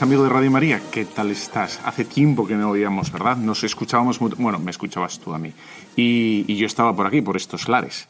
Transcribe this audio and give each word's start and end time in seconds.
Amigo 0.00 0.22
de 0.22 0.28
Radio 0.28 0.48
María. 0.50 0.80
¿Qué 0.92 1.04
tal 1.04 1.32
estás? 1.32 1.80
Hace 1.84 2.04
tiempo 2.04 2.46
que 2.46 2.54
no 2.54 2.70
oíamos, 2.70 3.10
¿verdad? 3.10 3.36
Nos 3.36 3.64
escuchábamos, 3.64 4.20
muy... 4.20 4.30
bueno, 4.38 4.60
me 4.60 4.70
escuchabas 4.70 5.18
tú 5.18 5.34
a 5.34 5.38
mí. 5.38 5.52
Y, 5.96 6.44
y, 6.46 6.56
yo 6.56 6.66
estaba 6.66 6.94
por 6.94 7.06
aquí, 7.06 7.20
por 7.20 7.36
estos 7.36 7.68
lares. 7.68 8.06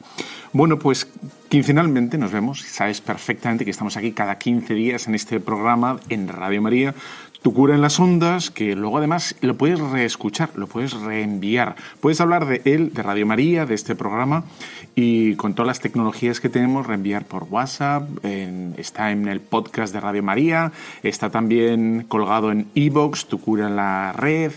Bueno, 0.52 0.78
pues 0.78 1.08
quincenalmente 1.48 2.18
nos 2.18 2.30
vemos. 2.30 2.60
Sabes 2.60 3.00
perfectamente 3.00 3.64
que 3.64 3.70
estamos 3.70 3.96
aquí 3.96 4.12
cada 4.12 4.36
15 4.36 4.74
días 4.74 5.08
en 5.08 5.14
este 5.14 5.40
programa 5.40 5.98
en 6.10 6.28
Radio 6.28 6.60
María, 6.60 6.94
tu 7.42 7.54
cura 7.54 7.74
en 7.74 7.80
las 7.80 8.00
ondas, 8.00 8.50
que 8.50 8.74
luego 8.74 8.98
además 8.98 9.36
lo 9.40 9.56
puedes 9.56 9.78
reescuchar, 9.78 10.50
lo 10.56 10.66
puedes 10.66 10.94
reenviar. 10.94 11.76
Puedes 12.00 12.20
hablar 12.20 12.46
de 12.46 12.62
él, 12.64 12.92
de 12.92 13.02
Radio 13.02 13.26
María, 13.26 13.64
de 13.64 13.74
este 13.74 13.94
programa, 13.94 14.44
y 14.94 15.36
con 15.36 15.54
todas 15.54 15.68
las 15.68 15.80
tecnologías 15.80 16.40
que 16.40 16.48
tenemos, 16.48 16.86
reenviar 16.86 17.24
por 17.24 17.44
WhatsApp, 17.44 18.08
en, 18.24 18.74
está 18.76 19.12
en 19.12 19.28
el 19.28 19.40
podcast 19.40 19.92
de 19.92 20.00
Radio 20.00 20.22
María, 20.22 20.72
está 21.02 21.30
también 21.30 22.04
colgado 22.08 22.50
en 22.50 22.66
Evox, 22.74 23.26
tu 23.26 23.40
cura 23.40 23.68
en 23.68 23.76
la 23.76 24.12
red. 24.12 24.52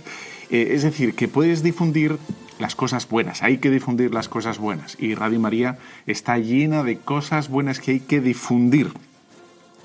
Eh, 0.50 0.70
es 0.72 0.84
decir, 0.84 1.14
que 1.14 1.28
puedes 1.28 1.64
difundir 1.64 2.18
las 2.60 2.76
cosas 2.76 3.08
buenas, 3.08 3.42
hay 3.42 3.58
que 3.58 3.70
difundir 3.70 4.14
las 4.14 4.28
cosas 4.28 4.60
buenas. 4.60 4.98
Y 5.00 5.16
Radio 5.16 5.40
María 5.40 5.78
está 6.08 6.38
llena 6.38 6.84
de 6.84 6.98
cosas 6.98 7.50
buenas 7.50 7.80
que 7.80 7.92
hay 7.92 8.00
que 8.00 8.22
difundir. 8.22 8.92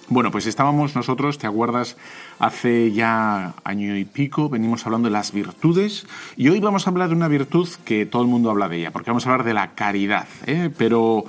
Bueno, 0.08 0.30
pues 0.30 0.46
estábamos 0.46 0.94
nosotros, 0.94 1.36
¿te 1.36 1.48
acuerdas? 1.48 1.96
Hace 2.38 2.92
ya 2.92 3.54
año 3.64 3.96
y 3.96 4.04
pico 4.04 4.48
venimos 4.48 4.86
hablando 4.86 5.08
de 5.08 5.12
las 5.12 5.32
virtudes 5.32 6.06
y 6.36 6.48
hoy 6.48 6.60
vamos 6.60 6.86
a 6.86 6.90
hablar 6.90 7.08
de 7.08 7.16
una 7.16 7.26
virtud 7.26 7.68
que 7.84 8.06
todo 8.06 8.22
el 8.22 8.28
mundo 8.28 8.48
habla 8.48 8.68
de 8.68 8.78
ella, 8.78 8.92
porque 8.92 9.10
vamos 9.10 9.26
a 9.26 9.32
hablar 9.32 9.44
de 9.44 9.54
la 9.54 9.74
caridad, 9.74 10.28
¿eh? 10.46 10.70
pero 10.78 11.24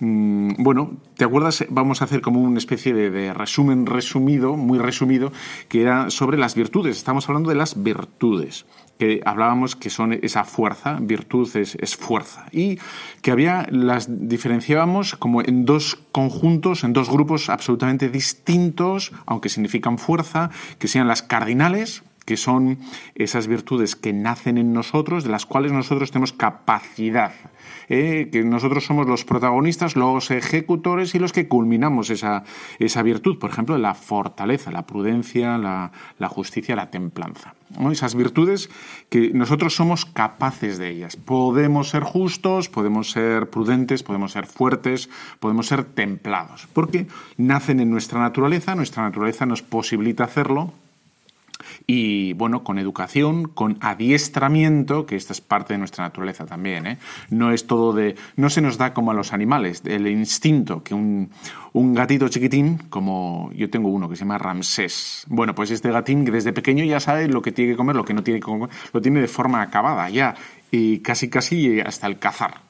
bueno, 0.00 0.96
¿te 1.16 1.24
acuerdas? 1.24 1.64
Vamos 1.70 2.00
a 2.00 2.04
hacer 2.04 2.20
como 2.20 2.40
una 2.40 2.58
especie 2.58 2.92
de, 2.92 3.10
de, 3.10 3.32
resumen 3.32 3.86
resumido, 3.86 4.56
muy 4.56 4.78
resumido, 4.78 5.32
que 5.68 5.82
era 5.82 6.10
sobre 6.10 6.38
las 6.38 6.54
virtudes, 6.54 6.96
estamos 6.96 7.28
hablando 7.28 7.50
de 7.50 7.56
las 7.56 7.82
virtudes 7.82 8.66
que 8.98 9.20
hablábamos 9.24 9.76
que 9.76 9.90
son 9.90 10.12
esa 10.14 10.44
fuerza, 10.44 10.98
virtud 11.00 11.54
es, 11.56 11.76
es, 11.76 11.96
fuerza, 11.96 12.46
y 12.52 12.78
que 13.22 13.30
había, 13.30 13.66
las 13.70 14.28
diferenciábamos 14.28 15.16
como 15.16 15.42
en 15.42 15.64
dos 15.64 15.98
conjuntos, 16.12 16.84
en 16.84 16.92
dos 16.92 17.10
grupos 17.10 17.50
absolutamente 17.50 18.08
distintos, 18.08 19.12
aunque 19.26 19.48
significan 19.48 19.98
fuerza, 19.98 20.50
que 20.78 20.88
sean 20.88 21.08
las 21.08 21.22
cardinales, 21.22 22.02
que 22.26 22.36
son 22.36 22.78
esas 23.14 23.46
virtudes 23.46 23.96
que 23.96 24.12
nacen 24.12 24.58
en 24.58 24.74
nosotros, 24.74 25.24
de 25.24 25.30
las 25.30 25.46
cuales 25.46 25.72
nosotros 25.72 26.10
tenemos 26.10 26.34
capacidad 26.34 27.32
eh, 27.88 28.28
que 28.32 28.42
nosotros 28.42 28.84
somos 28.84 29.06
los 29.06 29.24
protagonistas, 29.24 29.96
los 29.96 30.30
ejecutores 30.30 31.14
y 31.14 31.18
los 31.18 31.32
que 31.32 31.48
culminamos 31.48 32.10
esa, 32.10 32.44
esa 32.78 33.02
virtud, 33.02 33.38
por 33.38 33.50
ejemplo, 33.50 33.78
la 33.78 33.94
fortaleza, 33.94 34.72
la 34.72 34.86
prudencia, 34.86 35.56
la, 35.56 35.92
la 36.18 36.28
justicia, 36.28 36.76
la 36.76 36.90
templanza. 36.90 37.54
Esas 37.90 38.14
virtudes 38.14 38.70
que 39.08 39.30
nosotros 39.32 39.74
somos 39.74 40.04
capaces 40.04 40.78
de 40.78 40.90
ellas. 40.90 41.16
Podemos 41.16 41.90
ser 41.90 42.02
justos, 42.02 42.68
podemos 42.68 43.10
ser 43.10 43.50
prudentes, 43.50 44.02
podemos 44.02 44.32
ser 44.32 44.46
fuertes, 44.46 45.08
podemos 45.40 45.66
ser 45.66 45.84
templados, 45.84 46.68
porque 46.72 47.06
nacen 47.36 47.80
en 47.80 47.90
nuestra 47.90 48.20
naturaleza, 48.20 48.74
nuestra 48.74 49.04
naturaleza 49.04 49.46
nos 49.46 49.62
posibilita 49.62 50.24
hacerlo 50.24 50.72
y 51.86 52.32
bueno, 52.32 52.64
con 52.64 52.78
educación, 52.78 53.48
con 53.48 53.78
adiestramiento, 53.80 55.06
que 55.06 55.14
esta 55.14 55.32
es 55.32 55.40
parte 55.40 55.74
de 55.74 55.78
nuestra 55.78 56.04
naturaleza 56.04 56.44
también, 56.44 56.86
¿eh? 56.86 56.98
no 57.30 57.52
es 57.52 57.66
todo 57.66 57.92
de, 57.92 58.16
no 58.34 58.50
se 58.50 58.60
nos 58.60 58.76
da 58.76 58.92
como 58.92 59.12
a 59.12 59.14
los 59.14 59.32
animales, 59.32 59.82
el 59.84 60.08
instinto 60.08 60.82
que 60.82 60.94
un, 60.94 61.30
un 61.72 61.94
gatito 61.94 62.28
chiquitín, 62.28 62.78
como 62.90 63.52
yo 63.54 63.70
tengo 63.70 63.88
uno 63.88 64.08
que 64.08 64.16
se 64.16 64.20
llama 64.20 64.38
Ramsés, 64.38 65.24
bueno, 65.28 65.54
pues 65.54 65.70
este 65.70 65.92
gatín 65.92 66.24
desde 66.24 66.52
pequeño 66.52 66.84
ya 66.84 66.98
sabe 66.98 67.28
lo 67.28 67.40
que 67.40 67.52
tiene 67.52 67.72
que 67.72 67.76
comer, 67.76 67.94
lo 67.94 68.04
que 68.04 68.14
no 68.14 68.24
tiene 68.24 68.40
que 68.40 68.46
comer, 68.46 68.68
lo 68.92 69.00
tiene 69.00 69.20
de 69.20 69.28
forma 69.28 69.62
acabada 69.62 70.10
ya, 70.10 70.34
y 70.72 70.98
casi 70.98 71.30
casi 71.30 71.80
hasta 71.80 72.08
el 72.08 72.18
cazar. 72.18 72.66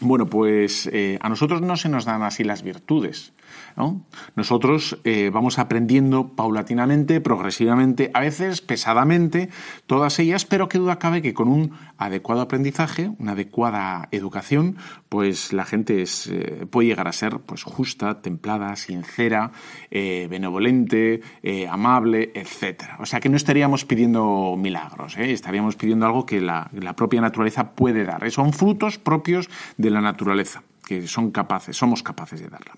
Bueno, 0.00 0.26
pues 0.26 0.88
eh, 0.92 1.18
a 1.20 1.28
nosotros 1.28 1.62
no 1.62 1.76
se 1.76 1.88
nos 1.88 2.04
dan 2.04 2.22
así 2.22 2.42
las 2.42 2.62
virtudes. 2.62 3.32
¿No? 3.76 4.06
Nosotros 4.36 4.98
eh, 5.04 5.30
vamos 5.32 5.58
aprendiendo 5.58 6.34
paulatinamente, 6.34 7.20
progresivamente, 7.20 8.10
a 8.14 8.20
veces 8.20 8.60
pesadamente, 8.60 9.48
todas 9.86 10.18
ellas, 10.18 10.44
pero 10.44 10.68
qué 10.68 10.78
duda 10.78 10.98
cabe 10.98 11.22
que 11.22 11.34
con 11.34 11.48
un 11.48 11.72
adecuado 11.98 12.42
aprendizaje, 12.42 13.10
una 13.18 13.32
adecuada 13.32 14.08
educación, 14.10 14.76
pues 15.08 15.52
la 15.52 15.64
gente 15.64 16.02
eh, 16.02 16.66
puede 16.70 16.88
llegar 16.88 17.08
a 17.08 17.12
ser 17.12 17.40
pues, 17.40 17.62
justa, 17.62 18.20
templada, 18.20 18.74
sincera, 18.76 19.52
eh, 19.90 20.26
benevolente, 20.30 21.20
amable, 21.68 22.32
etc. 22.34 22.82
O 22.98 23.06
sea 23.06 23.20
que 23.20 23.28
no 23.28 23.36
estaríamos 23.36 23.84
pidiendo 23.84 24.56
milagros, 24.56 25.16
estaríamos 25.16 25.76
pidiendo 25.76 26.06
algo 26.06 26.26
que 26.26 26.40
la, 26.40 26.70
la 26.72 26.94
propia 26.96 27.20
naturaleza 27.20 27.72
puede 27.72 28.04
dar. 28.04 28.30
Son 28.30 28.52
frutos 28.52 28.98
propios 28.98 29.48
de 29.76 29.90
la 29.90 30.00
naturaleza, 30.00 30.62
que 30.86 31.06
son 31.06 31.30
capaces, 31.30 31.76
somos 31.76 32.02
capaces 32.02 32.40
de 32.40 32.48
darla. 32.48 32.72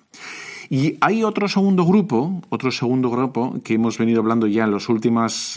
Y 0.68 0.96
hay 1.00 1.22
otro 1.22 1.48
segundo 1.48 1.84
grupo, 1.84 2.42
otro 2.48 2.70
segundo 2.70 3.10
grupo 3.10 3.60
que 3.62 3.74
hemos 3.74 3.98
venido 3.98 4.20
hablando 4.20 4.46
ya 4.46 4.64
en 4.64 4.70
los, 4.70 4.88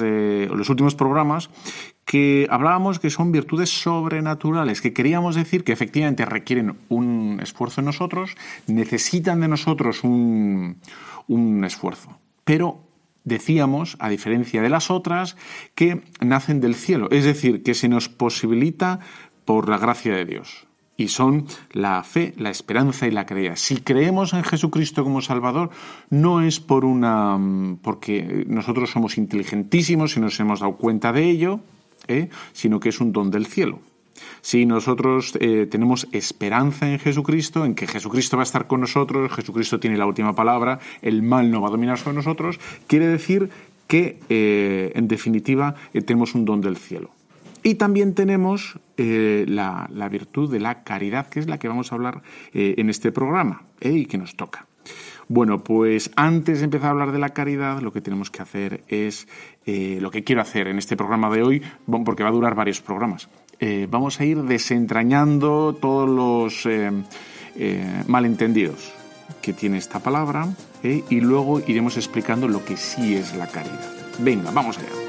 eh, 0.03 0.47
los 0.51 0.69
últimos 0.69 0.95
programas, 0.95 1.49
que 2.05 2.47
hablábamos 2.49 2.99
que 2.99 3.09
son 3.09 3.31
virtudes 3.31 3.69
sobrenaturales, 3.69 4.81
que 4.81 4.93
queríamos 4.93 5.35
decir 5.35 5.63
que 5.63 5.71
efectivamente 5.71 6.25
requieren 6.25 6.77
un 6.89 7.39
esfuerzo 7.41 7.81
en 7.81 7.85
nosotros, 7.85 8.35
necesitan 8.67 9.41
de 9.41 9.47
nosotros 9.47 10.03
un, 10.03 10.77
un 11.27 11.63
esfuerzo, 11.65 12.19
pero 12.43 12.83
decíamos, 13.23 13.95
a 13.99 14.09
diferencia 14.09 14.61
de 14.61 14.69
las 14.69 14.89
otras, 14.89 15.37
que 15.75 16.01
nacen 16.19 16.61
del 16.61 16.73
cielo, 16.73 17.09
es 17.11 17.25
decir, 17.25 17.63
que 17.63 17.75
se 17.75 17.89
nos 17.89 18.09
posibilita 18.09 18.99
por 19.45 19.69
la 19.69 19.77
gracia 19.77 20.15
de 20.15 20.25
Dios 20.25 20.68
y 20.99 21.07
son 21.07 21.45
la 21.71 22.03
fe, 22.03 22.33
la 22.37 22.49
esperanza 22.49 23.07
y 23.07 23.11
la 23.11 23.25
creencia. 23.25 23.55
Si 23.55 23.81
creemos 23.81 24.33
en 24.33 24.43
Jesucristo 24.43 25.03
como 25.03 25.21
Salvador, 25.21 25.69
no 26.09 26.41
es 26.41 26.59
por 26.59 26.83
una 26.83 27.39
porque 27.81 28.43
nosotros 28.47 28.91
somos 28.91 29.17
inteligentísimos 29.17 30.17
y 30.17 30.19
nos 30.19 30.37
hemos 30.41 30.59
dado 30.59 30.75
cuenta 30.75 31.13
de 31.13 31.29
ello, 31.29 31.61
¿eh? 32.09 32.27
sino 32.51 32.81
que 32.81 32.89
es 32.89 32.99
un 32.99 33.13
don 33.13 33.31
del 33.31 33.45
cielo. 33.45 33.79
Si 34.41 34.65
nosotros 34.65 35.37
eh, 35.39 35.67
tenemos 35.71 36.05
esperanza 36.11 36.91
en 36.91 36.99
Jesucristo, 36.99 37.63
en 37.63 37.75
que 37.75 37.87
Jesucristo 37.87 38.35
va 38.35 38.43
a 38.43 38.49
estar 38.49 38.67
con 38.67 38.81
nosotros, 38.81 39.31
Jesucristo 39.31 39.79
tiene 39.79 39.97
la 39.97 40.05
última 40.05 40.35
palabra, 40.35 40.79
el 41.01 41.23
mal 41.23 41.49
no 41.49 41.61
va 41.61 41.69
a 41.69 41.71
dominar 41.71 41.97
sobre 41.97 42.17
nosotros, 42.17 42.59
quiere 42.87 43.07
decir 43.07 43.49
que, 43.87 44.19
eh, 44.27 44.91
en 44.95 45.07
definitiva, 45.07 45.75
tenemos 45.93 46.35
un 46.35 46.43
don 46.43 46.59
del 46.59 46.75
cielo. 46.75 47.11
Y 47.63 47.75
también 47.75 48.13
tenemos 48.13 48.79
eh, 49.01 49.45
la, 49.47 50.09
virtud 50.11 50.51
de 50.51 50.59
la 50.59 50.83
caridad, 50.83 51.27
que 51.27 51.39
es 51.39 51.47
la 51.47 51.57
que 51.57 51.69
vamos 51.69 51.89
a 51.89 51.95
hablar 51.95 52.21
eh, 52.53 52.75
en 52.77 52.89
este 52.89 53.13
programa 53.13 53.63
eh, 53.79 53.91
y 53.91 54.05
que 54.07 54.17
nos 54.17 54.35
toca. 54.35 54.67
Bueno, 55.29 55.63
pues 55.63 56.11
antes 56.17 56.59
de 56.59 56.65
empezar 56.65 56.87
a 56.87 56.91
hablar 56.91 57.13
de 57.13 57.19
la 57.19 57.29
caridad, 57.29 57.79
lo 57.79 57.93
que 57.93 58.01
tenemos 58.01 58.29
que 58.29 58.41
hacer 58.41 58.83
es 58.89 59.27
lo 59.65 60.09
que 60.09 60.23
quiero 60.23 60.41
hacer 60.41 60.67
en 60.67 60.79
este 60.79 60.97
programa 60.97 61.29
de 61.29 61.43
hoy, 61.43 61.61
porque 62.03 62.23
va 62.23 62.29
a 62.29 62.33
durar 62.33 62.55
varios 62.55 62.81
programas. 62.81 63.29
vamos 63.89 64.19
a 64.19 64.25
ir 64.25 64.41
desentrañando 64.41 65.77
todos 65.79 66.09
los 66.09 66.67
malentendidos 68.07 68.91
que 69.43 69.53
tiene 69.53 69.77
esta 69.77 69.99
palabra 69.99 70.47
y 70.81 71.21
luego 71.21 71.59
iremos 71.59 71.95
explicando 71.97 72.47
lo 72.47 72.65
que 72.65 72.75
sí 72.75 73.13
es 73.13 73.35
la 73.35 73.45
caridad. 73.45 73.93
Venga, 74.17 74.49
vamos 74.49 74.79
allá. 74.79 75.08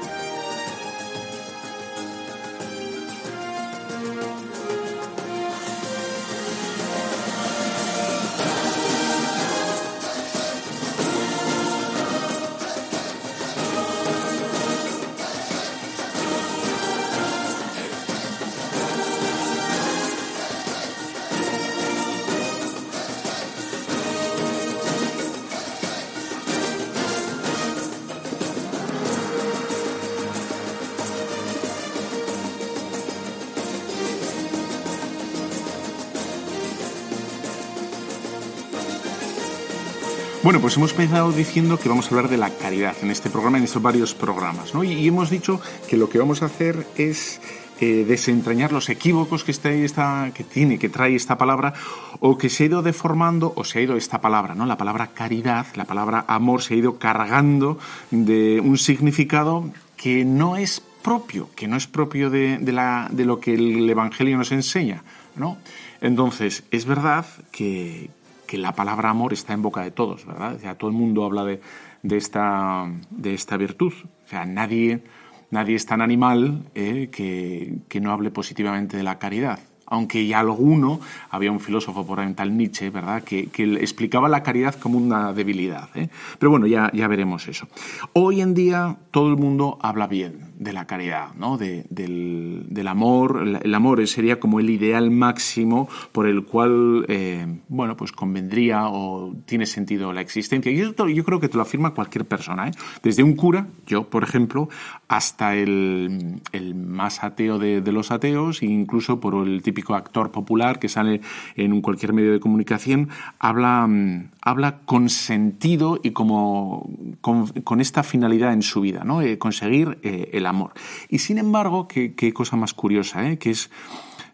Bueno, 40.43 40.59
pues 40.59 40.75
hemos 40.75 40.91
empezado 40.93 41.31
diciendo 41.31 41.77
que 41.77 41.87
vamos 41.87 42.07
a 42.07 42.09
hablar 42.09 42.27
de 42.27 42.37
la 42.37 42.49
caridad 42.49 42.95
en 43.03 43.11
este 43.11 43.29
programa, 43.29 43.59
en 43.59 43.63
estos 43.63 43.79
varios 43.79 44.15
programas, 44.15 44.73
¿no? 44.73 44.83
Y, 44.83 45.07
hemos 45.07 45.29
dicho 45.29 45.61
que 45.87 45.97
lo 45.97 46.09
que 46.09 46.17
vamos 46.17 46.41
a 46.41 46.47
hacer 46.47 46.87
es 46.97 47.39
eh, 47.79 48.05
desentrañar 48.07 48.71
los 48.71 48.89
equívocos 48.89 49.43
que, 49.43 49.51
está, 49.51 50.31
que 50.33 50.43
tiene, 50.43 50.79
que 50.79 50.89
trae 50.89 51.13
esta 51.13 51.37
palabra, 51.37 51.75
o 52.21 52.39
que 52.39 52.49
se 52.49 52.63
ha 52.63 52.65
ido 52.65 52.81
deformando, 52.81 53.53
o 53.55 53.63
se 53.63 53.77
ha 53.77 53.81
ido 53.83 53.95
esta 53.95 54.19
palabra, 54.19 54.55
¿no? 54.55 54.65
La 54.65 54.77
palabra 54.77 55.11
caridad, 55.13 55.67
la 55.75 55.85
palabra 55.85 56.25
amor, 56.27 56.63
se 56.63 56.73
ha 56.73 56.77
ido 56.77 56.97
cargando 56.97 57.77
de 58.09 58.59
un 58.61 58.79
significado 58.79 59.69
que 59.95 60.25
no 60.25 60.57
es 60.57 60.81
propio, 61.03 61.49
que 61.55 61.67
no 61.67 61.77
es 61.77 61.85
propio 61.85 62.31
de, 62.31 62.57
de 62.57 63.25
lo 63.25 63.39
que 63.39 63.53
el 63.53 63.87
Evangelio 63.87 64.37
nos 64.37 64.51
enseña, 64.51 65.03
¿no? 65.35 65.59
Entonces, 66.01 66.63
es 66.71 66.85
verdad 66.85 67.27
que, 67.51 68.09
que 68.51 68.57
la 68.57 68.73
palabra 68.73 69.11
amor 69.11 69.31
está 69.31 69.53
en 69.53 69.61
boca 69.61 69.81
de 69.81 69.91
todos, 69.91 70.25
¿verdad? 70.25 70.59
O 70.61 70.75
todo 70.75 70.89
el 70.89 70.97
mundo 70.97 71.23
habla 71.23 71.45
de, 71.45 71.61
de, 72.03 72.17
esta, 72.17 72.85
de 73.09 73.33
esta 73.33 73.55
virtud. 73.55 73.93
O 74.25 74.27
sea, 74.27 74.43
nadie, 74.43 75.03
nadie 75.51 75.75
es 75.75 75.85
tan 75.85 76.01
animal 76.01 76.65
eh, 76.75 77.07
que, 77.09 77.77
que 77.87 78.01
no 78.01 78.11
hable 78.11 78.29
positivamente 78.29 78.97
de 78.97 79.03
la 79.03 79.19
caridad 79.19 79.59
aunque 79.85 80.25
ya 80.25 80.39
alguno, 80.39 81.01
había 81.29 81.51
un 81.51 81.59
filósofo 81.59 82.05
por 82.05 82.21
ahí, 82.21 82.33
tal 82.33 82.55
Nietzsche, 82.55 82.89
¿verdad?, 82.89 83.23
que, 83.23 83.49
explicaba 83.81 84.29
la 84.29 84.41
caridad 84.41 84.73
como 84.75 84.97
una 84.97 85.33
debilidad. 85.33 85.89
¿eh? 85.95 86.07
Pero 86.39 86.49
bueno, 86.49 86.65
ya, 86.65 86.89
ya 86.93 87.09
veremos 87.09 87.49
eso. 87.49 87.67
Hoy 88.13 88.39
en 88.39 88.53
día 88.53 88.95
todo 89.11 89.27
el 89.27 89.35
mundo 89.35 89.79
habla 89.81 90.07
bien 90.07 90.50
de 90.61 90.73
la 90.73 90.85
caridad, 90.85 91.33
¿no? 91.33 91.57
del, 91.57 92.87
amor. 92.87 93.59
El 93.63 93.73
amor 93.73 94.07
sería 94.07 94.39
como 94.39 94.59
el 94.59 94.69
ideal 94.69 95.09
máximo 95.09 95.89
por 96.11 96.27
el 96.27 96.45
cual, 96.45 97.03
eh, 97.07 97.47
bueno, 97.67 97.97
pues 97.97 98.11
convendría 98.11 98.87
o 98.87 99.33
tiene 99.45 99.65
sentido 99.65 100.13
la 100.13 100.21
existencia. 100.21 100.71
Y 100.71 100.81
esto 100.81 101.09
yo 101.09 101.23
creo 101.23 101.39
que 101.39 101.49
te 101.49 101.57
lo 101.57 101.63
afirma 101.63 101.95
cualquier 101.95 102.25
persona, 102.25 102.67
¿eh? 102.67 102.71
Desde 103.01 103.23
un 103.23 103.35
cura, 103.35 103.69
yo, 103.87 104.07
por 104.07 104.23
ejemplo, 104.23 104.69
hasta 105.11 105.55
el, 105.55 106.41
más 106.73 107.21
ateo 107.21 107.59
de, 107.59 107.81
los 107.91 108.11
ateos, 108.11 108.63
incluso 108.63 109.19
por 109.19 109.45
el 109.45 109.61
típico 109.61 109.93
actor 109.93 110.31
popular 110.31 110.79
que 110.79 110.87
sale 110.87 111.19
en 111.57 111.81
cualquier 111.81 112.13
medio 112.13 112.31
de 112.31 112.39
comunicación, 112.39 113.09
habla, 113.37 113.85
mm, 113.87 114.29
habla 114.41 114.79
con 114.85 115.09
sentido 115.09 115.99
y 116.01 116.11
como 116.11 116.89
con, 117.19 117.81
esta 117.81 118.03
finalidad 118.03 118.53
en 118.53 118.61
su 118.61 118.79
vida, 118.79 119.03
¿no? 119.03 119.21
Eh, 119.21 119.37
conseguir 119.37 119.99
eh, 120.01 120.29
el 120.31 120.45
amor. 120.45 120.71
Y 121.09 121.17
sin 121.17 121.39
embargo, 121.39 121.89
qué, 121.89 122.33
cosa 122.33 122.55
más 122.55 122.73
curiosa, 122.73 123.29
¿eh? 123.29 123.37
que 123.37 123.49
es 123.49 123.69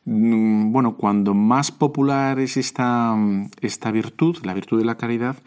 mm, 0.05 0.71
bueno, 0.71 0.95
cuando 0.95 1.33
más 1.33 1.71
popular 1.71 2.37
es 2.37 2.55
esta, 2.55 3.17
esta 3.61 3.89
virtud, 3.89 4.37
la 4.43 4.53
virtud 4.53 4.77
de 4.77 4.85
la 4.85 4.97
caridad, 4.97 5.37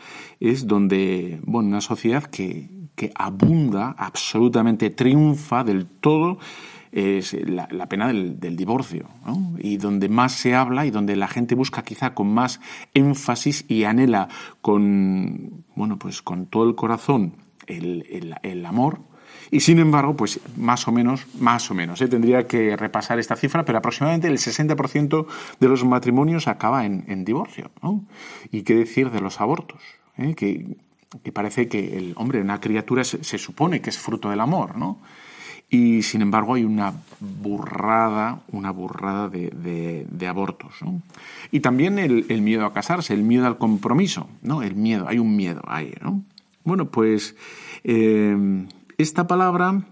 es 0.40 0.66
donde, 0.66 1.38
bueno, 1.44 1.68
una 1.68 1.80
sociedad 1.80 2.24
que, 2.24 2.79
que 3.00 3.12
abunda, 3.14 3.94
absolutamente 3.96 4.90
triunfa 4.90 5.64
del 5.64 5.86
todo 5.86 6.38
es 6.92 7.32
la, 7.48 7.88
pena 7.88 8.08
del, 8.08 8.56
divorcio, 8.56 9.08
y 9.56 9.78
donde 9.78 10.10
más 10.10 10.32
se 10.32 10.54
habla 10.54 10.84
y 10.84 10.90
donde 10.90 11.16
la 11.16 11.26
gente 11.26 11.54
busca 11.54 11.82
quizá 11.82 12.12
con 12.12 12.34
más 12.34 12.60
énfasis 12.92 13.64
y 13.68 13.84
anhela 13.84 14.28
con, 14.60 15.64
bueno, 15.76 15.98
pues 15.98 16.20
con 16.20 16.44
todo 16.44 16.68
el 16.68 16.74
corazón 16.74 17.36
el, 17.66 18.66
amor, 18.66 19.00
y 19.50 19.60
sin 19.60 19.78
embargo, 19.78 20.14
pues 20.14 20.38
más 20.58 20.86
o 20.86 20.92
menos, 20.92 21.26
más 21.38 21.70
o 21.70 21.74
menos, 21.74 22.02
¿eh? 22.02 22.08
tendría 22.08 22.46
que 22.46 22.76
repasar 22.76 23.18
esta 23.18 23.34
cifra, 23.34 23.64
pero 23.64 23.78
aproximadamente 23.78 24.28
el 24.28 24.36
60% 24.36 25.26
de 25.58 25.68
los 25.68 25.86
matrimonios 25.86 26.48
acaba 26.48 26.84
en, 26.84 27.24
divorcio. 27.24 27.70
¿Y 28.52 28.60
qué 28.60 28.74
decir 28.74 29.10
de 29.10 29.22
los 29.22 29.40
abortos? 29.40 29.80
¿Eh? 30.18 30.34
Que, 30.34 30.76
parece 31.32 31.68
que 31.68 31.98
el 31.98 32.12
hombre, 32.16 32.40
una 32.40 32.60
criatura, 32.60 33.04
se, 33.04 33.38
supone 33.38 33.80
que 33.80 33.90
es 33.90 33.98
fruto 33.98 34.30
del 34.30 34.40
amor, 34.40 34.76
¿no? 34.76 35.00
y 35.72 36.02
sin 36.02 36.20
embargo 36.20 36.54
hay 36.54 36.64
una 36.64 36.92
burrada, 37.20 38.42
una 38.50 38.72
burrada 38.72 39.28
de, 39.28 40.26
abortos. 40.28 40.74
Y 41.52 41.60
también 41.60 42.00
el, 42.00 42.42
miedo 42.42 42.66
a 42.66 42.72
casarse, 42.72 43.14
el 43.14 43.22
miedo 43.22 43.46
al 43.46 43.56
compromiso, 43.56 44.28
¿no? 44.42 44.62
El 44.62 44.74
miedo, 44.74 45.06
hay 45.08 45.20
un 45.20 45.36
miedo 45.36 45.62
ahí, 45.68 45.94
¿no? 46.02 46.24
Bueno, 46.64 46.90
pues 46.90 47.36
eh, 47.84 48.66
esta 48.98 49.28
palabra 49.28 49.84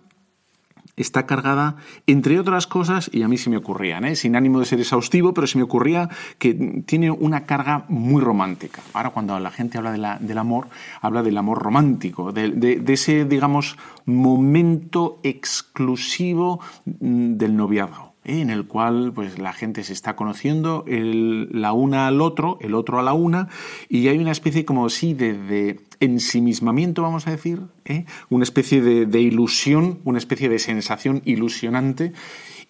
está 0.98 1.26
cargada, 1.26 1.76
entre 2.06 2.38
otras 2.38 2.66
cosas, 2.66 3.10
y 3.12 3.22
a 3.22 3.28
mí 3.28 3.38
se 3.38 3.50
me 3.50 3.56
ocurrían, 3.56 4.04
¿eh? 4.04 4.16
sin 4.16 4.36
ánimo 4.36 4.60
de 4.60 4.66
ser 4.66 4.80
exhaustivo, 4.80 5.32
pero 5.32 5.46
se 5.46 5.58
me 5.58 5.64
ocurría 5.64 6.08
que 6.38 6.82
tiene 6.86 7.10
una 7.10 7.46
carga 7.46 7.84
muy 7.88 8.22
romántica. 8.22 8.82
Ahora 8.92 9.10
cuando 9.10 9.38
la 9.38 9.50
gente 9.50 9.78
habla 9.78 9.92
de 9.92 9.98
la, 9.98 10.18
del 10.18 10.38
amor, 10.38 10.68
habla 11.00 11.22
del 11.22 11.38
amor 11.38 11.62
romántico, 11.62 12.32
de, 12.32 12.82
ese, 12.88 13.24
digamos, 13.24 13.76
momento 14.04 15.20
exclusivo 15.22 16.60
mm, 16.84 17.36
del 17.36 17.56
noviazgo. 17.56 18.07
En 18.28 18.50
el 18.50 18.66
cual 18.66 19.12
pues 19.14 19.38
la 19.38 19.52
gente 19.52 19.82
se 19.82 19.92
está 19.92 20.14
conociendo 20.16 20.84
la 20.86 21.72
una 21.72 22.06
al 22.06 22.20
otro, 22.20 22.58
el 22.60 22.74
otro 22.74 22.98
a 22.98 23.02
la 23.02 23.14
una, 23.14 23.48
y 23.88 24.08
hay 24.08 24.18
una 24.18 24.32
especie 24.32 24.64
como 24.64 24.88
sí 24.88 25.14
de 25.14 25.80
ensimismamiento, 26.00 27.02
vamos 27.02 27.26
a 27.26 27.30
decir, 27.30 27.62
¿eh? 27.84 28.04
una 28.30 28.44
especie 28.44 28.80
de, 28.80 29.20
ilusión, 29.20 30.00
una 30.04 30.18
especie 30.18 30.48
de 30.48 30.58
sensación 30.58 31.22
ilusionante, 31.24 32.12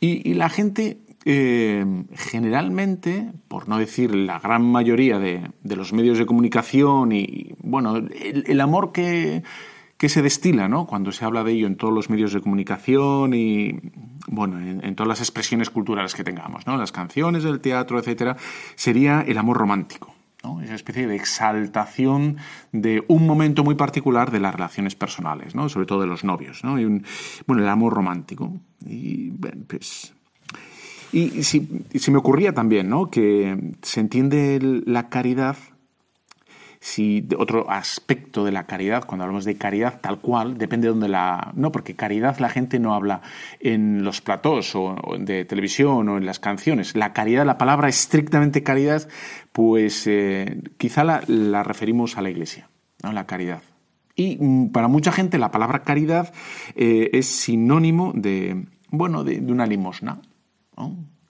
y, 0.00 0.34
la 0.34 0.49
gente 0.49 0.99
eh, 1.25 1.84
generalmente, 2.14 3.32
por 3.49 3.69
no 3.69 3.78
decir 3.78 4.14
la 4.14 4.38
gran 4.38 4.62
mayoría 4.62 5.19
de, 5.19 5.50
los 5.64 5.93
medios 5.93 6.19
de 6.19 6.26
comunicación 6.26 7.12
y, 7.12 7.55
bueno, 7.62 7.96
el, 7.96 8.60
amor 8.60 8.93
que, 8.93 9.43
que, 9.99 10.09
se 10.09 10.23
destila, 10.23 10.69
¿no? 10.69 10.87
Cuando 10.87 11.12
se 11.12 11.25
habla 11.25 11.45
de 11.45 11.53
ello 11.53 11.67
en 11.67 11.77
todos 11.77 11.93
los 11.93 12.09
medios 12.09 12.33
de 12.33 12.41
comunicación 12.41 13.35
y, 13.35 13.81
bueno, 14.29 14.61
en, 14.61 14.95
todas 14.95 15.09
las 15.09 15.21
expresiones 15.21 15.71
culturales 15.71 16.15
que 16.15 16.25
tengamos, 16.25 16.67
¿no? 16.67 16.77
Las 16.77 16.93
canciones, 16.93 17.44
el 17.44 17.61
teatro, 17.61 17.99
etcétera, 17.99 18.37
sería 18.75 19.22
el 19.27 19.39
amor 19.39 19.58
romántico. 19.58 20.15
Esa 20.63 20.75
especie 20.75 21.06
de 21.06 21.17
exaltación 21.17 22.37
de 22.72 23.05
un 23.08 23.27
momento 23.27 23.65
muy 23.65 23.75
particular 23.75 24.31
de 24.31 24.39
las 24.41 24.55
relaciones 24.55 24.94
personales, 24.94 25.55
¿no? 25.55 25.69
sobre 25.69 25.87
todo 25.87 26.01
de 26.01 26.06
los 26.06 26.25
novios, 26.25 26.63
¿no? 26.63 26.75
bueno, 27.46 27.63
el 27.63 27.69
amor 27.69 27.93
romántico. 27.93 28.53
Y, 28.87 29.31
pues, 29.31 30.15
y 31.13 31.43
si, 31.43 31.61
me 32.11 32.19
ocurría 32.19 32.53
también 32.53 32.89
¿no? 32.89 33.11
que 33.11 33.75
se 33.82 34.01
entiende 34.01 34.58
la 34.87 35.08
caridad 35.08 35.56
si 36.81 37.27
otro 37.37 37.70
aspecto 37.70 38.44
de 38.44 38.53
la 38.53 38.67
caridad, 38.67 39.05
cuando 39.05 39.25
hablamos 39.25 39.44
de 39.44 39.56
caridad 39.56 40.01
tal 40.01 40.20
cual, 40.20 40.58
depende 40.58 40.87
de 40.87 40.93
dónde 40.93 41.08
la... 41.08 41.53
No, 41.55 41.73
porque 41.73 41.97
caridad 41.97 42.39
la 42.39 42.49
gente 42.49 42.79
no 42.79 42.94
habla 42.94 43.23
en 43.61 44.05
los 44.05 44.20
platós 44.20 44.75
o, 44.77 44.97
de 45.19 45.44
televisión 45.44 46.08
o 46.08 46.19
en 46.19 46.27
las 46.27 46.39
canciones. 46.39 46.94
La 46.94 47.13
caridad, 47.13 47.44
la 47.44 47.58
palabra 47.58 47.89
estrictamente 47.89 48.63
caridad, 48.63 49.08
pues 49.53 50.06
eh, 50.06 50.63
quizá 50.77 51.05
la, 51.05 51.63
referimos 51.63 52.17
a 52.17 52.23
la 52.23 52.31
iglesia, 52.31 52.69
¿no? 53.03 53.13
la 53.13 53.27
caridad. 53.27 53.63
Y 54.15 54.37
mm, 54.41 54.70
para 54.70 54.89
mucha 54.89 55.13
gente 55.13 55.39
la 55.39 55.51
palabra 55.51 55.82
caridad 55.82 56.32
eh, 56.77 57.11
es 57.13 57.27
sinónimo 57.27 58.13
de, 58.15 58.67
bueno, 58.91 59.25
de, 59.25 59.41
una 59.41 59.67
limosna. 59.67 60.20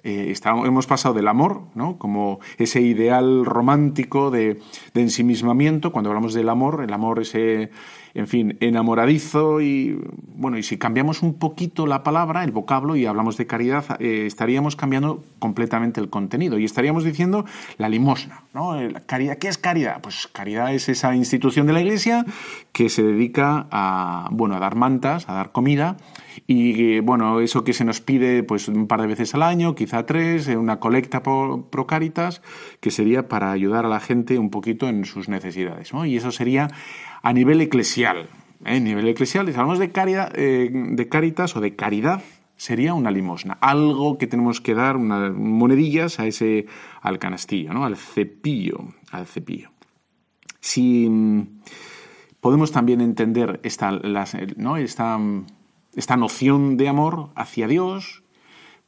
Eh, 0.08 0.34
hemos 0.64 0.86
pasado 0.86 1.14
del 1.14 1.28
amor, 1.28 1.64
¿no? 1.74 1.98
como 1.98 2.40
ese 2.56 2.80
ideal 2.80 3.44
romántico 3.44 4.30
de, 4.30 4.58
ensimismamiento, 4.94 5.92
cuando 5.92 6.08
hablamos 6.08 6.32
del 6.32 6.48
amor, 6.48 6.82
el 6.82 6.94
amor 6.94 7.20
ese, 7.20 7.70
en 8.14 8.26
fin, 8.26 8.56
enamoradizo 8.60 9.60
y, 9.60 9.98
bueno, 10.34 10.58
y 10.58 10.62
si 10.62 10.78
cambiamos 10.78 11.22
un 11.22 11.34
poquito 11.34 11.86
la 11.86 12.02
palabra, 12.02 12.44
el 12.44 12.52
vocablo, 12.52 12.96
y 12.96 13.06
hablamos 13.06 13.36
de 13.36 13.46
caridad, 13.46 14.00
eh, 14.00 14.26
estaríamos 14.26 14.76
cambiando 14.76 15.24
completamente 15.38 16.00
el 16.00 16.10
contenido 16.10 16.58
y 16.58 16.64
estaríamos 16.64 17.04
diciendo 17.04 17.44
la 17.76 17.88
limosna, 17.88 18.42
¿no? 18.54 18.76
caridad, 19.06 19.38
¿Qué 19.38 19.48
es 19.48 19.58
caridad? 19.58 20.00
Pues 20.00 20.28
caridad 20.28 20.72
es 20.74 20.88
esa 20.88 21.14
institución 21.14 21.66
de 21.66 21.72
la 21.72 21.80
Iglesia 21.80 22.24
que 22.72 22.88
se 22.88 23.02
dedica 23.02 23.66
a, 23.70 24.28
bueno, 24.32 24.56
a 24.56 24.60
dar 24.60 24.74
mantas, 24.74 25.28
a 25.28 25.34
dar 25.34 25.52
comida, 25.52 25.96
y 26.46 27.00
bueno, 27.00 27.40
eso 27.40 27.64
que 27.64 27.72
se 27.72 27.84
nos 27.84 28.00
pide 28.00 28.42
pues 28.42 28.68
un 28.68 28.86
par 28.86 29.00
de 29.00 29.06
veces 29.06 29.34
al 29.34 29.42
año, 29.42 29.74
quizá 29.74 30.06
tres, 30.06 30.48
eh, 30.48 30.56
una 30.56 30.80
colecta 30.80 31.22
por 31.22 31.66
Procaritas, 31.68 32.42
que 32.80 32.90
sería 32.90 33.28
para 33.28 33.50
ayudar 33.50 33.84
a 33.84 33.88
la 33.88 34.00
gente 34.00 34.38
un 34.38 34.50
poquito 34.50 34.88
en 34.88 35.04
sus 35.04 35.28
necesidades. 35.28 35.92
Y 36.06 36.16
eso 36.16 36.30
sería 36.30 36.70
a 37.22 37.32
nivel 37.32 37.60
eclesial. 37.60 38.28
¿eh? 38.64 38.76
A 38.76 38.80
nivel 38.80 39.08
eclesial, 39.08 39.46
si 39.46 39.52
hablamos 39.52 39.78
de, 39.78 39.90
caridad, 39.90 40.32
eh, 40.34 40.70
de 40.72 41.08
caritas 41.08 41.56
o 41.56 41.60
de 41.60 41.76
caridad, 41.76 42.22
sería 42.56 42.94
una 42.94 43.10
limosna, 43.10 43.58
algo 43.60 44.18
que 44.18 44.26
tenemos 44.26 44.60
que 44.60 44.74
dar, 44.74 44.98
monedillas 44.98 46.18
a 46.18 46.26
ese, 46.26 46.66
al 47.00 47.18
canastillo, 47.18 47.72
¿no? 47.72 47.84
al 47.84 47.96
cepillo, 47.96 48.94
al 49.12 49.26
cepillo. 49.26 49.70
Si 50.60 51.08
mm, 51.08 51.60
podemos 52.40 52.72
también 52.72 53.00
entender 53.00 53.60
esta, 53.62 53.92
¿no? 54.56 54.76
esta 54.76 55.18
esta 55.98 56.16
noción 56.16 56.76
de 56.76 56.88
amor 56.88 57.30
hacia 57.34 57.66
Dios, 57.66 58.22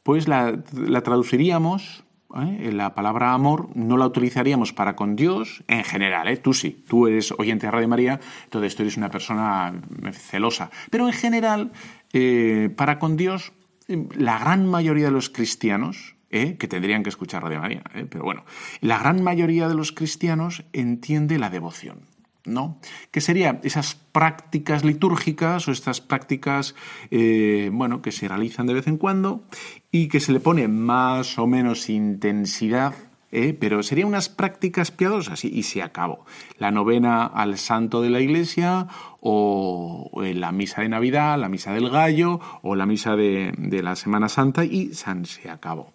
pues 0.01 0.29
la, 0.29 0.63
traduciríamos 1.03 2.05
¿eh? 2.35 2.71
La 2.71 2.93
palabra 2.95 3.33
amor 3.33 3.69
no 3.75 3.97
la 3.97 4.05
utilizaríamos 4.05 4.73
para 4.73 4.95
con 4.95 5.15
Dios 5.15 5.63
en 5.67 5.83
general, 5.83 6.27
¿eh? 6.27 6.37
tú 6.37 6.53
sí, 6.53 6.83
tú 6.87 7.07
eres 7.07 7.31
oyente 7.37 7.67
de 7.67 7.71
Radio 7.71 7.87
María, 7.87 8.19
entonces 8.45 8.75
tú 8.75 8.83
eres 8.83 8.97
una 8.97 9.09
persona 9.09 9.73
celosa, 10.11 10.69
pero 10.89 11.07
en 11.07 11.13
general, 11.13 11.71
eh, 12.13 12.69
para 12.75 12.99
con 12.99 13.17
Dios, 13.17 13.53
la 13.87 14.39
gran 14.39 14.65
mayoría 14.67 15.05
de 15.05 15.11
los 15.11 15.29
cristianos, 15.29 16.15
¿eh? 16.29 16.57
que 16.57 16.67
tendrían 16.67 17.03
que 17.03 17.09
escuchar 17.09 17.43
Radio 17.43 17.59
María, 17.59 17.83
pero 18.09 18.23
bueno, 18.23 18.45
la 18.79 18.97
gran 18.99 19.21
mayoría 19.21 19.67
de 19.67 19.75
los 19.75 19.91
cristianos 19.91 20.63
entiende 20.73 21.37
la 21.37 21.49
devoción. 21.49 22.10
¿No? 22.45 22.77
Que 23.11 23.21
serían 23.21 23.59
esas 23.63 23.95
prácticas 23.95 24.83
litúrgicas 24.83 25.67
o 25.67 25.71
estas 25.71 26.01
prácticas, 26.01 26.75
eh, 27.09 27.69
bueno, 27.71 28.01
que 28.01 28.11
se 28.11 28.27
realizan 28.27 28.67
de 28.67 28.73
vez 28.73 28.87
en 28.87 28.97
cuando 28.97 29.43
y 29.91 30.07
que 30.07 30.19
se 30.19 30.31
le 30.31 30.39
pone 30.39 30.67
más 30.67 31.37
o 31.37 31.47
menos 31.47 31.89
intensidad, 31.89 32.93
¿eh? 33.31 33.55
pero 33.59 33.83
serían 33.83 34.09
unas 34.09 34.29
prácticas 34.29 34.91
piadosas 34.91 35.45
y, 35.45 35.63
se 35.63 35.81
acabó. 35.81 36.25
La 36.57 36.71
novena 36.71 37.25
al 37.25 37.57
santo 37.57 38.01
de 38.01 38.09
la 38.09 38.19
iglesia 38.19 38.87
o 39.19 40.09
la 40.21 40.51
misa 40.51 40.81
de 40.81 40.89
Navidad, 40.89 41.39
la 41.39 41.49
misa 41.49 41.73
del 41.73 41.89
gallo 41.89 42.39
o 42.61 42.75
la 42.75 42.85
misa 42.85 43.15
de, 43.15 43.53
la 43.83 43.95
Semana 43.95 44.29
Santa 44.29 44.65
y 44.65 44.93
se 44.93 45.49
acabó. 45.49 45.93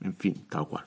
En 0.00 0.14
fin, 0.14 0.34
tal 0.50 0.68
cual. 0.68 0.84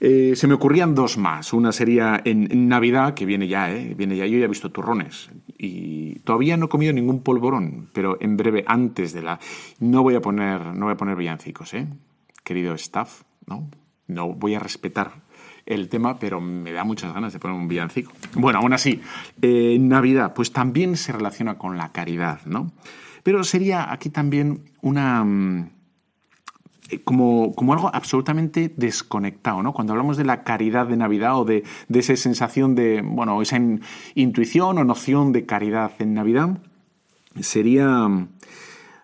Eh, 0.00 0.32
se 0.34 0.46
me 0.46 0.54
ocurrían 0.54 0.94
dos 0.94 1.18
más. 1.18 1.52
Una 1.52 1.72
sería 1.72 2.20
en, 2.24 2.68
Navidad, 2.68 3.14
que 3.14 3.26
viene 3.26 3.46
ya, 3.48 3.70
¿eh? 3.70 3.94
Viene 3.96 4.16
ya. 4.16 4.26
Yo 4.26 4.38
ya 4.38 4.46
he 4.46 4.48
visto 4.48 4.70
turrones 4.70 5.30
y 5.58 6.20
todavía 6.20 6.56
no 6.56 6.66
he 6.66 6.68
comido 6.68 6.92
ningún 6.92 7.22
polvorón, 7.22 7.90
pero 7.92 8.16
en 8.20 8.36
breve, 8.36 8.64
antes 8.66 9.12
de 9.12 9.22
la... 9.22 9.38
No 9.78 10.02
voy 10.02 10.14
a 10.14 10.22
poner, 10.22 10.74
no 10.74 10.86
voy 10.86 10.94
a 10.94 10.96
poner 10.96 11.16
villancicos, 11.16 11.74
¿eh? 11.74 11.86
Querido 12.42 12.74
staff, 12.74 13.22
¿no? 13.46 13.68
No 14.06 14.32
voy 14.32 14.54
a 14.54 14.58
respetar 14.58 15.12
el 15.66 15.88
tema, 15.88 16.18
pero 16.18 16.40
me 16.40 16.72
da 16.72 16.82
muchas 16.84 17.12
ganas 17.12 17.32
de 17.34 17.38
poner 17.38 17.56
un 17.56 17.68
villancico. 17.68 18.12
Bueno, 18.34 18.60
aún 18.60 18.72
así, 18.72 19.02
eh, 19.42 19.76
Navidad, 19.78 20.32
pues 20.34 20.52
también 20.52 20.96
se 20.96 21.12
relaciona 21.12 21.58
con 21.58 21.76
la 21.76 21.92
caridad, 21.92 22.40
¿no? 22.46 22.72
Pero 23.22 23.44
sería 23.44 23.92
aquí 23.92 24.08
también 24.08 24.64
una 24.80 25.70
eh, 26.90 27.00
como, 27.04 27.54
algo 27.72 27.90
absolutamente 27.94 28.72
desconectado, 28.76 29.62
¿no? 29.62 29.72
Cuando 29.72 29.92
hablamos 29.92 30.16
de 30.16 30.24
la 30.24 30.42
caridad 30.42 30.86
de 30.86 30.96
Navidad 30.96 31.38
o 31.38 31.44
de, 31.44 31.64
esa 31.92 32.16
sensación 32.16 32.74
de, 32.74 33.02
bueno, 33.02 33.40
esa 33.42 33.60
intuición 34.14 34.78
o 34.78 34.84
noción 34.84 35.32
de 35.32 35.46
caridad 35.46 35.92
en 35.98 36.14
Navidad, 36.14 36.58
sería, 37.40 38.08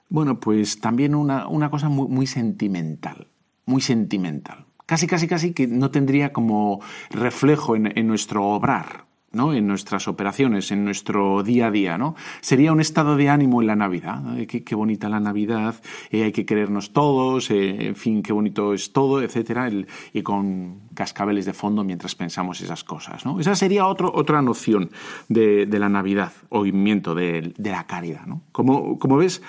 bueno, 0.09 0.40
pues 0.40 0.81
también 0.81 1.14
una, 1.14 1.71
cosa 1.71 1.88
muy, 1.88 2.26
sentimental, 2.26 3.28
muy 3.64 3.81
sentimental. 3.81 4.66
Casi, 4.87 5.07
casi, 5.07 5.26
casi 5.26 5.52
que 5.52 5.66
no 5.66 5.90
tendría 5.90 6.33
como 6.33 6.81
reflejo 7.11 7.75
en 7.75 8.07
nuestro 8.07 8.45
obrar, 8.47 9.06
en 9.37 9.66
nuestras 9.66 10.09
operaciones, 10.09 10.71
en 10.71 10.85
nuestro 10.85 11.43
día 11.43 11.69
a 11.69 11.71
día. 11.71 11.99
¿no? 11.99 12.14
Sería 12.40 12.73
un 12.73 12.81
estado 12.81 13.16
de 13.16 13.28
ánimo 13.28 13.61
en 13.61 13.66
la 13.66 13.76
Navidad. 13.76 14.23
Qué, 14.47 14.75
bonita 14.75 15.09
la 15.09 15.21
Navidad, 15.21 15.75
eh, 16.11 16.25
hay 16.25 16.33
que 16.33 16.45
querernos 16.45 16.93
todos, 16.93 17.50
eh, 17.50 17.88
en 17.88 17.97
fin, 17.97 18.23
qué 18.23 18.33
bonito 18.33 18.75
es 18.75 18.93
todo, 18.93 19.23
etcétera, 19.23 19.71
y 20.12 20.23
con 20.23 20.88
cascabeles 20.95 21.47
de 21.47 21.52
fondo 21.52 21.85
mientras 21.85 22.14
pensamos 22.14 22.61
esas 22.61 22.85
cosas. 22.85 23.25
¿no? 23.25 23.40
Esa 23.40 23.55
sería 23.55 23.87
otra 23.87 24.43
noción 24.43 24.90
de, 25.28 25.66
la 25.78 25.88
Navidad, 25.88 26.33
o 26.49 26.64
movimiento 26.66 27.14
de, 27.14 27.55
la 27.59 27.87
caridad. 27.87 28.26
¿no? 28.26 28.43
Como, 28.52 28.99
como 28.99 29.16
ves, 29.16 29.43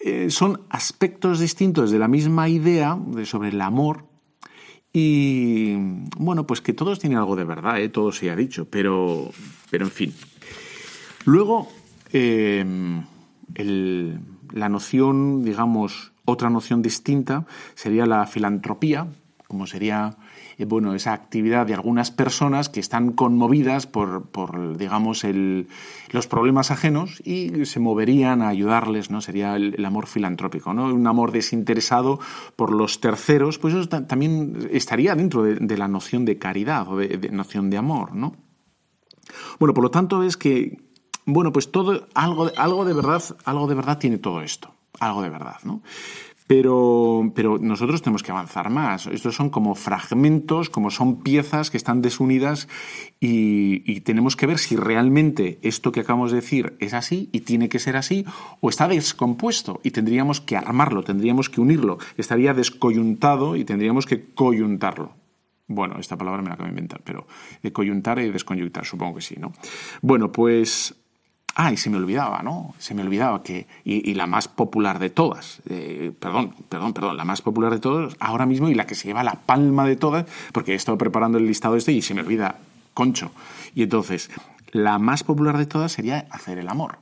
eh, 0.00 0.30
son 0.30 0.62
aspectos 0.70 1.40
distintos 1.40 1.90
de 1.90 1.98
la 1.98 2.06
misma 2.06 2.48
idea 2.48 2.98
sobre 3.24 3.48
el 3.48 3.60
amor 3.60 4.07
y 5.00 5.76
bueno, 6.16 6.44
pues 6.44 6.60
que 6.60 6.72
todos 6.72 6.98
tienen 6.98 7.18
algo 7.18 7.36
de 7.36 7.44
verdad, 7.44 7.80
¿eh? 7.80 7.88
todo 7.88 8.10
se 8.10 8.30
ha 8.30 8.36
dicho, 8.36 8.66
pero, 8.68 9.30
pero 9.70 9.84
en 9.84 9.92
fin. 9.92 10.14
Luego, 11.24 11.68
em, 12.12 13.04
la 14.52 14.68
noción, 14.68 15.44
digamos, 15.44 16.10
otra 16.24 16.50
noción 16.50 16.82
distinta 16.82 17.46
sería 17.76 18.06
la 18.06 18.26
filantropía, 18.26 19.06
como 19.46 19.68
sería 19.68 20.16
eh, 20.58 20.64
bueno, 20.64 20.92
esa 20.94 21.12
actividad 21.12 21.66
de 21.66 21.74
algunas 21.74 22.10
personas 22.10 22.68
que 22.68 22.80
están 22.80 23.12
conmovidas 23.12 23.86
por, 23.86 24.28
por 24.28 24.76
digamos, 24.76 25.24
los 26.10 26.26
problemas 26.26 26.72
ajenos 26.72 27.22
y 27.24 27.64
se 27.64 27.78
moverían 27.78 28.42
a 28.42 28.48
ayudarles, 28.48 29.10
¿no? 29.10 29.20
Sería 29.20 29.54
el, 29.54 29.84
amor 29.84 30.08
filantrópico, 30.08 30.74
¿no? 30.74 30.92
Un 30.92 31.06
amor 31.06 31.30
desinteresado 31.30 32.18
por 32.56 32.72
los 32.74 33.00
terceros, 33.00 33.58
pues 33.58 33.74
eso 33.74 33.88
también 33.88 34.68
estaría 34.72 35.14
dentro 35.14 35.44
de, 35.44 35.76
la 35.78 35.86
noción 35.86 36.24
de 36.24 36.38
caridad 36.38 36.88
o 36.88 36.96
de, 36.96 37.30
noción 37.30 37.70
de 37.70 37.76
amor, 37.76 38.14
¿no? 38.14 38.34
Bueno, 39.60 39.74
por 39.74 39.84
lo 39.84 39.90
tanto 39.90 40.24
es 40.24 40.36
que, 40.36 40.78
bueno, 41.24 41.52
pues 41.52 41.70
todo, 41.70 42.08
algo, 42.14 42.50
algo 42.56 42.84
de 42.84 42.94
verdad, 42.94 43.22
algo 43.44 43.68
de 43.68 43.74
verdad 43.76 43.98
tiene 43.98 44.18
todo 44.18 44.42
esto, 44.42 44.74
algo 44.98 45.22
de 45.22 45.30
verdad, 45.30 45.58
¿no? 45.62 45.82
Pero, 46.48 47.30
pero 47.34 47.58
nosotros 47.58 48.00
tenemos 48.00 48.22
que 48.22 48.32
avanzar 48.32 48.70
más. 48.70 49.06
Estos 49.06 49.36
son 49.36 49.50
como 49.50 49.74
fragmentos, 49.74 50.70
como 50.70 50.90
son 50.90 51.22
piezas 51.22 51.70
que 51.70 51.76
están 51.76 52.02
desunidas 52.02 52.68
y, 53.20 54.00
tenemos 54.00 54.36
que 54.36 54.46
ver 54.46 54.58
si 54.58 54.74
realmente 54.74 55.58
esto 55.60 55.92
que 55.92 56.00
acabamos 56.00 56.30
de 56.30 56.36
decir 56.36 56.76
es 56.80 56.94
así 56.94 57.28
y 57.32 57.40
tiene 57.40 57.68
que 57.68 57.78
ser 57.78 57.96
así 57.96 58.24
o 58.60 58.70
está 58.70 58.88
descompuesto 58.88 59.80
y 59.84 59.90
tendríamos 59.90 60.40
que 60.40 60.56
armarlo, 60.56 61.02
tendríamos 61.02 61.50
que 61.50 61.60
unirlo. 61.60 61.98
Estaría 62.16 62.54
descoyuntado 62.54 63.54
y 63.56 63.64
tendríamos 63.64 64.06
que 64.06 64.32
coyuntarlo. 64.32 65.12
Bueno, 65.66 65.98
esta 66.00 66.16
palabra 66.16 66.40
me 66.40 66.48
la 66.48 66.54
acabo 66.54 66.68
de 66.68 66.70
inventar, 66.70 67.02
pero 67.04 67.26
coyuntar 67.74 68.18
y 68.20 68.30
desconyuntar, 68.30 68.86
supongo 68.86 69.16
que 69.16 69.20
sí, 69.20 69.34
¿no? 69.38 69.52
Bueno, 70.00 70.32
pues 70.32 70.94
Ah, 71.60 71.72
y 71.72 71.76
se 71.76 71.90
me 71.90 71.96
olvidaba, 71.96 72.40
¿no? 72.44 72.72
Se 72.78 72.94
me 72.94 73.02
olvidaba 73.02 73.42
que, 73.42 73.66
y, 73.82 74.14
la 74.14 74.28
más 74.28 74.46
popular 74.46 75.00
de 75.00 75.10
todas, 75.10 75.60
eh, 75.68 76.12
perdón, 76.20 76.54
perdón, 76.68 76.92
perdón, 76.92 77.16
la 77.16 77.24
más 77.24 77.42
popular 77.42 77.72
de 77.72 77.80
todas 77.80 78.14
ahora 78.20 78.46
mismo 78.46 78.68
y 78.68 78.76
la 78.76 78.86
que 78.86 78.94
se 78.94 79.08
lleva 79.08 79.24
la 79.24 79.34
palma 79.34 79.84
de 79.84 79.96
todas, 79.96 80.26
porque 80.52 80.74
he 80.74 80.74
estado 80.76 80.96
preparando 80.96 81.36
el 81.36 81.48
listado 81.48 81.74
este 81.74 81.90
y 81.90 82.00
se 82.00 82.14
me 82.14 82.20
olvida, 82.20 82.60
concho. 82.94 83.32
Y 83.74 83.82
entonces, 83.82 84.30
la 84.70 85.00
más 85.00 85.24
popular 85.24 85.58
de 85.58 85.66
todas 85.66 85.90
sería 85.90 86.28
hacer 86.30 86.58
el 86.58 86.68
amor. 86.68 86.98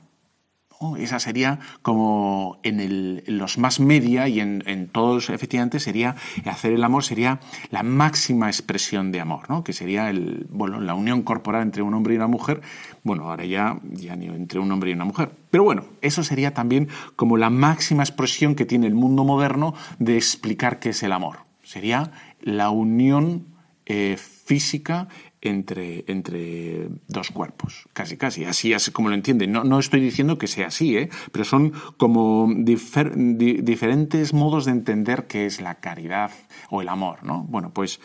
Esa 0.99 1.19
sería 1.19 1.59
como 1.81 2.59
en, 2.63 3.23
los 3.25 3.57
más 3.57 3.79
media 3.79 4.27
y 4.27 4.39
en, 4.39 4.89
todos, 4.91 5.29
efectivamente, 5.29 5.79
sería 5.79 6.15
hacer 6.45 6.73
el 6.73 6.83
amor, 6.83 7.03
sería 7.03 7.39
la 7.71 7.83
máxima 7.83 8.47
expresión 8.47 9.11
de 9.11 9.19
amor, 9.19 9.49
¿no? 9.49 9.63
que 9.63 9.73
sería 9.73 10.09
el, 10.09 10.45
bueno, 10.49 10.79
la 10.79 10.93
unión 10.93 11.23
corporal 11.23 11.63
entre 11.63 11.81
un 11.81 11.93
hombre 11.93 12.13
y 12.13 12.17
una 12.17 12.27
mujer. 12.27 12.61
Bueno, 13.03 13.29
ahora 13.29 13.45
ya, 13.45 13.79
ya 13.91 14.15
ni 14.15 14.27
entre 14.27 14.59
un 14.59 14.71
hombre 14.71 14.91
y 14.91 14.93
una 14.93 15.05
mujer. 15.05 15.31
Pero 15.49 15.63
bueno, 15.63 15.85
eso 16.01 16.23
sería 16.23 16.53
también 16.53 16.89
como 17.15 17.37
la 17.37 17.49
máxima 17.49 18.03
expresión 18.03 18.53
que 18.53 18.65
tiene 18.65 18.87
el 18.87 18.95
mundo 18.95 19.23
moderno 19.23 19.73
de 19.97 20.17
explicar 20.17 20.79
qué 20.79 20.89
es 20.89 21.01
el 21.01 21.11
amor. 21.11 21.39
Sería 21.63 22.11
la 22.41 22.69
unión 22.69 23.47
eh, 23.85 24.17
física 24.17 25.07
entre, 25.41 26.03
entre 26.07 26.89
dos 27.07 27.29
cuerpos, 27.29 27.87
casi, 27.93 28.17
casi, 28.17 28.45
así 28.45 28.73
es 28.73 28.89
como 28.91 29.09
lo 29.09 29.15
entienden. 29.15 29.51
No, 29.51 29.63
no 29.63 29.79
estoy 29.79 30.01
diciendo 30.01 30.37
que 30.37 30.47
sea 30.47 30.67
así, 30.67 30.97
¿eh? 30.97 31.09
pero 31.31 31.45
son 31.45 31.73
como 31.97 32.51
diferentes 32.55 34.33
modos 34.33 34.65
de 34.65 34.71
entender 34.71 35.27
qué 35.27 35.45
es 35.45 35.61
la 35.61 35.75
caridad 35.75 36.31
o 36.69 36.81
el 36.81 36.89
amor, 36.89 37.23
¿no? 37.23 37.43
Bueno, 37.43 37.71
pues, 37.73 37.99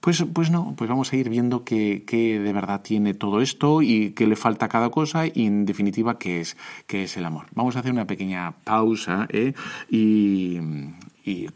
pues, 0.00 0.24
pues 0.32 0.50
no, 0.50 0.74
pues 0.76 0.90
vamos 0.90 1.12
a 1.12 1.16
ir 1.16 1.28
viendo 1.28 1.64
qué, 1.64 2.02
de 2.10 2.52
verdad 2.52 2.82
tiene 2.82 3.14
todo 3.14 3.40
esto 3.40 3.82
y 3.82 4.10
qué 4.10 4.26
le 4.26 4.36
falta 4.36 4.66
a 4.66 4.68
cada 4.68 4.90
cosa 4.90 5.26
y 5.26 5.46
en 5.46 5.64
definitiva 5.64 6.18
qué 6.18 6.40
es, 6.40 6.56
qué 6.86 7.04
es 7.04 7.16
el 7.16 7.24
amor. 7.24 7.46
Vamos 7.54 7.76
a 7.76 7.80
hacer 7.80 7.92
una 7.92 8.06
pequeña 8.06 8.52
pausa 8.64 9.28
¿eh? 9.30 9.54
y 9.88 10.58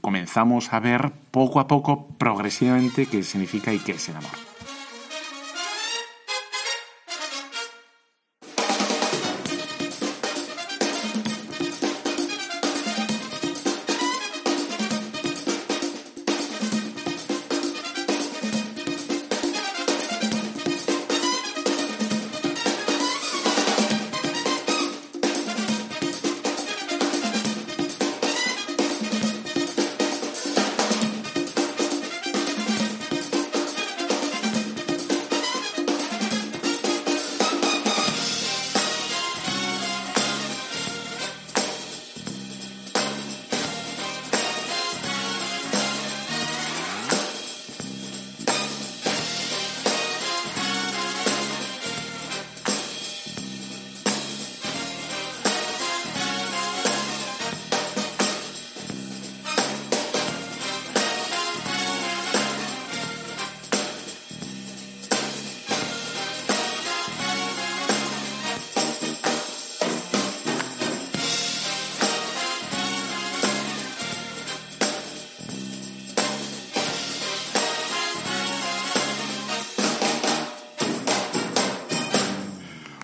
comenzamos 0.01 0.73
a 0.73 0.79
ver 0.79 1.13
poco 1.33 1.59
a 1.59 1.67
poco, 1.67 2.07
progresivamente, 2.19 3.07
qué 3.07 3.23
significa 3.25 3.75
y 3.75 3.81
qué 3.81 3.93
es 3.93 4.09
el 4.09 4.17
amor. 4.17 4.46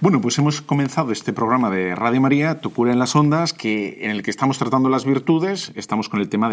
Bueno, 0.02 0.20
pues 0.20 0.36
hemos 0.38 0.62
comenzado 0.62 1.12
este 1.12 1.32
programa 1.32 1.70
de 1.70 1.94
Radio 1.94 2.20
María, 2.20 2.60
Tu 2.60 2.72
cura 2.72 2.90
en 2.90 2.98
las 2.98 3.14
ondas, 3.14 3.52
que, 3.52 3.98
en 4.00 4.10
el 4.10 4.24
que 4.24 4.32
estamos 4.32 4.58
tratando 4.58 4.88
las 4.88 5.04
virtudes, 5.04 5.70
estamos 5.76 6.08
con 6.08 6.18
el 6.18 6.28
tema 6.28 6.48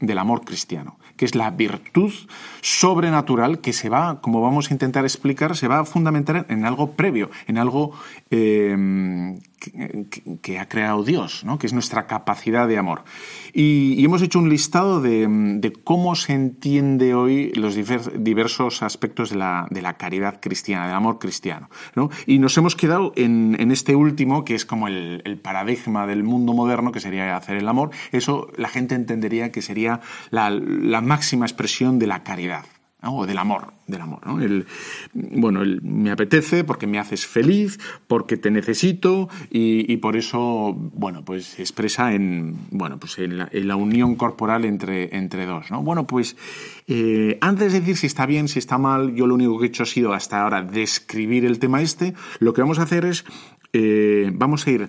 del 0.00 0.18
amor 0.18 0.44
cristiano, 0.44 0.98
que 1.16 1.26
es 1.26 1.36
la 1.36 1.52
virtud 1.52 2.12
sobrenatural 2.62 3.60
que 3.60 3.72
se 3.72 3.88
va, 3.88 4.20
como 4.20 4.40
vamos 4.40 4.68
a 4.68 4.74
intentar 4.74 5.04
explicar, 5.04 5.56
se 5.56 5.68
va 5.68 5.78
a 5.78 5.84
fundamentar 5.84 6.44
en 6.48 6.64
algo 6.64 6.90
previo, 6.90 7.30
en 7.46 7.58
algo 7.58 7.92
eh, 8.32 9.38
que, 9.58 10.58
ha 10.58 10.68
creado 10.68 11.02
Dios, 11.02 11.44
¿no? 11.44 11.58
que 11.58 11.66
es 11.66 11.72
nuestra 11.72 12.06
capacidad 12.06 12.68
de 12.68 12.78
amor. 12.78 13.04
Y, 13.52 14.04
hemos 14.04 14.22
hecho 14.22 14.38
un 14.38 14.48
listado 14.48 15.00
de, 15.00 15.72
cómo 15.84 16.14
se 16.14 16.32
entiende 16.32 17.14
hoy 17.14 17.52
los 17.52 17.74
diversos 17.74 18.82
aspectos 18.82 19.30
de 19.30 19.36
la, 19.36 19.96
caridad 19.98 20.40
cristiana, 20.40 20.86
del 20.86 20.94
amor 20.94 21.18
cristiano. 21.18 21.68
Y 22.26 22.38
nos 22.38 22.56
hemos 22.58 22.76
quedado 22.76 23.12
en, 23.16 23.70
este 23.70 23.96
último, 23.96 24.44
que 24.44 24.54
es 24.54 24.64
como 24.64 24.88
el, 24.88 25.40
paradigma 25.42 26.06
del 26.06 26.22
mundo 26.22 26.52
moderno, 26.52 26.92
que 26.92 27.00
sería 27.00 27.36
hacer 27.36 27.56
el 27.56 27.68
amor. 27.68 27.90
Eso 28.12 28.48
la 28.56 28.68
gente 28.68 28.94
entendería 28.94 29.52
que 29.52 29.62
sería 29.62 30.00
la 30.30 31.00
máxima 31.00 31.46
expresión 31.46 31.98
de 31.98 32.06
la 32.06 32.22
caridad 32.22 32.64
o 33.12 33.26
del 33.26 33.38
amor, 33.38 33.72
del 33.86 34.00
amor. 34.00 34.26
¿no? 34.26 34.40
El, 34.40 34.66
bueno, 35.14 35.62
el, 35.62 35.82
me 35.82 36.10
apetece 36.10 36.64
porque 36.64 36.86
me 36.86 36.98
haces 36.98 37.26
feliz, 37.26 37.78
porque 38.06 38.36
te 38.36 38.50
necesito 38.50 39.28
y, 39.50 39.96
por 39.98 40.16
eso, 40.16 40.74
bueno, 40.76 41.24
pues 41.24 41.46
se 41.46 41.62
expresa 41.62 42.12
en, 42.12 42.56
bueno, 42.70 42.98
pues 42.98 43.18
en 43.18 43.38
la, 43.38 43.76
unión 43.76 44.16
corporal 44.16 44.64
entre, 44.64 45.16
entre 45.16 45.46
dos. 45.46 45.70
¿no? 45.70 45.82
Bueno, 45.82 46.06
pues 46.06 46.36
eh, 46.86 47.38
antes 47.40 47.72
de 47.72 47.80
decir 47.80 47.96
si 47.96 48.06
está 48.06 48.26
bien, 48.26 48.48
si 48.48 48.58
está 48.58 48.78
mal, 48.78 49.14
yo 49.14 49.26
lo 49.26 49.34
único 49.34 49.58
que 49.58 49.66
he 49.66 49.68
hecho 49.68 49.82
ha 49.82 49.86
sido 49.86 50.12
hasta 50.12 50.42
ahora 50.42 50.62
describir 50.62 51.44
el 51.44 51.58
tema 51.58 51.82
este. 51.82 52.14
Lo 52.38 52.52
que 52.52 52.62
vamos 52.62 52.78
a 52.78 52.82
hacer 52.82 53.04
es, 53.04 53.24
eh, 53.72 54.30
vamos 54.32 54.66
a 54.66 54.70
ir 54.70 54.88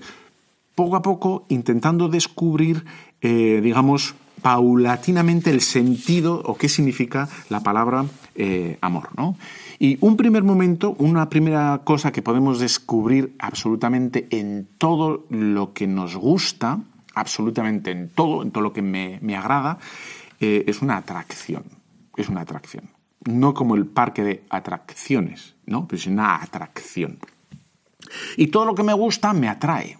poco 0.78 0.96
a 0.96 1.02
poco 1.02 1.48
intentando 1.50 2.08
descubrir, 2.08 2.86
eh, 3.22 3.62
digamos, 3.64 4.14
paulatinamente 4.42 5.50
el 5.50 5.62
sentido 5.62 6.42
o 6.46 6.56
qué 6.56 6.70
significa 6.70 7.28
la 7.50 7.62
palabra 7.62 8.06
eh, 8.36 8.78
amor. 8.82 9.10
¿no? 9.18 9.36
Y 9.80 9.98
un 10.02 10.18
primer 10.18 10.44
momento, 10.44 10.96
una 11.00 11.30
primera 11.30 11.82
cosa 11.84 12.12
que 12.12 12.22
podemos 12.22 12.60
descubrir 12.60 13.36
absolutamente 13.40 14.28
en 14.32 14.68
todo 14.78 15.26
lo 15.30 15.74
que 15.74 15.88
nos 15.88 16.16
gusta, 16.16 16.80
absolutamente 17.14 17.92
en 17.92 18.10
todo, 18.10 18.44
en 18.44 18.52
todo 18.52 18.64
lo 18.64 18.74
que 18.74 18.82
me, 18.82 19.36
agrada, 19.36 19.80
eh, 20.40 20.64
es 20.68 20.82
una 20.82 20.98
atracción. 20.98 21.64
Es 22.16 22.30
una 22.30 22.42
atracción. 22.42 22.90
No 23.26 23.54
como 23.54 23.76
el 23.76 23.86
parque 23.86 24.24
de 24.24 24.44
atracciones, 24.50 25.56
¿no? 25.66 25.88
Pero 25.88 26.00
es 26.00 26.08
una 26.08 26.42
atracción. 26.42 27.20
Y 28.38 28.48
todo 28.48 28.66
lo 28.66 28.76
que 28.76 28.84
me 28.84 28.94
gusta 28.94 29.34
me 29.34 29.50
atrae. 29.50 29.98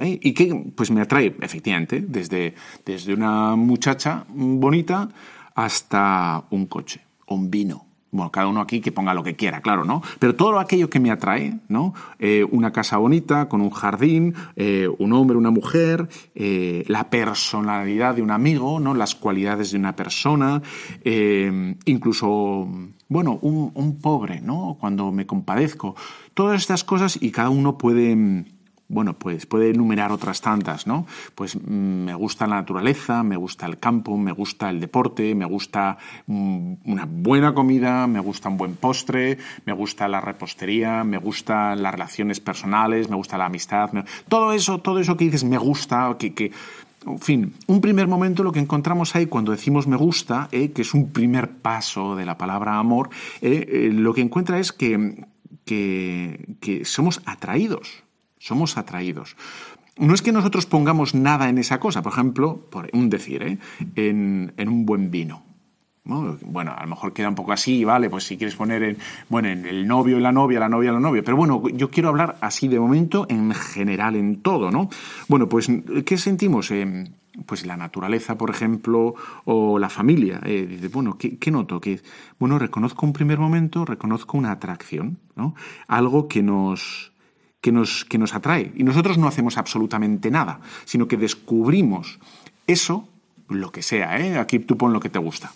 ¿Eh? 0.00 0.18
¿Y 0.22 0.32
qué? 0.32 0.54
Pues 0.74 0.90
me 0.90 1.00
atrae, 1.00 1.36
efectivamente, 1.40 2.00
desde, 2.00 2.54
desde 2.84 3.14
una 3.14 3.56
muchacha 3.56 4.24
bonita 4.28 5.08
hasta 5.54 6.44
un 6.50 6.66
coche, 6.66 7.00
un 7.26 7.50
vino. 7.50 7.84
Bueno, 8.10 8.32
cada 8.32 8.46
uno 8.48 8.62
aquí 8.62 8.80
que 8.80 8.90
ponga 8.90 9.12
lo 9.12 9.22
que 9.22 9.36
quiera, 9.36 9.60
claro, 9.60 9.84
¿no? 9.84 10.00
Pero 10.18 10.34
todo 10.34 10.58
aquello 10.58 10.88
que 10.88 10.98
me 10.98 11.10
atrae, 11.10 11.58
¿no? 11.68 11.92
Eh, 12.18 12.42
una 12.50 12.72
casa 12.72 12.96
bonita, 12.96 13.50
con 13.50 13.60
un 13.60 13.68
jardín, 13.68 14.34
eh, 14.56 14.88
un 14.98 15.12
hombre, 15.12 15.36
una 15.36 15.50
mujer, 15.50 16.08
la 16.34 17.10
personalidad 17.10 18.14
de 18.14 18.22
un 18.22 18.30
amigo, 18.30 18.80
¿no? 18.80 18.94
Las 18.94 19.14
cualidades 19.14 19.72
de 19.72 19.78
una 19.78 19.94
persona, 19.94 20.62
incluso, 21.84 22.66
bueno, 23.08 23.38
un, 23.42 23.72
un 23.74 23.98
pobre, 23.98 24.40
¿no? 24.40 24.78
Cuando 24.80 25.12
me 25.12 25.26
compadezco. 25.26 25.94
Todas 26.32 26.62
estas 26.62 26.84
cosas 26.84 27.18
y 27.20 27.30
cada 27.30 27.50
uno 27.50 27.76
puede 27.76 28.46
bueno, 28.88 29.18
pues 29.18 29.44
puede 29.44 29.70
enumerar 29.70 30.12
otras 30.12 30.40
tantas, 30.40 30.86
¿no? 30.86 31.06
Pues 31.34 31.56
mm, 31.56 32.04
me 32.04 32.14
gusta 32.14 32.46
la 32.46 32.56
naturaleza, 32.56 33.22
me 33.22 33.36
gusta 33.36 33.66
el 33.66 33.78
campo, 33.78 34.16
me 34.16 34.32
gusta 34.32 34.70
el 34.70 34.80
deporte, 34.80 35.34
me 35.34 35.44
gusta 35.44 35.98
mm, 36.26 36.74
una 36.86 37.06
buena 37.06 37.52
comida, 37.52 38.06
me 38.06 38.20
gusta 38.20 38.48
un 38.48 38.56
buen 38.56 38.76
postre, 38.76 39.36
me 39.66 39.74
gusta 39.74 40.08
la 40.08 40.22
repostería, 40.22 41.04
me 41.04 41.18
gustan 41.18 41.82
las 41.82 41.92
relaciones 41.92 42.40
personales, 42.40 43.10
me 43.10 43.16
gusta 43.16 43.36
la 43.36 43.46
amistad, 43.46 43.90
todo 44.26 44.52
eso, 44.54 44.78
todo 44.78 45.00
eso 45.00 45.16
que 45.16 45.26
dices 45.26 45.44
me 45.44 45.58
gusta, 45.58 46.16
que, 46.18 46.50
en 47.06 47.18
fin, 47.18 47.52
un 47.66 47.82
primer 47.82 48.08
momento 48.08 48.42
lo 48.42 48.52
que 48.52 48.60
encontramos 48.60 49.14
ahí 49.14 49.26
cuando 49.26 49.52
decimos 49.52 49.86
me 49.86 49.96
gusta, 49.96 50.48
eh, 50.50 50.72
que 50.72 50.82
es 50.82 50.94
un 50.94 51.12
primer 51.12 51.50
paso 51.58 52.16
de 52.16 52.24
la 52.24 52.38
palabra 52.38 52.78
amor, 52.78 53.10
eh, 53.42 53.66
eh, 53.68 53.90
lo 53.92 54.14
que 54.14 54.22
encuentra 54.22 54.58
es 54.58 54.72
que, 54.72 55.26
que 55.66 56.82
somos 56.84 57.20
atraídos 57.26 58.07
somos 58.38 58.76
atraídos. 58.76 59.36
No 59.98 60.14
es 60.14 60.22
que 60.22 60.32
nosotros 60.32 60.66
pongamos 60.66 61.14
nada 61.14 61.48
en 61.48 61.58
esa 61.58 61.80
cosa, 61.80 62.02
por 62.02 62.12
ejemplo, 62.12 62.60
por 62.70 62.88
un 62.92 63.10
decir, 63.10 63.42
¿eh? 63.42 63.58
en, 63.96 64.52
un 64.56 64.86
buen 64.86 65.10
vino. 65.10 65.42
Bueno, 66.04 66.72
a 66.74 66.82
lo 66.84 66.88
mejor 66.88 67.12
queda 67.12 67.28
un 67.28 67.34
poco 67.34 67.52
así, 67.52 67.84
¿vale? 67.84 68.08
Pues 68.08 68.24
si 68.24 68.38
quieres 68.38 68.54
poner 68.54 68.82
en, 68.82 68.96
bueno, 69.28 69.48
en 69.48 69.66
el 69.66 69.86
novio 69.86 70.16
y 70.16 70.22
la 70.22 70.32
novia, 70.32 70.58
la 70.60 70.68
novia 70.68 70.90
y 70.90 70.94
la 70.94 71.00
novia. 71.00 71.22
Pero 71.22 71.36
bueno, 71.36 71.68
yo 71.68 71.90
quiero 71.90 72.08
hablar 72.08 72.38
así 72.40 72.66
de 72.68 72.80
momento 72.80 73.26
en 73.28 73.52
general, 73.52 74.16
en 74.16 74.40
todo, 74.40 74.70
¿no? 74.70 74.88
Bueno, 75.26 75.48
pues, 75.48 75.70
¿qué 76.06 76.16
sentimos? 76.16 76.72
pues 77.46 77.66
la 77.66 77.76
naturaleza, 77.76 78.38
por 78.38 78.50
ejemplo, 78.50 79.14
o 79.44 79.78
la 79.78 79.88
familia. 79.88 80.40
Eh, 80.44 80.88
bueno, 80.92 81.18
¿qué, 81.18 81.38
¿qué, 81.38 81.50
noto? 81.50 81.80
Que, 81.80 82.00
bueno, 82.38 82.58
reconozco 82.58 83.04
un 83.04 83.12
primer 83.12 83.38
momento, 83.38 83.84
reconozco 83.84 84.38
una 84.38 84.50
atracción, 84.50 85.18
¿no? 85.36 85.54
Algo 85.86 86.26
que 86.26 86.42
nos, 86.42 87.12
que 87.60 87.72
nos, 87.72 88.04
que 88.04 88.18
nos 88.18 88.34
atrae. 88.34 88.72
Y 88.76 88.84
nosotros 88.84 89.18
no 89.18 89.28
hacemos 89.28 89.58
absolutamente 89.58 90.30
nada, 90.30 90.60
sino 90.84 91.08
que 91.08 91.16
descubrimos 91.16 92.18
eso, 92.66 93.08
lo 93.48 93.72
que 93.72 93.82
sea, 93.82 94.18
¿eh? 94.20 94.38
aquí 94.38 94.58
tú 94.58 94.76
pon 94.76 94.92
lo 94.92 95.00
que 95.00 95.08
te 95.08 95.18
gusta. 95.18 95.52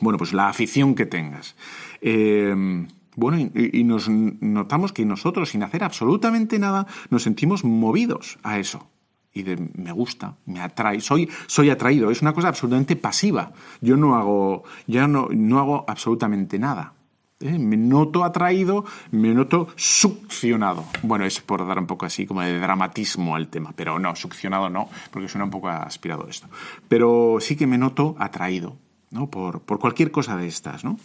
Bueno, 0.00 0.18
pues 0.18 0.32
la 0.32 0.48
afición 0.48 0.94
que 0.94 1.06
tengas. 1.06 1.54
Eh, 2.00 2.86
bueno, 3.16 3.38
y, 3.38 3.84
nos 3.84 4.08
notamos 4.08 4.92
que 4.92 5.04
nosotros, 5.04 5.50
sin 5.50 5.62
hacer 5.62 5.84
absolutamente 5.84 6.58
nada, 6.58 6.86
nos 7.10 7.22
sentimos 7.22 7.64
movidos 7.64 8.38
a 8.42 8.58
eso. 8.58 8.88
Y 9.32 9.42
de 9.42 9.56
me 9.74 9.92
gusta, 9.92 10.36
me 10.46 10.60
atrae, 10.60 11.00
soy, 11.00 11.28
soy 11.46 11.70
atraído. 11.70 12.10
Es 12.10 12.22
una 12.22 12.32
cosa 12.32 12.48
absolutamente 12.48 12.96
pasiva. 12.96 13.52
Yo 13.80 13.96
no 13.96 14.16
hago, 14.16 14.64
ya 14.86 15.06
no, 15.06 15.28
no 15.30 15.58
hago 15.58 15.84
absolutamente 15.88 16.58
nada. 16.58 16.94
¿Eh? 17.40 17.58
Me 17.58 17.76
noto 17.76 18.24
atraído, 18.24 18.84
me 19.10 19.34
noto 19.34 19.68
succionado. 19.76 20.84
Bueno, 21.02 21.24
es 21.24 21.40
por 21.40 21.66
dar 21.66 21.78
un 21.78 21.86
poco 21.86 22.06
así 22.06 22.26
como 22.26 22.42
de 22.42 22.58
dramatismo 22.58 23.36
al 23.36 23.48
tema, 23.48 23.72
pero 23.76 23.98
no, 23.98 24.14
succionado 24.16 24.70
no, 24.70 24.88
porque 25.10 25.28
suena 25.28 25.44
un 25.44 25.50
poco 25.50 25.68
aspirado 25.68 26.26
esto. 26.28 26.48
Pero 26.88 27.38
sí 27.40 27.56
que 27.56 27.66
me 27.66 27.78
noto 27.78 28.16
atraído, 28.18 28.76
¿no? 29.10 29.28
Por, 29.28 29.60
por 29.60 29.78
cualquier 29.78 30.10
cosa 30.10 30.36
de 30.36 30.46
estas, 30.46 30.84
¿no? 30.84 30.98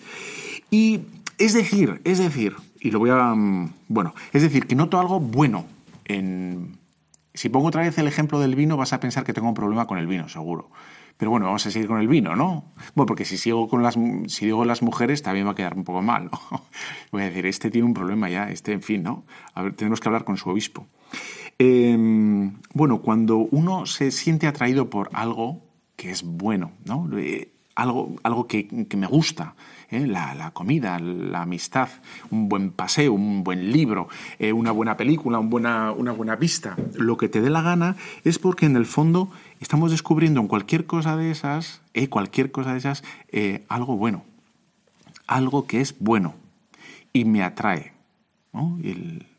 Y 0.71 1.01
es 1.37 1.53
decir, 1.53 2.01
es 2.03 2.19
decir, 2.19 2.55
y 2.79 2.91
lo 2.91 2.99
voy 2.99 3.09
a... 3.09 3.33
Mm, 3.35 3.73
bueno, 3.87 4.13
es 4.33 4.41
decir, 4.41 4.67
que 4.67 4.75
noto 4.75 4.99
algo 4.99 5.19
bueno 5.19 5.65
en... 6.05 6.77
Si 7.33 7.47
pongo 7.47 7.67
otra 7.67 7.83
vez 7.83 7.97
el 7.97 8.07
ejemplo 8.07 8.39
del 8.39 8.55
vino, 8.55 8.75
vas 8.75 8.91
a 8.91 8.99
pensar 8.99 9.23
que 9.23 9.33
tengo 9.33 9.47
un 9.47 9.53
problema 9.53 9.87
con 9.87 9.97
el 9.97 10.07
vino, 10.07 10.27
seguro. 10.27 10.69
Pero 11.19 11.31
bueno, 11.31 11.47
vamos 11.47 11.65
a 11.65 11.69
seguir 11.69 11.89
con 11.89 11.99
el 11.99 12.07
vino, 12.07 12.33
¿no? 12.37 12.71
Bueno, 12.95 13.05
porque 13.05 13.25
si 13.25 13.37
sigo 13.37 13.67
con 13.67 13.83
las, 13.83 13.99
si 14.27 14.45
digo 14.45 14.63
las 14.63 14.81
mujeres, 14.81 15.21
también 15.21 15.45
va 15.45 15.51
a 15.51 15.55
quedar 15.55 15.75
un 15.75 15.83
poco 15.83 16.01
mal. 16.01 16.29
Voy 17.11 17.23
a 17.23 17.25
decir, 17.25 17.45
este 17.45 17.69
tiene 17.69 17.85
un 17.85 17.93
problema 17.93 18.29
ya, 18.29 18.49
este, 18.49 18.71
en 18.71 18.81
fin, 18.81 19.03
¿no? 19.03 19.25
A 19.53 19.63
ver, 19.63 19.73
tenemos 19.73 19.99
que 19.99 20.07
hablar 20.07 20.23
con 20.23 20.37
su 20.37 20.49
obispo. 20.49 20.87
Em, 21.57 22.53
bueno, 22.73 23.01
cuando 23.01 23.35
uno 23.35 23.85
se 23.85 24.11
siente 24.11 24.47
atraído 24.47 24.89
por 24.89 25.09
algo 25.11 25.61
que 25.97 26.09
es 26.09 26.23
bueno, 26.23 26.71
¿no? 26.85 27.09
Eh, 27.17 27.51
algo, 27.75 28.15
algo 28.23 28.47
que, 28.47 28.67
me 28.95 29.07
gusta, 29.07 29.55
¿eh? 29.89 30.05
la, 30.05 30.51
comida, 30.51 30.99
la 30.99 31.43
amistad, 31.43 31.89
un 32.29 32.49
buen 32.49 32.71
paseo, 32.71 33.13
un 33.13 33.43
buen 33.43 33.71
libro, 33.71 34.09
eh, 34.37 34.53
una 34.53 34.71
buena 34.71 34.97
película, 34.97 35.39
buena, 35.39 35.91
una 35.91 36.11
buena 36.11 36.35
vista, 36.35 36.75
lo 36.95 37.17
que 37.17 37.29
te 37.29 37.41
dé 37.41 37.49
la 37.49 37.61
gana, 37.61 37.95
es 38.23 38.39
porque 38.39 38.65
en 38.65 38.75
el 38.75 38.85
fondo 38.85 39.31
estamos 39.59 39.91
descubriendo 39.91 40.39
en 40.41 40.47
cualquier 40.47 40.85
cosa 40.85 41.15
de 41.15 41.31
esas, 41.31 41.81
eh, 41.93 42.07
cualquier 42.07 42.51
cosa 42.51 42.73
de 42.73 42.79
esas, 42.79 43.03
eh, 43.31 43.65
algo 43.69 43.97
bueno, 43.97 44.23
algo 45.27 45.67
que 45.67 45.81
es 45.81 45.95
bueno 45.99 46.35
y 47.13 47.25
me 47.25 47.43
atrae. 47.43 47.93
¿no? 48.53 48.79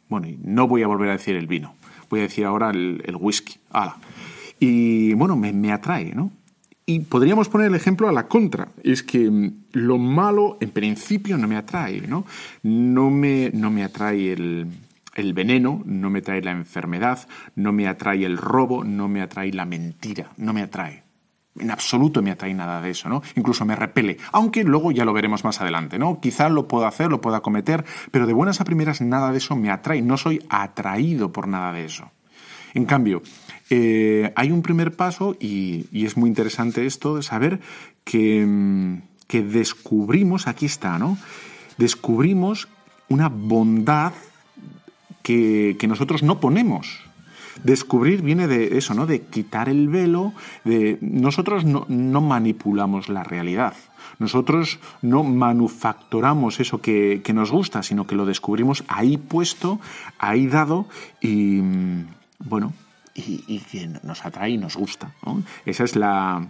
bueno, 0.09 0.29
no 0.43 0.69
voy 0.69 0.83
a 0.83 0.87
volver 0.87 1.11
a 1.11 1.13
decir 1.13 1.37
el 1.37 1.47
vino, 1.47 1.75
voy 2.09 2.21
a 2.21 2.23
decir 2.25 2.45
ahora 2.45 2.71
el, 2.71 3.17
whisky. 3.19 3.57
Y 4.59 5.15
bueno, 5.15 5.37
me, 5.37 5.53
me 5.53 5.73
atrae, 5.73 6.15
¿no? 6.15 6.31
Y 6.87 7.01
podríamos 7.01 7.49
poner 7.49 7.69
el 7.69 7.77
ejemplo 7.77 8.09
a 8.09 8.13
la 8.13 8.27
contra. 8.27 8.69
Es 8.83 9.05
que 9.05 9.31
mm, 9.31 9.53
lo 9.73 9.97
malo 9.97 10.59
en 10.61 10.71
principio 10.71 11.39
no 11.39 11.47
me 11.47 11.57
atrae, 11.57 12.01
¿no? 12.01 12.27
No 12.65 13.11
me, 13.11 13.51
no 13.55 13.71
me 13.71 13.85
atrae 13.85 14.33
el, 14.33 14.67
el 15.15 15.33
veneno, 15.33 15.83
no 15.85 16.11
me 16.11 16.23
trae 16.23 16.43
la 16.43 16.53
enfermedad, 16.53 17.27
no 17.55 17.73
me 17.73 17.89
atrae 17.89 18.25
el 18.25 18.37
robo, 18.37 18.85
no 18.85 19.09
me 19.09 19.23
atrae 19.23 19.53
la 19.53 19.65
mentira, 19.65 20.31
no 20.37 20.53
me 20.53 20.63
atrae. 20.63 21.05
En 21.59 21.71
absoluto 21.71 22.23
me 22.23 22.31
atrae 22.31 22.55
nada 22.55 22.81
de 22.81 22.91
eso, 22.91 23.09
¿no? 23.09 23.23
Incluso 23.35 23.65
me 23.65 23.75
repele. 23.75 24.19
Aunque 24.33 24.63
luego 24.63 24.93
ya 24.93 25.05
lo 25.05 25.13
veremos 25.13 25.45
más 25.45 25.61
adelante, 25.61 25.99
¿no? 25.99 26.21
Quizá 26.21 26.49
lo 26.49 26.69
pueda 26.69 26.87
hacer, 26.87 27.11
lo 27.11 27.21
pueda 27.21 27.41
cometer, 27.41 27.85
pero 28.13 28.27
de 28.27 28.33
buenas 28.33 28.61
a 28.61 28.65
primeras 28.65 29.01
nada 29.01 29.33
de 29.33 29.39
eso 29.39 29.57
me 29.57 29.71
atrae. 29.71 30.01
No 30.01 30.17
soy 30.17 30.45
atraído 30.49 31.33
por 31.33 31.49
nada 31.49 31.73
de 31.73 31.85
eso. 31.85 32.11
En 32.73 32.85
cambio, 32.85 33.23
eh, 33.69 34.33
hay 34.37 34.53
un 34.53 34.63
primer 34.63 34.95
paso, 34.95 35.37
y, 35.41 35.87
es 35.93 36.17
muy 36.17 36.29
interesante 36.29 36.87
esto, 36.87 37.17
de 37.17 37.23
saber 37.23 37.61
que, 38.05 38.47
mm, 38.47 39.03
que 39.27 39.43
descubrimos, 39.43 40.47
aquí 40.47 40.67
está, 40.67 41.01
¿no? 41.01 41.19
Descubrimos 41.79 42.69
una 43.09 43.29
bondad 43.29 44.13
que, 45.23 45.77
nosotros 45.89 46.23
no 46.23 46.41
ponemos. 46.41 47.01
Descubrir 47.65 48.23
viene 48.23 48.47
de 48.47 48.79
eso, 48.79 48.95
¿no? 48.95 49.07
De 49.07 49.23
quitar 49.23 49.69
el 49.69 49.89
velo, 49.89 50.33
de 50.65 50.99
nosotros 51.01 51.65
no, 51.65 51.87
manipulamos 52.21 53.09
la 53.09 53.23
realidad. 53.23 53.75
Nosotros 54.19 54.79
no 55.03 55.25
manufacturamos 55.25 56.61
eso 56.61 56.81
que, 56.81 57.23
nos 57.35 57.51
gusta, 57.51 57.83
sino 57.83 58.07
que 58.07 58.15
lo 58.15 58.27
descubrimos 58.27 58.85
ahí 58.89 59.17
puesto, 59.17 59.81
ahí 60.19 60.47
dado 60.47 60.87
y, 61.21 61.61
bueno, 62.39 62.73
y, 63.15 63.61
que 63.71 63.91
nos 64.03 64.25
atrae 64.25 64.51
y 64.51 64.59
nos 64.59 64.77
gusta. 64.77 65.13
Esa 65.67 65.85
es 65.85 65.97
la, 65.97 66.49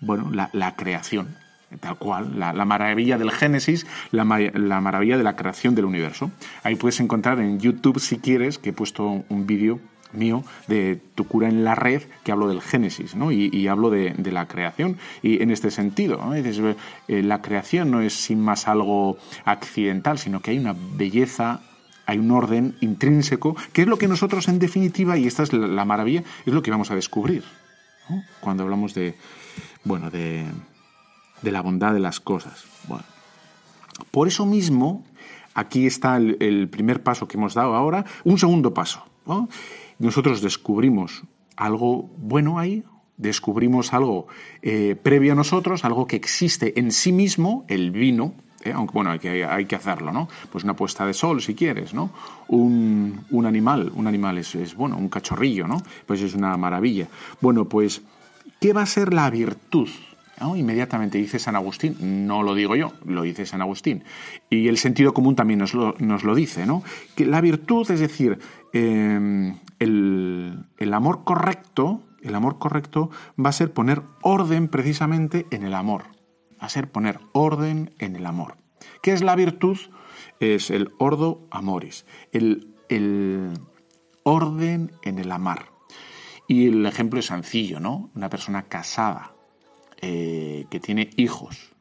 bueno, 0.00 0.30
la, 0.30 0.76
creación, 0.76 1.36
tal 1.80 1.96
cual, 1.96 2.38
la, 2.38 2.52
maravilla 2.64 3.18
del 3.18 3.30
Génesis, 3.30 3.86
la, 4.10 4.24
maravilla 4.24 5.16
de 5.16 5.24
la 5.24 5.36
creación 5.36 5.74
del 5.74 5.84
universo. 5.84 6.30
Ahí 6.62 6.76
puedes 6.76 7.00
encontrar 7.00 7.40
en 7.40 7.58
YouTube, 7.58 8.00
si 8.00 8.18
quieres, 8.18 8.58
que 8.58 8.70
he 8.70 8.72
puesto 8.72 9.24
un 9.28 9.46
vídeo 9.46 9.80
mío 10.12 10.44
de 10.68 11.00
Tu 11.14 11.24
cura 11.26 11.48
en 11.48 11.64
la 11.64 11.74
red, 11.74 12.02
que 12.24 12.32
hablo 12.32 12.48
del 12.48 12.62
Génesis, 12.62 13.14
¿no? 13.14 13.32
Y, 13.32 13.68
hablo 13.68 13.90
de, 13.90 14.14
la 14.32 14.46
creación. 14.46 14.98
Y 15.22 15.42
en 15.42 15.50
este 15.50 15.70
sentido, 15.70 16.20
eh, 16.34 17.22
la 17.22 17.42
creación 17.42 17.90
no 17.90 18.00
es 18.00 18.14
sin 18.14 18.40
más 18.40 18.68
algo 18.68 19.18
accidental, 19.44 20.18
sino 20.18 20.40
que 20.40 20.52
hay 20.52 20.58
una 20.58 20.74
belleza 20.74 21.60
hay 22.08 22.18
un 22.18 22.30
orden 22.30 22.76
intrínseco, 22.80 23.56
que 23.72 23.82
es 23.82 23.88
lo 23.88 23.98
que 23.98 24.06
nosotros 24.06 24.46
en 24.46 24.60
definitiva, 24.60 25.18
y 25.18 25.26
esta 25.26 25.42
es 25.42 25.52
la, 25.52 25.84
maravilla, 25.84 26.22
es 26.46 26.54
lo 26.54 26.62
que 26.62 26.70
vamos 26.70 26.92
a 26.92 26.94
descubrir 26.94 27.42
cuando 28.40 28.62
hablamos 28.62 28.94
de, 28.94 29.16
bueno, 29.84 30.10
de, 30.10 30.44
de, 31.42 31.52
la 31.52 31.62
bondad 31.62 31.92
de 31.92 32.00
las 32.00 32.20
cosas. 32.20 32.64
Bueno, 32.88 33.04
por 34.10 34.28
eso 34.28 34.46
mismo, 34.46 35.04
aquí 35.54 35.86
está 35.86 36.16
el, 36.16 36.68
primer 36.68 37.02
paso 37.02 37.28
que 37.28 37.36
hemos 37.36 37.54
dado 37.54 37.74
ahora, 37.74 38.04
un 38.24 38.38
segundo 38.38 38.74
paso. 38.74 39.04
Nosotros 39.98 40.40
descubrimos 40.42 41.22
algo 41.56 42.10
bueno 42.18 42.58
ahí, 42.58 42.84
descubrimos 43.16 43.92
algo 43.92 44.26
eh, 44.62 44.96
previo 45.02 45.32
a 45.32 45.34
nosotros, 45.34 45.84
algo 45.84 46.06
que 46.06 46.16
existe 46.16 46.78
en 46.78 46.92
sí 46.92 47.12
mismo, 47.12 47.64
el 47.68 47.90
vino, 47.90 48.34
¿eh? 48.66 48.72
aunque 48.72 48.92
bueno, 48.92 49.10
hay 49.10 49.18
que, 49.18 49.44
hay 49.44 49.64
que 49.66 49.76
hacerlo, 49.76 50.12
¿no? 50.12 50.28
Pues 50.50 50.64
una 50.64 50.76
puesta 50.76 51.06
de 51.06 51.14
sol, 51.14 51.40
si 51.40 51.54
quieres, 51.54 51.94
¿no? 51.94 52.10
Un, 52.48 53.24
animal, 53.46 53.92
un 53.94 54.06
animal 54.06 54.38
es, 54.38 54.74
bueno, 54.74 54.96
un 54.96 55.08
cachorrillo, 55.08 55.66
¿no? 55.66 55.82
Pues 56.06 56.20
es 56.20 56.34
una 56.34 56.56
maravilla. 56.56 57.08
Bueno, 57.40 57.66
pues, 57.66 58.02
¿qué 58.60 58.72
va 58.72 58.82
a 58.82 58.86
ser 58.86 59.14
la 59.14 59.30
virtud? 59.30 59.88
Inmediatamente 60.40 61.18
dice 61.18 61.38
San 61.38 61.56
Agustín, 61.56 62.26
no 62.26 62.42
lo 62.42 62.54
digo 62.54 62.76
yo, 62.76 62.92
lo 63.04 63.22
dice 63.22 63.46
San 63.46 63.62
Agustín. 63.62 64.04
Y 64.50 64.68
el 64.68 64.78
sentido 64.78 65.14
común 65.14 65.34
también 65.34 65.58
nos 65.58 65.74
lo, 65.74 66.34
dice, 66.34 66.66
¿no? 66.66 66.82
Que 67.14 67.24
la 67.24 67.40
virtud, 67.40 67.90
es 67.90 68.00
decir, 68.00 68.38
em, 68.72 69.56
el, 69.78 70.66
el 70.78 70.94
amor 70.94 71.24
correcto, 71.24 72.02
el 72.22 72.34
amor 72.34 72.58
correcto 72.58 73.10
va 73.42 73.50
a 73.50 73.52
ser 73.52 73.72
poner 73.72 74.02
orden 74.22 74.68
precisamente 74.68 75.46
en 75.50 75.62
el 75.62 75.74
amor 75.74 76.16
a 76.58 76.68
ser 76.68 76.90
poner 76.90 77.20
orden 77.32 77.94
en 77.98 78.16
el 78.16 78.26
amor. 78.26 78.56
¿Qué 79.02 79.12
es 79.12 79.22
la 79.22 79.36
virtud? 79.36 79.78
Es 80.40 80.70
el 80.70 80.92
ordo 80.98 81.46
amoris, 81.50 82.06
el, 82.32 82.72
orden 84.22 84.92
en 85.02 85.18
el 85.18 85.32
amar. 85.32 85.66
Y 86.48 86.68
el 86.68 86.86
ejemplo 86.86 87.20
es 87.20 87.26
sencillo, 87.26 87.80
¿no? 87.80 88.10
Una 88.14 88.28
persona 88.28 88.62
casada 88.62 89.32
eh, 90.00 90.66
que 90.70 90.80
tiene 90.80 91.10
hijos, 91.16 91.72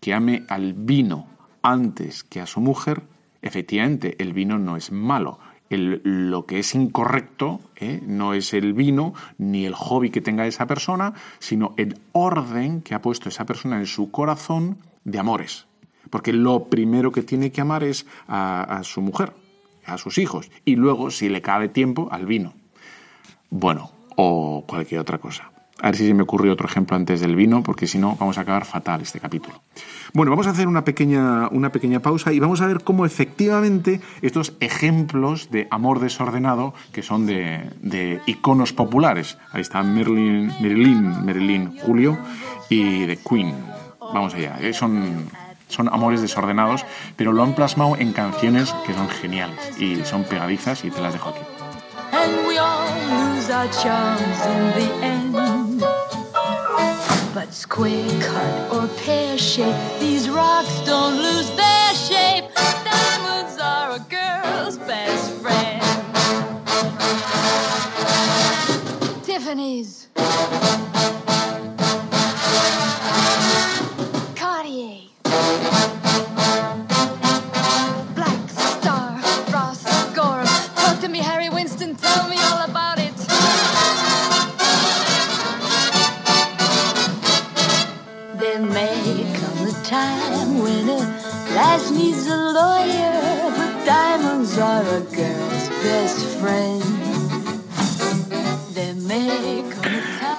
que 0.00 0.14
ame 0.14 0.44
al 0.48 0.74
vino 0.74 1.28
antes 1.62 2.24
que 2.24 2.40
a 2.40 2.46
su 2.46 2.60
mujer, 2.60 3.02
efectivamente 3.42 4.16
el 4.18 4.32
vino 4.32 4.58
no 4.58 4.76
es 4.76 4.92
malo, 4.92 5.38
lo 5.70 6.46
que 6.46 6.58
es 6.58 6.74
incorrecto 6.74 7.60
¿eh? 7.76 8.00
no 8.06 8.34
es 8.34 8.54
el 8.54 8.74
vino 8.74 9.14
ni 9.38 9.64
el 9.64 9.74
hobby 9.74 10.10
que 10.10 10.20
tenga 10.20 10.46
esa 10.46 10.66
persona, 10.66 11.14
sino 11.38 11.74
el 11.76 11.98
orden 12.12 12.82
que 12.82 12.94
ha 12.94 13.02
puesto 13.02 13.28
esa 13.28 13.46
persona 13.46 13.78
en 13.78 13.86
su 13.86 14.10
corazón 14.10 14.78
de 15.04 15.18
amores. 15.18 15.66
Porque 16.10 16.32
lo 16.32 16.64
primero 16.64 17.12
que 17.12 17.22
tiene 17.22 17.50
que 17.50 17.60
amar 17.60 17.82
es 17.82 18.06
a, 18.28 18.80
su 18.84 19.00
mujer, 19.00 19.32
a 19.86 19.98
sus 19.98 20.18
hijos, 20.18 20.50
y 20.64 20.76
luego, 20.76 21.10
si 21.10 21.28
le 21.28 21.42
cabe 21.42 21.68
tiempo, 21.68 22.08
al 22.10 22.26
vino. 22.26 22.54
Bueno, 23.50 23.90
o 24.16 24.64
cualquier 24.66 25.00
otra 25.00 25.18
cosa. 25.18 25.50
A 25.84 25.88
ver 25.88 25.96
si 25.96 26.06
se 26.06 26.14
me 26.14 26.22
ocurre 26.22 26.50
otro 26.50 26.66
ejemplo 26.66 26.96
antes 26.96 27.20
del 27.20 27.36
vino, 27.36 27.62
porque 27.62 27.86
si 27.86 27.98
no 27.98 28.16
vamos 28.18 28.38
a 28.38 28.40
acabar 28.40 28.64
fatal 28.64 29.02
este 29.02 29.20
capítulo. 29.20 29.60
Bueno, 30.14 30.30
vamos 30.30 30.46
a 30.46 30.50
hacer 30.50 30.66
una 30.66 30.82
pequeña, 30.82 31.48
una 31.50 31.72
pequeña 31.72 32.00
pausa 32.00 32.32
y 32.32 32.40
vamos 32.40 32.62
a 32.62 32.66
ver 32.66 32.82
cómo 32.82 33.04
efectivamente 33.04 34.00
estos 34.22 34.54
ejemplos 34.60 35.50
de 35.50 35.68
amor 35.70 36.00
desordenado, 36.00 36.72
que 36.90 37.02
son 37.02 37.26
de, 37.26 38.18
iconos 38.24 38.72
populares, 38.72 39.36
ahí 39.52 39.60
está 39.60 39.82
Merlin, 39.82 40.54
Merlin, 40.58 41.22
Merlin 41.22 41.76
Julio 41.76 42.16
y 42.70 43.04
de 43.04 43.18
Queen. 43.18 43.54
Vamos 44.00 44.32
allá, 44.32 44.56
eh, 44.62 44.72
son, 44.72 45.28
son 45.68 45.88
amores 45.92 46.22
desordenados, 46.22 46.86
pero 47.16 47.34
lo 47.34 47.42
han 47.42 47.54
plasmado 47.54 47.98
en 47.98 48.14
canciones 48.14 48.74
que 48.86 48.94
son 48.94 49.10
geniales 49.10 49.78
y 49.78 49.96
son 50.06 50.24
pegadizas 50.24 50.82
y 50.82 50.90
te 50.90 51.02
las 51.02 51.12
dejo 51.12 51.28
aquí. 51.28 51.40
Square 57.54 58.20
cut 58.20 58.72
or 58.74 58.88
pear 58.98 59.38
shape, 59.38 60.00
these 60.00 60.28
rocks 60.28 60.80
don't 60.84 61.16
lose 61.22 61.48
their 61.52 61.94
shape. 61.94 62.52
Diamonds 62.56 63.60
are 63.60 63.92
a 63.92 64.00
girl's 64.10 64.76
best 64.78 65.32
friend. 65.40 65.80
Tiffany's. 69.24 70.08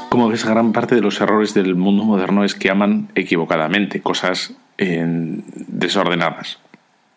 Como 0.09 0.29
ves, 0.29 0.45
gran 0.45 0.71
parte 0.71 0.95
de 0.95 1.01
los 1.01 1.19
errores 1.19 1.53
del 1.53 1.75
mundo 1.75 2.03
moderno 2.05 2.45
es 2.45 2.55
que 2.55 2.69
aman 2.69 3.09
equivocadamente, 3.15 4.01
cosas 4.01 4.53
desordenadas. 4.77 6.59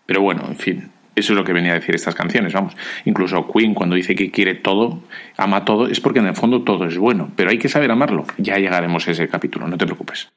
Pero 0.06 0.20
bueno, 0.20 0.44
en 0.48 0.56
fin, 0.56 0.90
eso 1.14 1.32
es 1.32 1.36
lo 1.36 1.44
que 1.44 1.52
venía 1.52 1.72
a 1.72 1.74
decir 1.74 1.94
estas 1.94 2.14
canciones, 2.14 2.52
vamos. 2.52 2.76
Incluso 3.04 3.46
Queen 3.52 3.74
cuando 3.74 3.94
dice 3.94 4.14
que 4.14 4.30
quiere 4.30 4.54
todo, 4.54 5.02
ama 5.36 5.64
todo, 5.64 5.86
es 5.86 6.00
porque 6.00 6.18
en 6.18 6.26
el 6.26 6.34
fondo 6.34 6.62
todo 6.62 6.86
es 6.86 6.98
bueno, 6.98 7.30
pero 7.36 7.50
hay 7.50 7.58
que 7.58 7.68
saber 7.68 7.90
amarlo. 7.90 8.24
Ya 8.38 8.56
llegaremos 8.56 9.06
a 9.06 9.12
ese 9.12 9.28
capítulo, 9.28 9.68
no 9.68 9.78
te 9.78 9.86
preocupes. 9.86 10.28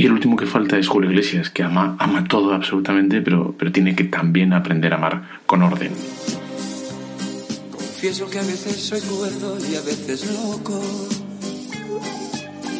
Y 0.00 0.06
el 0.06 0.12
último 0.12 0.34
que 0.34 0.46
falta 0.46 0.78
es 0.78 0.88
Julio 0.88 1.10
Iglesias, 1.10 1.50
que 1.50 1.62
ama, 1.62 1.94
ama 1.98 2.24
todo 2.24 2.54
absolutamente, 2.54 3.20
pero, 3.20 3.54
pero 3.58 3.70
tiene 3.70 3.94
que 3.94 4.04
también 4.04 4.54
aprender 4.54 4.94
a 4.94 4.96
amar 4.96 5.24
con 5.44 5.62
orden. 5.62 5.92
Confieso 7.70 8.30
que 8.30 8.38
a 8.38 8.42
veces 8.42 8.76
soy 8.76 9.02
cuerdo 9.02 9.58
y 9.58 9.74
a 9.74 9.82
veces 9.82 10.24
loco. 10.32 10.80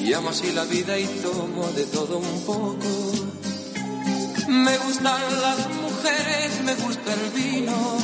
Y 0.03 0.15
amo 0.15 0.31
así 0.31 0.51
la 0.55 0.65
vida 0.65 0.99
y 0.99 1.05
tomo 1.23 1.69
de 1.77 1.85
todo 1.93 2.21
un 2.21 2.47
poco. 2.47 3.13
Me 4.49 4.79
gustan 4.79 5.21
las 5.43 5.69
mujeres, 5.75 6.63
me 6.65 6.75
gusta 6.77 7.13
el 7.13 7.31
vino. 7.39 7.99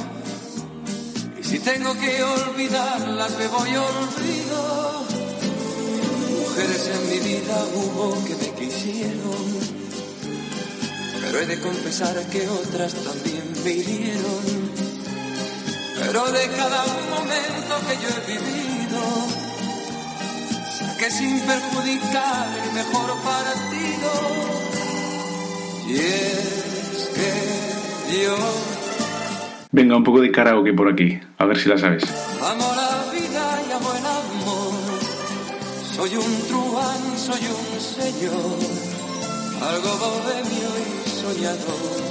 Y 1.40 1.42
si 1.42 1.58
tengo 1.60 1.94
que 1.98 2.22
olvidarlas, 2.22 3.38
me 3.38 3.48
voy 3.48 3.70
olvido. 3.76 5.15
Mujeres 6.56 6.88
en 6.88 7.10
mi 7.10 7.18
vida 7.18 7.66
hubo 7.74 8.24
que 8.24 8.34
me 8.34 8.50
quisieron. 8.54 9.44
Pero 11.20 11.38
he 11.38 11.44
de 11.44 11.60
confesar 11.60 12.14
que 12.30 12.48
otras 12.48 12.94
también 12.94 13.44
me 13.62 13.72
hirieron. 13.72 14.70
Pero 15.98 16.32
de 16.32 16.48
cada 16.56 16.82
momento 17.10 17.74
que 17.86 17.94
yo 18.00 18.08
he 18.08 18.22
vivido, 18.32 19.02
saqué 20.78 21.10
sin 21.10 21.40
perjudicar 21.40 22.48
el 22.64 22.72
mejor 22.72 23.10
partido. 23.22 24.12
Y 25.88 25.96
es 25.96 27.10
que 27.16 28.24
yo. 28.24 28.36
Venga, 29.72 29.96
un 29.96 30.04
poco 30.04 30.22
de 30.22 30.32
karaoke 30.32 30.72
por 30.72 30.90
aquí, 30.90 31.20
a 31.36 31.44
ver 31.44 31.58
si 31.58 31.68
la 31.68 31.76
sabes. 31.76 32.04
Amo 32.42 32.65
Soy 36.06 36.18
un 36.18 36.46
truán, 36.46 37.18
soy 37.18 37.40
un 37.40 37.80
señor, 37.80 38.32
algo 39.60 39.88
bohemio 39.98 40.68
y 40.78 41.08
soñador. 41.08 42.06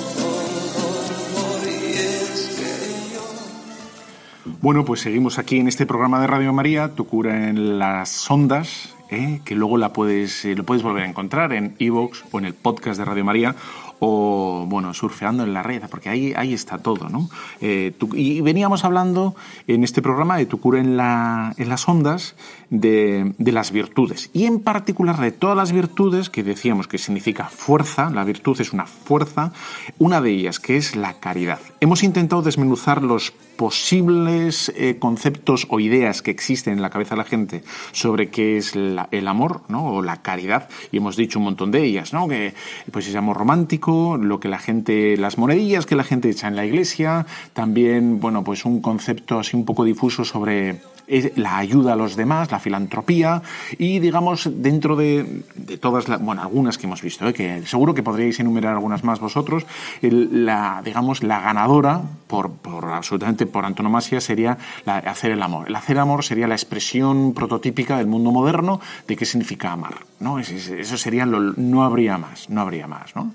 Bueno, 4.61 4.83
pues 4.83 4.99
seguimos 4.99 5.39
aquí 5.39 5.59
en 5.59 5.69
este 5.69 5.85
programa 5.85 6.19
de 6.19 6.27
Radio 6.27 6.51
María, 6.51 6.89
Tu 6.93 7.07
cura 7.07 7.47
en 7.47 7.79
las 7.79 8.29
ondas, 8.29 8.93
¿eh? 9.11 9.39
que 9.45 9.55
luego 9.55 9.77
la 9.77 9.93
puedes, 9.93 10.43
eh, 10.43 10.55
lo 10.55 10.65
puedes 10.65 10.83
volver 10.83 11.03
a 11.03 11.07
encontrar 11.07 11.53
en 11.53 11.75
iVoox 11.79 12.23
o 12.33 12.39
en 12.39 12.45
el 12.45 12.53
podcast 12.53 12.99
de 12.99 13.05
Radio 13.05 13.23
María 13.23 13.55
o, 13.99 14.65
bueno, 14.67 14.93
surfeando 14.93 15.43
en 15.43 15.53
la 15.53 15.63
red, 15.63 15.83
porque 15.89 16.09
ahí, 16.09 16.33
ahí 16.35 16.53
está 16.53 16.77
todo, 16.77 17.09
¿no? 17.09 17.29
Eh, 17.61 17.93
y 18.13 18.41
veníamos 18.41 18.83
hablando 18.83 19.35
en 19.67 19.83
este 19.83 20.01
programa 20.01 20.37
de 20.37 20.45
Tu 20.45 20.59
cura 20.59 20.79
en, 20.79 20.97
la, 20.97 21.53
en 21.57 21.69
las 21.69 21.87
ondas 21.87 22.35
de, 22.69 23.33
de, 23.37 23.51
las 23.51 23.71
virtudes, 23.71 24.29
y 24.33 24.45
en 24.45 24.59
particular 24.59 25.19
de 25.19 25.31
todas 25.31 25.55
las 25.55 25.71
virtudes 25.71 26.29
que 26.29 26.43
decíamos 26.43 26.87
que 26.87 26.97
significa 26.97 27.45
fuerza, 27.45 28.09
la 28.09 28.23
virtud 28.23 28.59
es 28.59 28.73
una 28.73 28.85
fuerza, 28.85 29.53
una 29.97 30.21
de 30.21 30.31
ellas 30.31 30.59
que 30.59 30.77
es 30.77 30.95
la 30.95 31.13
caridad. 31.13 31.59
Hemos 31.79 32.03
intentado 32.03 32.41
desmenuzar 32.41 33.01
los 33.01 33.31
posibles 33.55 34.73
eh, 34.75 34.97
conceptos 34.99 35.67
o 35.69 35.79
ideas 35.79 36.21
que 36.21 36.31
existen 36.31 36.73
en 36.73 36.81
la 36.81 36.89
cabeza 36.89 37.15
de 37.15 37.19
la 37.19 37.25
gente 37.25 37.63
sobre 37.91 38.29
qué 38.29 38.57
es 38.57 38.75
el 38.75 39.27
amor 39.27 39.61
¿no? 39.69 39.85
o 39.87 40.01
la 40.01 40.21
caridad 40.21 40.69
y 40.91 40.97
hemos 40.97 41.15
dicho 41.15 41.39
un 41.39 41.45
montón 41.45 41.71
de 41.71 41.83
ellas 41.83 42.13
¿no? 42.13 42.27
que 42.27 42.53
pues 42.91 43.07
es 43.07 43.15
amor 43.15 43.37
romántico 43.37 43.84
lo 43.85 44.39
que 44.39 44.47
la 44.47 44.59
gente 44.59 45.17
las 45.17 45.37
monedillas 45.37 45.85
que 45.85 45.95
la 45.95 46.03
gente 46.03 46.29
echa 46.29 46.47
en 46.47 46.55
la 46.55 46.65
iglesia 46.65 47.25
también 47.53 48.19
bueno 48.19 48.43
pues 48.43 48.65
un 48.65 48.81
concepto 48.81 49.39
así 49.39 49.55
un 49.55 49.65
poco 49.65 49.83
difuso 49.83 50.25
sobre 50.25 50.81
la 51.07 51.57
ayuda 51.57 51.93
a 51.93 51.95
los 51.95 52.15
demás, 52.15 52.51
la 52.51 52.59
filantropía 52.59 53.41
y, 53.77 53.99
digamos, 53.99 54.49
dentro 54.51 54.95
de, 54.95 55.43
todas, 55.79 56.07
las, 56.07 56.21
bueno, 56.21 56.41
algunas 56.41 56.77
que 56.77 56.87
hemos 56.87 57.01
visto, 57.01 57.27
¿eh? 57.27 57.33
que 57.33 57.65
seguro 57.65 57.93
que 57.93 58.03
podríais 58.03 58.39
enumerar 58.39 58.73
algunas 58.73 59.03
más 59.03 59.19
vosotros, 59.19 59.65
la, 60.01 60.81
digamos, 60.83 61.23
la 61.23 61.41
ganadora, 61.41 62.01
por, 62.27 62.51
por 62.51 62.85
absolutamente 62.85 63.45
por 63.45 63.65
antonomasia, 63.65 64.19
sería 64.21 64.57
hacer 64.85 65.31
el 65.31 65.41
amor. 65.41 65.67
El 65.67 65.75
hacer 65.75 65.99
amor 65.99 66.23
sería 66.23 66.47
la 66.47 66.55
expresión 66.55 67.33
prototípica 67.33 67.97
del 67.97 68.07
mundo 68.07 68.31
moderno 68.31 68.79
de 69.07 69.15
qué 69.15 69.25
significa 69.25 69.71
amar, 69.71 69.99
¿no? 70.19 70.39
Eso 70.39 70.97
sería 70.97 71.25
lo, 71.25 71.39
no 71.39 71.83
habría 71.83 72.17
más, 72.17 72.49
no 72.49 72.61
habría 72.61 72.87
más, 72.87 73.15
¿no? 73.15 73.33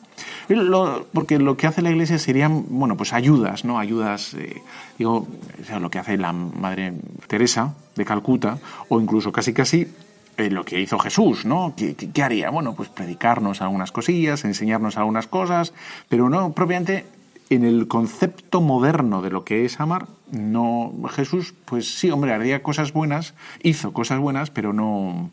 porque 1.12 1.38
lo 1.38 1.56
que 1.56 1.66
hace 1.66 1.82
la 1.82 1.90
Iglesia 1.90 2.18
serían, 2.18 2.64
bueno, 2.68 2.96
pues 2.96 3.12
ayudas, 3.12 3.64
¿no? 3.64 3.78
Ayudas, 3.78 4.34
eh, 4.34 4.60
digo, 4.98 5.26
lo 5.80 5.90
que 5.90 5.98
hace 5.98 6.16
la 6.16 6.32
Madre 6.32 6.94
Teresa 7.26 7.59
de 7.96 8.04
Calcuta, 8.04 8.58
o 8.88 9.00
incluso 9.00 9.32
casi 9.32 9.52
casi 9.52 9.86
eh, 10.36 10.50
lo 10.50 10.64
que 10.64 10.80
hizo 10.80 10.98
Jesús, 10.98 11.44
¿no? 11.44 11.74
¿Qué, 11.76 11.94
¿Qué, 11.94 12.22
haría? 12.22 12.50
Bueno, 12.50 12.74
pues 12.74 12.88
predicarnos 12.88 13.60
algunas 13.60 13.92
cosillas, 13.92 14.44
enseñarnos 14.44 14.96
algunas 14.96 15.26
cosas, 15.26 15.74
pero 16.08 16.28
no 16.28 16.52
propiamente 16.52 17.04
en 17.50 17.64
el 17.64 17.88
concepto 17.88 18.60
moderno 18.60 19.22
de 19.22 19.30
lo 19.30 19.44
que 19.44 19.64
es 19.64 19.80
amar, 19.80 20.06
no 20.30 20.92
Jesús, 21.10 21.52
pues 21.64 21.98
sí, 21.98 22.10
hombre, 22.10 22.32
haría 22.32 22.62
cosas 22.62 22.92
buenas, 22.92 23.34
hizo 23.62 23.92
cosas 23.92 24.20
buenas, 24.20 24.50
pero 24.50 24.72
no, 24.72 25.30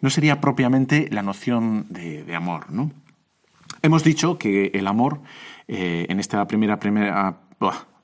no 0.00 0.10
sería 0.10 0.40
propiamente 0.40 1.08
la 1.10 1.22
noción 1.22 1.86
de, 1.88 2.34
amor, 2.36 2.70
¿no? 2.70 2.90
Hemos 3.82 4.04
dicho 4.04 4.38
que 4.38 4.70
el 4.74 4.86
amor, 4.86 5.20
eh, 5.66 6.06
en 6.08 6.20
esta 6.20 6.46
primera, 6.46 6.78
primera, 6.78 7.38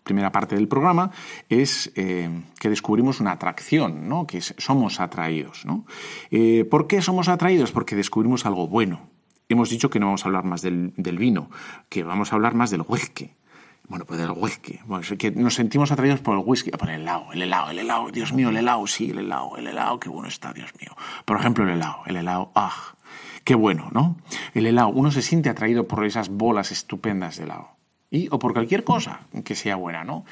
primera 0.02 0.32
parte 0.32 0.54
del 0.54 0.68
programa, 0.68 1.10
es 1.48 1.92
eh, 1.94 2.28
que 2.58 2.68
descubrimos 2.68 3.20
una 3.20 3.32
atracción, 3.32 4.08
¿no? 4.08 4.26
que 4.26 4.40
somos 4.40 5.00
atraídos. 5.00 5.64
¿no? 5.64 5.86
Eh, 6.30 6.64
¿Por 6.64 6.86
qué 6.86 7.02
somos 7.02 7.28
atraídos? 7.28 7.72
Porque 7.72 7.96
descubrimos 7.96 8.46
algo 8.46 8.68
bueno. 8.68 9.08
Hemos 9.48 9.70
dicho 9.70 9.90
que 9.90 10.00
no 10.00 10.06
vamos 10.06 10.24
a 10.24 10.28
hablar 10.28 10.44
más 10.44 10.62
del, 10.62 10.92
vino, 10.96 11.50
que 11.88 12.02
vamos 12.02 12.32
a 12.32 12.36
hablar 12.36 12.54
más 12.54 12.70
del 12.70 12.84
whisky. 12.86 13.30
Bueno, 13.88 14.06
pues 14.06 14.18
del 14.18 14.30
whisky. 14.30 14.78
que 15.18 15.30
nos 15.32 15.54
sentimos 15.54 15.92
atraídos 15.92 16.20
por 16.20 16.38
el 16.38 16.44
whisky, 16.46 16.70
por 16.70 16.88
el 16.88 17.02
helado, 17.02 17.32
el 17.32 17.42
helado, 17.42 17.70
el 17.70 17.78
helado. 17.80 18.10
Dios 18.10 18.32
mío, 18.32 18.48
el 18.48 18.56
helado, 18.56 18.86
sí, 18.86 19.10
el 19.10 19.18
helado, 19.18 19.56
el 19.58 19.66
helado, 19.66 20.00
qué 20.00 20.08
bueno 20.08 20.28
está, 20.28 20.52
Dios 20.52 20.70
mío. 20.80 20.96
Por 21.26 21.38
ejemplo, 21.38 21.64
el 21.64 21.70
helado, 21.70 21.98
el 22.06 22.16
helado, 22.16 22.52
ah, 22.54 22.94
Qué 23.44 23.56
bueno, 23.56 23.88
¿no? 23.92 24.16
El 24.54 24.66
helado, 24.66 24.88
uno 24.88 25.10
se 25.10 25.22
siente 25.22 25.48
atraído 25.48 25.88
por 25.88 26.04
esas 26.04 26.28
bolas 26.28 26.70
estupendas 26.70 27.36
de 27.36 27.44
helado. 27.44 27.70
Y, 28.12 28.29
o 28.31 28.38
por 28.38 28.53
cualquier 28.53 28.85
cosa 28.85 29.20
que 29.42 29.55
sea 29.55 29.77
buena, 29.77 30.05
¿no? 30.05 30.27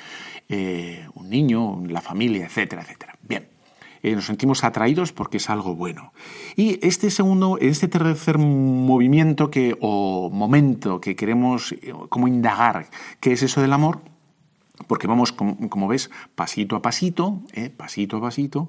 Eh, 0.50 1.08
un 1.14 1.30
niño, 1.30 1.82
la 1.88 2.02
familia, 2.02 2.44
etcétera, 2.44 2.82
etcétera. 2.82 3.16
Bien. 3.22 3.48
Eh, 4.02 4.14
nos 4.14 4.26
sentimos 4.26 4.64
atraídos 4.64 5.12
porque 5.12 5.38
es 5.38 5.48
algo 5.48 5.74
bueno. 5.74 6.12
Y 6.56 6.78
este 6.86 7.10
segundo, 7.10 7.56
este 7.58 7.88
tercer 7.88 8.36
movimiento 8.36 9.50
que, 9.50 9.78
o 9.80 10.28
momento 10.30 11.00
que 11.00 11.16
queremos 11.16 11.72
eh, 11.72 11.94
como 12.10 12.28
indagar, 12.28 12.90
¿qué 13.18 13.32
es 13.32 13.42
eso 13.42 13.62
del 13.62 13.72
amor? 13.72 14.00
Porque 14.86 15.06
vamos, 15.06 15.32
como, 15.32 15.88
ves, 15.88 16.10
pasito 16.34 16.76
a 16.76 16.82
pasito, 16.82 17.40
pasito 17.76 18.16
a 18.18 18.20
pasito, 18.20 18.68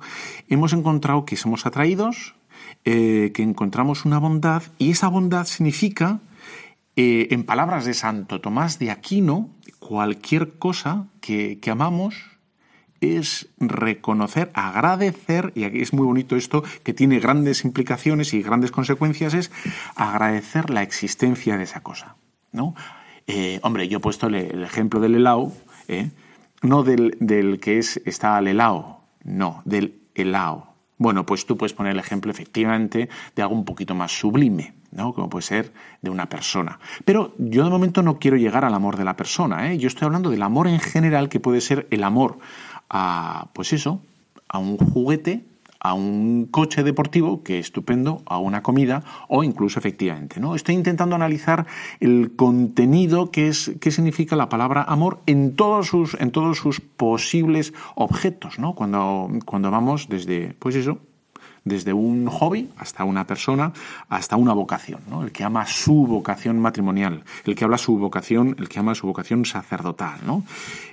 hemos 0.50 0.72
encontrado 0.74 1.26
que 1.26 1.38
somos 1.38 1.66
atraídos, 1.66 2.36
que 2.84 3.32
encontramos 3.38 4.04
una 4.04 4.20
bondad 4.20 4.64
y 4.78 4.92
esa 4.92 5.08
bondad 5.08 5.46
significa, 5.46 6.20
eh, 6.96 7.30
en 7.32 7.44
palabras 7.44 7.86
de 7.86 7.94
Santo 7.94 8.42
Tomás 8.42 8.80
de 8.80 8.92
Aquino, 8.92 9.50
cualquier 9.80 10.58
cosa 10.58 11.08
que, 11.22 11.60
amamos 11.72 12.16
es 13.00 13.50
reconocer, 13.58 14.52
agradecer, 14.54 15.54
y 15.56 15.64
aquí 15.64 15.82
es 15.82 15.94
muy 15.94 16.06
bonito 16.06 16.36
esto, 16.36 16.64
que 16.84 16.94
tiene 16.94 17.20
grandes 17.20 17.66
implicaciones 17.66 18.34
y 18.34 18.44
grandes 18.44 18.72
consecuencias, 18.72 19.34
es 19.34 19.52
agradecer 19.96 20.70
la 20.70 20.84
existencia 20.84 21.58
de 21.58 21.64
esa 21.64 21.82
cosa. 21.82 22.18
¿no? 22.52 22.76
Eh, 23.26 23.60
hombre, 23.64 23.88
yo 23.88 23.98
he 23.98 24.02
puesto 24.02 24.28
el, 24.28 24.64
ejemplo 24.64 25.00
del 25.00 25.16
helado, 25.16 25.52
no 26.62 26.84
del, 26.84 27.18
del, 27.20 27.60
que 27.60 27.80
es, 27.80 28.02
está 28.06 28.38
al 28.38 28.48
helado, 28.48 29.02
no, 29.24 29.62
del 29.66 30.02
helado. 30.14 30.71
Bueno, 31.02 31.26
pues 31.26 31.48
tú 31.48 31.58
puedes 31.58 31.74
poner 31.74 31.94
el 31.94 32.00
ejemplo 32.00 32.30
efectivamente 32.30 33.10
de 33.36 33.42
algo 33.42 33.56
un 33.56 33.66
poquito 33.66 33.96
más 33.96 34.12
sublime, 34.12 34.76
¿no? 34.92 35.16
Como 35.16 35.32
puede 35.32 35.42
ser 35.42 35.74
de 36.04 36.12
una 36.12 36.30
persona. 36.30 36.78
Pero 37.06 37.34
yo 37.40 37.64
de 37.64 37.72
momento 37.72 38.04
no 38.04 38.20
quiero 38.20 38.38
llegar 38.38 38.66
al 38.66 38.74
amor 38.76 38.98
de 38.98 39.04
la 39.04 39.16
persona, 39.16 39.72
¿eh? 39.72 39.80
Yo 39.80 39.88
estoy 39.88 40.06
hablando 40.06 40.30
del 40.30 40.44
amor 40.44 40.68
en 40.68 40.80
general, 40.80 41.28
que 41.28 41.40
puede 41.40 41.60
ser 41.60 41.88
el 41.90 42.04
amor 42.04 42.38
a, 42.88 43.48
pues 43.54 43.74
eso, 43.74 44.00
a 44.48 44.60
un 44.60 44.78
juguete 44.78 45.44
a 45.82 45.94
un 45.94 46.46
coche 46.46 46.84
deportivo, 46.84 47.44
que 47.44 47.60
es 47.60 47.66
estupendo, 47.66 48.22
a 48.26 48.38
una 48.38 48.62
comida 48.62 49.04
o 49.28 49.44
incluso 49.44 49.80
efectivamente. 49.80 50.40
¿no? 50.40 50.56
Estoy 50.56 50.76
intentando 50.76 51.16
analizar 51.16 51.66
el 52.00 52.36
contenido 52.36 53.32
que 53.32 53.48
es 53.48 53.72
qué 53.82 53.92
significa 53.92 54.36
la 54.36 54.48
palabra 54.48 54.84
amor 54.84 55.22
en 55.26 55.56
todos 55.56 55.88
sus, 55.88 56.14
en 56.20 56.32
todos 56.32 56.58
sus 56.58 56.80
posibles 56.82 57.74
objetos, 57.96 58.60
¿no? 58.60 58.76
cuando, 58.76 59.30
cuando 59.46 59.72
vamos 59.72 60.08
desde, 60.08 60.54
pues 60.60 60.76
eso, 60.76 61.00
desde 61.64 61.94
un 61.94 62.28
hobby 62.28 62.70
hasta 62.78 63.04
una 63.04 63.26
persona, 63.26 63.74
hasta 64.10 64.36
una 64.36 64.54
vocación, 64.54 65.02
¿no? 65.08 65.24
El 65.24 65.32
que 65.32 65.44
ama 65.44 65.68
su 65.68 66.08
vocación 66.08 66.60
matrimonial, 66.60 67.24
el 67.46 67.56
que 67.56 67.64
habla 67.66 67.78
su 67.78 67.98
vocación, 67.98 68.56
el 68.58 68.68
que 68.68 68.80
ama 68.80 68.96
su 68.96 69.06
vocación 69.06 69.46
sacerdotal, 69.46 70.22
¿no? 70.26 70.44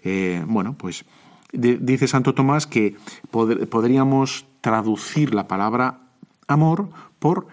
Eh, 0.04 0.44
bueno, 0.46 0.74
pues 0.76 1.06
dice 1.52 2.06
Santo 2.06 2.34
Tomás 2.34 2.66
que 2.66 2.96
podríamos 3.30 4.44
traducir 4.60 5.34
la 5.34 5.48
palabra 5.48 6.00
amor 6.46 6.90
por 7.18 7.48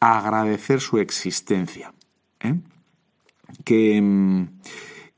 agradecer 0.00 0.80
su 0.80 0.98
existencia. 0.98 1.92
¿eh? 2.40 2.54
Que, 3.64 4.00
mm, 4.00 4.48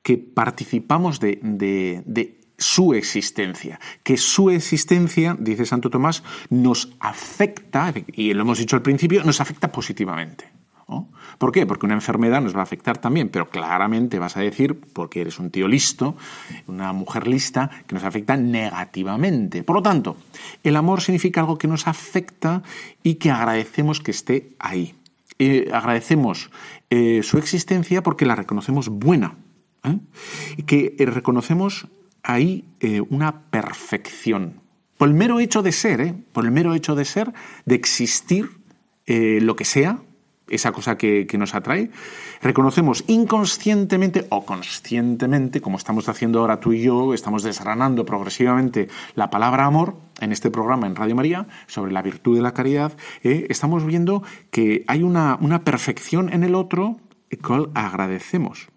que, 0.03 0.19
participamos 0.19 1.21
de, 1.21 1.39
de, 1.43 2.41
su 2.59 2.95
existencia, 2.95 3.81
que 4.03 4.17
su 4.17 4.51
existencia, 4.51 5.37
dice 5.39 5.67
Santo 5.67 5.91
Tomás, 5.91 6.23
nos 6.49 6.93
afecta, 7.01 7.93
y 8.13 8.33
lo 8.35 8.43
hemos 8.43 8.59
dicho 8.59 8.77
al 8.77 8.83
principio, 8.83 9.25
nos 9.25 9.41
afecta 9.41 9.71
positivamente. 9.73 10.62
¿Por 11.39 11.53
qué? 11.53 11.67
Porque 11.67 11.87
una 11.87 11.95
enfermedad 11.95 12.41
nos 12.41 12.55
va 12.55 12.61
a 12.61 12.63
afectar 12.63 12.99
también, 12.99 13.29
pero 13.29 13.51
claramente 13.51 14.19
vas 14.19 14.37
a 14.37 14.41
decir, 14.41 14.79
porque 14.93 15.21
eres 15.21 15.39
un 15.39 15.51
tío 15.51 15.69
listo, 15.69 16.17
una 16.67 16.93
mujer 16.93 17.27
lista, 17.27 17.71
que 17.87 17.95
nos 17.95 18.05
afecta 18.05 18.37
negativamente. 18.37 19.63
Por 19.63 19.77
lo 19.77 19.83
tanto, 19.83 20.17
el 20.63 20.77
amor 20.77 21.01
significa 21.01 21.41
algo 21.41 21.59
que 21.59 21.69
nos 21.69 21.87
afecta 21.87 22.63
y 23.03 23.17
que 23.17 23.31
agradecemos 23.31 24.01
que 24.01 24.13
esté 24.13 24.55
ahí. 24.59 24.95
agradecemos 25.73 26.51
eh, 26.91 27.23
su 27.23 27.39
existencia 27.39 28.03
porque 28.03 28.27
la 28.27 28.37
reconocemos 28.37 28.89
buena. 28.89 29.35
¿eh? 29.83 29.99
Y 30.57 30.63
que 30.63 30.95
eh, 30.99 31.07
reconocemos 31.07 31.89
ahí 32.23 32.65
una 33.09 33.51
perfección. 33.51 34.61
Por 34.97 35.09
el 35.09 35.15
mero 35.15 35.41
hecho 35.41 35.63
de 35.63 35.73
ser, 35.73 36.15
por 36.33 36.45
el 36.45 36.53
mero 36.53 36.75
hecho 36.75 36.95
de 36.95 37.05
ser, 37.05 37.33
de 37.65 37.75
existir, 37.75 38.51
lo 39.07 39.57
que 39.57 39.65
sea, 39.65 39.99
esa 40.49 40.73
cosa 40.73 40.97
que, 40.99 41.27
nos 41.39 41.55
atrae, 41.55 41.91
reconocemos 42.43 43.05
inconscientemente 43.07 44.27
o 44.31 44.45
conscientemente, 44.45 45.61
como 45.61 45.79
estamos 45.79 46.09
haciendo 46.09 46.41
ahora 46.41 46.61
tú 46.61 46.73
y 46.73 46.83
yo, 46.83 47.15
estamos 47.15 47.43
desgranando 47.43 48.05
progresivamente 48.05 48.89
la 49.15 49.31
palabra 49.31 49.65
amor 49.65 49.97
en 50.21 50.33
este 50.33 50.51
programa 50.51 50.87
en 50.87 50.97
Radio 50.97 51.15
María 51.15 51.47
sobre 51.67 51.93
la 51.93 52.03
virtud 52.03 52.37
de 52.37 52.43
la 52.43 52.55
caridad, 52.55 52.93
eh, 53.23 53.47
estamos 53.49 53.85
viendo 53.87 54.23
que 54.51 54.85
hay 54.87 55.03
una, 55.03 55.39
perfección 55.65 56.33
en 56.33 56.45
el 56.45 56.55
otro 56.55 56.97
el 57.31 57.39
cual 57.39 57.71
agradecemos. 57.75 58.69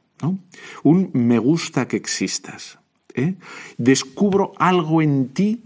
Un 0.83 1.11
me 1.13 1.37
gusta 1.39 1.87
que 1.87 1.97
existas. 1.97 2.79
¿eh? 3.13 3.35
Descubro 3.77 4.53
algo 4.57 5.01
en 5.01 5.29
ti 5.29 5.63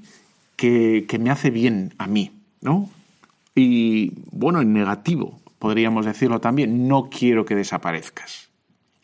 que, 0.56 1.06
que 1.08 1.20
me 1.20 1.30
hace 1.30 1.50
bien 1.52 1.94
a 1.98 2.08
mí. 2.08 2.32
¿no? 2.62 2.90
Y 3.56 4.14
bueno, 4.32 4.62
en 4.62 4.74
negativo, 4.74 5.39
podríamos 5.60 6.06
decirlo 6.06 6.40
también, 6.40 6.88
no 6.88 7.10
quiero 7.10 7.46
que 7.46 7.56
desaparezcas. 7.56 8.50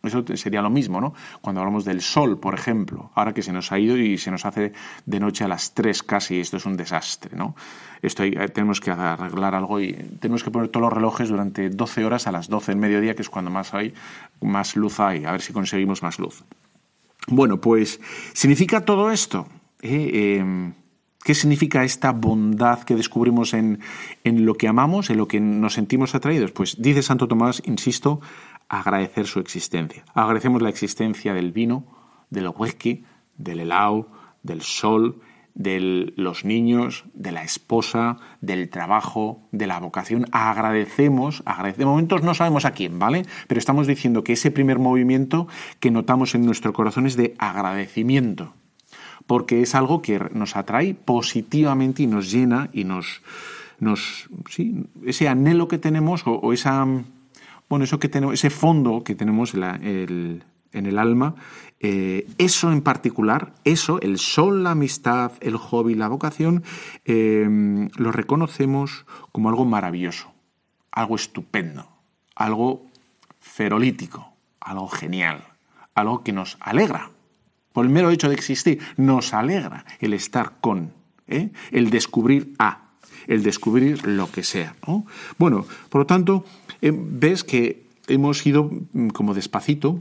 Eso 0.08 0.24
sería 0.36 0.62
lo 0.62 0.70
mismo, 0.70 1.02
¿no? 1.02 1.13
Cuando 1.41 1.62
hablamos 1.62 1.84
del 1.84 2.02
sol, 2.02 2.39
por 2.39 2.54
ejemplo, 2.54 3.12
ahora 3.15 3.34
que 3.34 3.41
se 3.41 3.52
nos 3.52 3.72
ha 3.72 3.80
ido 3.80 3.98
y 3.98 4.18
se 4.18 4.32
nos 4.32 4.46
hace 4.46 4.72
de 5.06 5.20
noche 5.20 5.44
a 5.44 5.48
las 5.48 5.74
3 5.74 6.04
casi, 6.04 6.39
esto 6.39 6.58
es 6.58 6.65
un 6.65 6.78
desastre, 6.78 7.36
¿no? 7.36 7.56
Esto 8.02 8.24
eh, 8.24 8.50
tenemos 8.50 8.80
que 8.80 8.91
arreglar 8.91 9.56
algo 9.56 9.80
y 9.80 9.94
tenemos 10.20 10.44
que 10.44 10.52
poner 10.52 10.70
todos 10.70 10.84
los 10.84 10.94
relojes 10.94 11.30
durante 11.30 11.70
12 11.70 12.06
horas 12.06 12.28
a 12.28 12.32
las 12.32 12.48
12 12.50 12.74
del 12.74 12.80
mediodía, 12.80 13.15
que 13.15 13.24
es 13.24 13.30
cuando 13.30 13.50
más 13.50 13.74
hay, 13.74 13.94
más 14.41 14.76
luz 14.76 15.00
hay, 15.00 15.26
a 15.26 15.32
ver 15.32 15.41
si 15.41 15.54
conseguimos 15.54 16.04
más 16.04 16.20
luz. 16.20 16.44
Bueno, 17.28 17.60
pues 17.60 18.00
significa 18.34 18.86
todo 18.86 19.12
esto. 19.12 19.48
Eh, 19.82 20.38
em, 20.39 20.74
¿Qué 21.26 21.34
significa 21.34 21.84
esta 21.84 22.12
bondad 22.12 22.84
que 22.84 22.94
descubrimos 22.94 23.56
en, 23.56 23.80
lo 24.24 24.54
que 24.54 24.68
amamos, 24.68 25.10
en 25.10 25.18
lo 25.18 25.28
que 25.28 25.40
nos 25.40 25.74
sentimos 25.74 26.14
atraídos? 26.14 26.52
Pues 26.52 26.80
dice 26.80 27.02
Santo 27.02 27.28
Tomás, 27.28 27.64
insisto, 27.66 28.22
agradecer 28.70 29.26
su 29.26 29.40
existencia. 29.40 30.06
Agradecemos 30.14 30.62
la 30.62 30.70
existencia 30.70 31.34
del 31.34 31.52
vino, 31.52 31.84
del 32.30 32.48
whisky, 32.56 33.06
del 33.40 33.62
helado, 33.62 34.08
del 34.44 34.62
sol, 34.62 35.20
de 35.56 36.14
los 36.16 36.46
niños, 36.46 37.06
de 37.16 37.32
la 37.32 37.42
esposa, 37.42 38.18
del 38.42 38.70
trabajo, 38.70 39.42
de 39.52 39.66
la 39.66 39.80
vocación. 39.80 40.28
Agradecemos, 40.32 41.42
agradecemos, 41.48 41.80
de 41.80 41.86
momentos 41.86 42.22
no 42.22 42.36
sabemos 42.36 42.66
a 42.66 42.74
quién, 42.74 43.00
¿vale? 43.00 43.26
Pero 43.48 43.58
estamos 43.58 43.88
diciendo 43.88 44.24
que 44.24 44.34
ese 44.34 44.52
primer 44.52 44.78
movimiento 44.78 45.48
que 45.80 45.90
notamos 45.90 46.36
en 46.36 46.46
nuestro 46.46 46.72
corazón 46.72 47.08
es 47.08 47.18
de 47.18 47.34
agradecimiento 47.40 48.54
porque 49.28 49.62
es 49.62 49.76
algo 49.76 50.02
que 50.02 50.20
nos 50.34 50.56
atrae 50.56 50.94
positivamente 50.94 52.04
y 52.04 52.08
nos 52.08 52.32
llena 52.32 52.70
y 52.74 52.84
nos, 52.84 53.22
nos 53.80 54.30
sí, 54.50 54.86
ese 55.06 55.28
anhelo 55.28 55.68
que 55.68 55.78
tenemos 55.78 56.24
o, 56.26 56.54
esa 56.54 56.86
bueno 57.68 57.86
eso 57.86 58.00
que 58.00 58.10
tenemos 58.10 58.36
ese 58.36 58.50
fondo 58.50 59.04
que 59.04 59.16
tenemos 59.16 59.54
en, 59.54 60.44
el, 60.72 61.00
alma 61.00 61.36
eh, 61.80 62.28
eso 62.38 62.72
en 62.72 62.82
particular 62.82 63.54
eso 63.64 64.00
el 64.02 64.20
sol 64.20 64.64
la 64.64 64.72
amistad 64.72 65.32
el 65.42 65.58
hobby 65.58 65.96
la 65.96 66.08
vocación 66.08 66.64
eh, 67.06 67.90
lo 67.98 68.12
reconocemos 68.12 69.06
como 69.32 69.50
algo 69.50 69.66
maravilloso 69.66 70.32
algo 70.92 71.16
estupendo 71.16 71.88
algo 72.36 72.86
ferolítico 73.40 74.34
algo 74.60 74.88
genial 74.88 75.44
algo 75.96 76.24
que 76.24 76.34
nos 76.34 76.58
alegra 76.60 77.10
por 77.76 77.86
el 77.86 77.92
mero 77.92 78.10
hecho 78.10 78.30
de 78.30 78.36
existir, 78.36 78.80
nos 78.96 79.34
alegra 79.34 79.84
el 80.00 80.14
estar 80.14 80.54
con, 80.62 80.94
¿eh? 81.28 81.50
el 81.72 81.90
descubrir 81.90 82.54
a, 82.58 82.86
el 83.28 83.44
descubrir 83.44 84.08
lo 84.08 84.32
que 84.32 84.44
sea. 84.44 84.78
Bueno, 85.38 85.66
por 85.90 86.00
lo 86.00 86.06
tanto, 86.06 86.46
eh, 86.82 86.94
ves 86.96 87.44
que 87.44 87.84
hemos 88.08 88.46
ido 88.46 88.72
mm, 88.94 89.10
como 89.10 89.34
despacito 89.34 90.00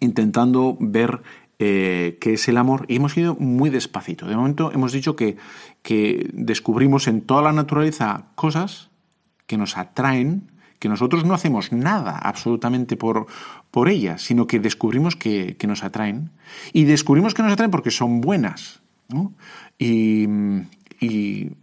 intentando 0.00 0.76
ver 0.80 1.22
eh, 1.58 2.18
qué 2.20 2.34
es 2.34 2.46
el 2.48 2.58
amor 2.58 2.84
y 2.88 2.96
hemos 2.96 3.16
ido 3.16 3.36
muy 3.36 3.70
despacito. 3.70 4.26
De 4.26 4.36
momento 4.36 4.70
hemos 4.70 4.92
dicho 4.92 5.16
que, 5.16 5.38
que 5.80 6.28
descubrimos 6.34 7.08
en 7.08 7.22
toda 7.22 7.40
la 7.40 7.54
naturaleza 7.54 8.26
cosas 8.34 8.90
que 9.46 9.56
nos 9.56 9.78
atraen, 9.78 10.51
que 10.82 10.88
nosotros 10.88 11.24
no 11.24 11.32
hacemos 11.32 11.70
nada 11.70 12.18
absolutamente 12.18 12.96
por, 12.96 13.28
por 13.70 13.88
ellas, 13.88 14.20
sino 14.22 14.48
que 14.48 14.58
descubrimos 14.58 15.14
que, 15.14 15.56
nos 15.64 15.84
atraen. 15.84 16.32
Y 16.72 16.82
descubrimos 16.82 17.34
que 17.34 17.44
nos 17.44 17.52
atraen 17.52 17.70
porque 17.70 17.92
son 17.92 18.20
buenas. 18.20 18.82
Y, 19.78 20.26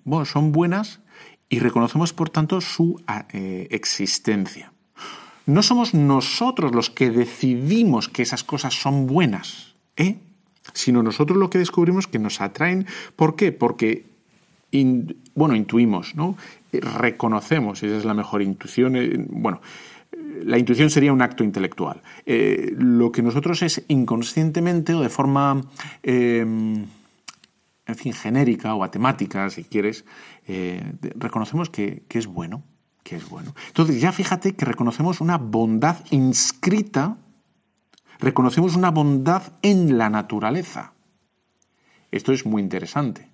bueno, 0.05 0.23
son 0.23 0.53
buenas 0.53 1.01
y 1.49 1.59
reconocemos, 1.59 2.13
por 2.13 2.29
tanto, 2.29 2.61
su 2.61 3.03
eh, 3.33 3.67
existencia. 3.71 4.71
No 5.45 5.63
somos 5.63 5.93
nosotros 5.93 6.73
los 6.73 6.89
que 6.89 7.11
decidimos 7.11 8.07
que 8.07 8.21
esas 8.21 8.45
cosas 8.45 8.73
son 8.73 9.05
buenas, 9.05 9.75
¿eh? 9.97 10.17
sino 10.73 11.03
nosotros 11.03 11.37
lo 11.37 11.49
que 11.49 11.57
descubrimos 11.57 12.07
que 12.07 12.19
nos 12.19 12.39
atraen. 12.39 12.87
¿Por 13.17 13.35
qué? 13.35 13.51
Porque, 13.51 14.05
bueno, 15.35 15.55
intuimos, 15.55 16.15
¿no? 16.15 16.37
reconocemos, 16.71 17.81
esa 17.83 17.97
es 17.97 18.05
la 18.05 18.13
mejor 18.13 18.41
intuición, 18.41 18.95
eh, 18.95 19.25
bueno, 19.29 19.61
la 20.43 20.57
intuición 20.57 20.89
sería 20.89 21.13
un 21.13 21.21
acto 21.21 21.43
intelectual. 21.43 22.01
Eh, 22.25 22.73
lo 22.77 23.11
que 23.11 23.21
nosotros 23.21 23.61
es 23.61 23.83
inconscientemente 23.87 24.93
o 24.93 25.01
de 25.01 25.09
forma, 25.09 25.61
em, 26.03 26.85
en 27.85 27.95
fin, 27.95 28.13
genérica 28.13 28.75
o 28.75 28.83
atemática, 28.83 29.49
si 29.49 29.63
quieres, 29.63 30.05
eh, 30.47 30.93
reconocemos 31.15 31.69
que, 31.69 32.03
es 32.09 32.27
bueno, 32.27 32.63
que 33.03 33.15
es 33.15 33.27
bueno. 33.29 33.53
Entonces 33.67 33.99
ya 33.99 34.11
fíjate 34.11 34.55
que 34.55 34.65
reconocemos 34.65 35.21
una 35.21 35.37
bondad 35.37 35.97
inscrita, 36.11 37.17
reconocemos 38.19 38.75
una 38.75 38.91
bondad 38.91 39.43
en 39.61 39.97
la 39.97 40.09
naturaleza. 40.09 40.93
Esto 42.11 42.31
es 42.31 42.45
muy 42.45 42.61
interesante. 42.61 43.29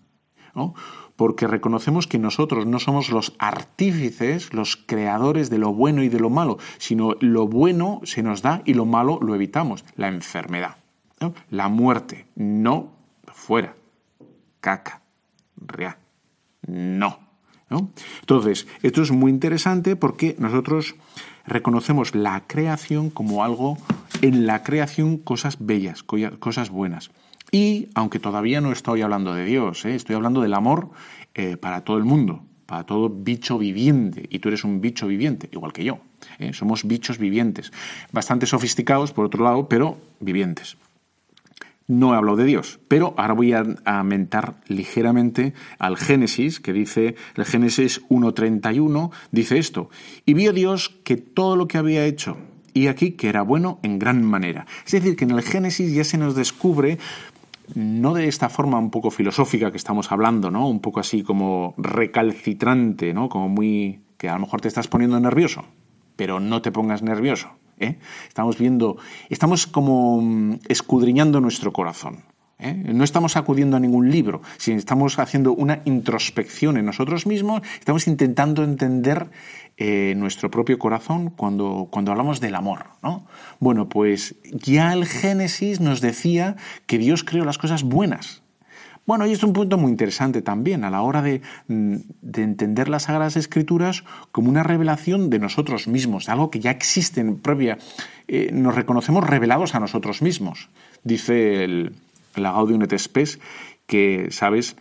¿no? 0.54 0.74
Porque 1.16 1.47
reconocemos 1.47 2.07
que 2.07 2.20
nosotros 2.20 2.66
no 2.66 2.80
somos 2.80 3.09
los 3.09 3.34
artífices, 3.39 4.53
los 4.53 4.76
creadores 4.76 5.49
de 5.49 5.57
lo 5.57 5.74
bueno 5.74 6.03
y 6.03 6.09
de 6.09 6.20
lo 6.20 6.30
malo, 6.30 6.57
sino 6.78 7.16
lo 7.20 7.47
bueno 7.47 8.01
se 8.03 8.24
nos 8.24 8.41
da 8.41 8.61
y 8.66 8.74
lo 8.74 8.86
malo 8.86 9.20
lo 9.22 9.36
evitamos, 9.36 9.86
la 9.95 10.07
enfermedad, 10.07 10.78
la 11.49 11.70
muerte, 11.70 12.28
no 12.36 12.91
fuera, 13.28 13.76
caca, 14.59 15.01
rea, 15.57 15.97
no. 16.68 17.26
Entonces, 18.22 18.68
esto 18.84 19.01
es 19.01 19.11
muy 19.11 19.32
interesante 19.32 19.95
porque 19.95 20.36
nosotros 20.39 20.95
reconocemos 21.45 22.16
la 22.16 22.43
creación 22.47 23.09
como 23.09 23.43
algo, 23.43 23.78
en 24.22 24.45
la 24.47 24.63
creación 24.63 25.18
cosas 25.18 25.57
bellas, 25.59 26.03
cosas 26.03 26.70
buenas. 26.70 27.11
Y 27.56 27.88
aunque 27.93 28.20
todavía 28.20 28.60
no 28.60 28.74
estoy 28.74 29.01
hablando 29.01 29.34
de 29.34 29.45
Dios, 29.45 29.86
¿eh? 29.86 29.95
estoy 29.95 30.18
hablando 30.18 30.41
del 30.41 30.53
amor 30.53 30.89
eh, 31.34 31.56
para 31.56 31.86
todo 31.86 31.95
el 31.95 32.03
mundo, 32.03 32.43
para 32.66 32.84
todo 32.84 33.08
bicho 33.10 33.58
viviente. 33.58 34.28
Y 34.30 34.39
tú 34.39 34.49
eres 34.49 34.66
un 34.66 34.82
bicho 34.82 35.08
viviente, 35.08 35.47
igual 35.53 35.72
que 35.72 35.86
yo. 35.86 35.99
¿eh? 36.38 36.51
Somos 36.51 36.86
bichos 36.86 37.18
vivientes. 37.18 37.72
Bastante 38.12 38.45
sofisticados, 38.45 39.14
por 39.14 39.24
otro 39.24 39.45
lado, 39.45 39.70
pero 39.70 39.97
vivientes. 40.20 40.76
No 41.88 42.14
he 42.14 42.18
hablado 42.18 42.36
de 42.36 42.43
Dios, 42.43 42.78
pero 42.89 43.14
ahora 43.16 43.34
voy 43.34 43.53
a, 43.53 43.64
a 43.86 44.03
mentar 44.03 44.56
ligeramente 44.68 45.53
al 45.80 45.95
Génesis, 45.95 46.60
que 46.60 46.74
dice, 46.74 47.16
el 47.38 47.45
Génesis 47.45 48.01
1.31, 48.10 49.12
dice 49.32 49.60
esto, 49.60 49.89
y 50.26 50.34
vio 50.34 50.51
Dios 50.51 50.89
que 51.06 51.16
todo 51.16 51.56
lo 51.56 51.70
que 51.70 51.78
había 51.78 52.03
hecho, 52.06 52.36
y 52.76 52.88
aquí 52.88 53.12
que 53.14 53.30
era 53.30 53.41
bueno 53.41 53.80
en 53.82 53.97
gran 53.97 54.22
manera. 54.22 54.68
Es 54.86 54.91
decir, 54.91 55.16
que 55.16 55.24
en 55.24 55.32
el 55.32 55.41
Génesis 55.41 55.93
ya 55.93 56.03
se 56.03 56.18
nos 56.18 56.36
descubre 56.36 56.99
no 57.74 58.13
de 58.13 58.28
esta 58.28 58.49
forma 58.49 58.78
un 58.78 58.91
poco 58.91 59.11
filosófica 59.11 59.72
que 59.72 59.78
estamos 59.78 60.11
hablando, 60.11 60.51
¿no? 60.51 60.68
Un 60.68 60.80
poco 60.80 60.99
así 60.99 61.24
como 61.24 61.74
recalcitrante, 61.78 63.13
¿no? 63.13 63.30
Como 63.30 63.49
muy 63.49 64.01
que 64.18 64.30
a 64.30 64.34
lo 64.34 64.39
mejor 64.39 64.61
te 64.61 64.68
estás 64.68 64.88
poniendo 64.88 65.20
nervioso, 65.20 65.66
pero 66.16 66.39
no 66.39 66.61
te 66.61 66.72
pongas 66.72 67.01
nervioso. 67.01 67.49
¿eh? 67.80 67.97
Estamos 68.28 68.57
viendo, 68.57 68.97
estamos 69.30 69.68
como 69.68 70.22
mm, 70.22 70.59
escudriñando 70.70 71.41
nuestro 71.41 71.74
corazón. 71.74 72.24
¿Eh? 72.60 72.74
No 72.74 73.03
estamos 73.03 73.38
acudiendo 73.38 73.78
a 73.78 73.80
ningún 73.80 74.12
libro, 74.12 74.41
sino 74.58 74.78
estamos 74.78 75.20
haciendo 75.20 75.53
una 75.53 75.82
introspección 75.86 76.78
en 76.78 76.86
nosotros 76.86 77.26
mismos, 77.26 77.62
estamos 77.80 78.08
intentando 78.08 78.64
entender 78.64 79.30
eh, 79.78 80.14
nuestro 80.18 80.49
propio 80.49 80.80
corazón 80.80 81.30
cuando, 81.30 81.88
cuando 81.91 82.12
hablamos 82.12 82.39
del 82.39 82.56
amor. 82.56 82.88
¿no? 83.03 83.28
Bueno, 83.60 83.89
pues 83.89 84.36
ya 84.43 84.93
el 84.93 85.06
Génesis 85.06 85.80
nos 85.80 86.01
decía 86.01 86.56
que 86.86 86.97
Dios 86.97 87.24
creó 87.24 87.45
las 87.45 87.58
cosas 87.58 87.84
buenas. 87.84 88.41
Bueno, 89.06 89.28
y 89.28 89.34
es 89.34 89.43
un 89.43 89.53
punto 89.53 89.78
muy 89.78 89.91
interesante 89.91 90.41
también 90.41 90.84
a 90.84 90.89
la 90.89 91.03
hora 91.03 91.22
de, 91.22 91.41
mm, 91.68 91.95
de, 92.22 92.41
entender 92.41 92.89
las 92.89 93.03
Sagradas 93.03 93.38
Escrituras 93.38 94.03
como 94.32 94.49
una 94.49 94.64
revelación 94.64 95.30
de 95.30 95.38
nosotros 95.38 95.88
mismos, 95.88 96.28
algo 96.28 96.49
que 96.49 96.60
ya 96.60 96.72
existe 96.72 97.22
en 97.22 97.38
propia. 97.38 97.78
Eh, 98.28 98.49
nos 98.51 98.74
reconocemos 98.74 99.24
revelados 99.24 99.76
a 99.76 99.80
nosotros 99.80 100.24
mismos. 100.24 100.70
Dice 101.03 101.64
el, 101.64 101.93
la 102.42 102.52
Gaudium 102.52 102.82
et 102.84 102.98
Spes 102.98 103.40
que, 103.88 104.28
¿sabes?, 104.32 104.76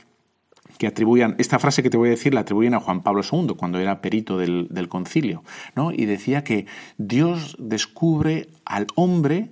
que 0.78 0.86
atribuían, 0.86 1.36
esta 1.38 1.58
frase 1.58 1.82
que 1.82 1.90
te 1.90 1.96
voy 1.96 2.08
a 2.08 2.10
decir 2.10 2.34
la 2.34 2.40
atribuyen 2.40 2.74
a 2.74 2.80
Juan 2.80 3.02
Pablo 3.02 3.22
II 3.22 3.54
cuando 3.56 3.78
era 3.78 4.00
perito 4.00 4.38
del, 4.38 4.66
del 4.70 4.88
concilio, 4.88 5.44
¿no? 5.76 5.92
Y 5.92 6.04
decía 6.06 6.42
que 6.42 6.66
Dios 6.98 7.56
descubre 7.60 8.48
al 8.64 8.86
hombre 8.96 9.50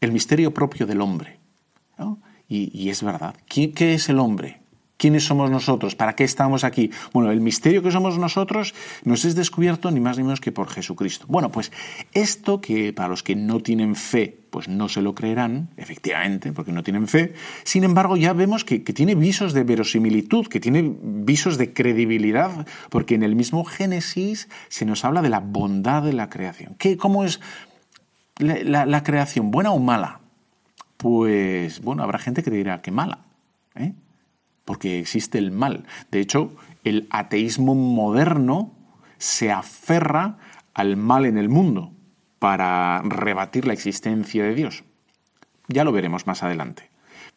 el 0.00 0.12
misterio 0.12 0.54
propio 0.54 0.86
del 0.86 1.00
hombre, 1.00 1.40
¿no? 1.98 2.20
Y, 2.48 2.70
y 2.72 2.90
es 2.90 3.02
verdad. 3.02 3.34
¿Qué, 3.48 3.72
¿Qué 3.72 3.94
es 3.94 4.08
el 4.08 4.20
hombre? 4.20 4.60
¿Quiénes 4.96 5.24
somos 5.24 5.50
nosotros? 5.50 5.94
¿Para 5.94 6.14
qué 6.14 6.24
estamos 6.24 6.64
aquí? 6.64 6.90
Bueno, 7.12 7.30
el 7.30 7.42
misterio 7.42 7.82
que 7.82 7.90
somos 7.90 8.18
nosotros 8.18 8.74
nos 9.04 9.24
es 9.26 9.34
descubierto 9.34 9.90
ni 9.90 10.00
más 10.00 10.16
ni 10.16 10.22
menos 10.22 10.40
que 10.40 10.52
por 10.52 10.68
Jesucristo. 10.68 11.26
Bueno, 11.28 11.52
pues 11.52 11.70
esto 12.14 12.62
que 12.62 12.94
para 12.94 13.08
los 13.08 13.22
que 13.22 13.36
no 13.36 13.60
tienen 13.60 13.94
fe, 13.94 14.40
pues 14.48 14.68
no 14.68 14.88
se 14.88 15.02
lo 15.02 15.14
creerán, 15.14 15.68
efectivamente, 15.76 16.52
porque 16.52 16.72
no 16.72 16.82
tienen 16.82 17.08
fe, 17.08 17.34
sin 17.62 17.84
embargo 17.84 18.16
ya 18.16 18.32
vemos 18.32 18.64
que, 18.64 18.82
que 18.82 18.94
tiene 18.94 19.14
visos 19.14 19.52
de 19.52 19.64
verosimilitud, 19.64 20.46
que 20.46 20.60
tiene 20.60 20.94
visos 21.02 21.58
de 21.58 21.74
credibilidad, 21.74 22.66
porque 22.88 23.16
en 23.16 23.22
el 23.22 23.36
mismo 23.36 23.64
Génesis 23.64 24.48
se 24.68 24.86
nos 24.86 25.04
habla 25.04 25.20
de 25.20 25.28
la 25.28 25.40
bondad 25.40 26.02
de 26.04 26.14
la 26.14 26.30
creación. 26.30 26.74
¿Qué, 26.78 26.96
¿Cómo 26.96 27.24
es 27.24 27.40
la, 28.38 29.02
creación? 29.02 29.50
¿Buena 29.50 29.72
o 29.72 29.78
mala? 29.78 30.20
Pues 30.96 31.82
bueno, 31.82 32.02
habrá 32.02 32.18
gente 32.18 32.42
que 32.42 32.50
dirá 32.50 32.80
que 32.80 32.90
mala. 32.90 33.20
¿eh? 33.74 33.92
Porque 34.66 34.98
existe 34.98 35.38
el 35.38 35.52
mal. 35.52 35.86
De 36.10 36.20
hecho, 36.20 36.52
el 36.84 37.06
ateísmo 37.08 37.74
moderno 37.74 38.74
se 39.16 39.50
aferra 39.50 40.36
al 40.74 40.98
mal 40.98 41.24
en 41.24 41.38
el 41.38 41.48
mundo 41.48 41.92
para 42.38 43.00
rebatir 43.02 43.66
la 43.66 43.72
existencia 43.72 44.44
de 44.44 44.54
Dios. 44.54 44.84
Ya 45.68 45.84
lo 45.84 45.92
veremos 45.92 46.26
más 46.26 46.42
adelante. 46.42 46.90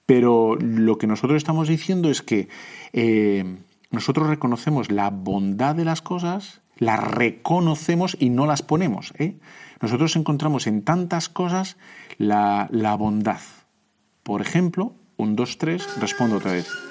Pero 0.06 0.56
lo 0.56 0.98
que 0.98 1.08
nosotros 1.08 1.38
estamos 1.38 1.68
diciendo 1.68 2.10
es 2.10 2.22
que 2.22 2.50
eh, 2.94 3.60
nosotros 3.92 4.28
reconocemos 4.28 4.92
la 4.92 5.10
bondad 5.10 5.76
de 5.76 5.86
las 5.86 6.02
cosas, 6.02 6.62
las 6.78 7.00
reconocemos 7.00 8.18
y 8.20 8.30
no 8.30 8.46
las 8.48 8.64
ponemos. 8.64 9.14
¿eh? 9.20 9.38
Nosotros 9.82 10.16
encontramos 10.16 10.68
en 10.68 10.84
tantas 10.84 11.30
cosas 11.30 11.78
la, 12.18 12.68
la 12.72 12.96
bondad. 12.96 13.40
Por 14.24 14.42
ejemplo, 14.42 14.96
un, 15.16 15.36
dos, 15.36 15.58
tres, 15.58 15.88
respondo 16.00 16.38
otra 16.38 16.54
vez. 16.54 16.89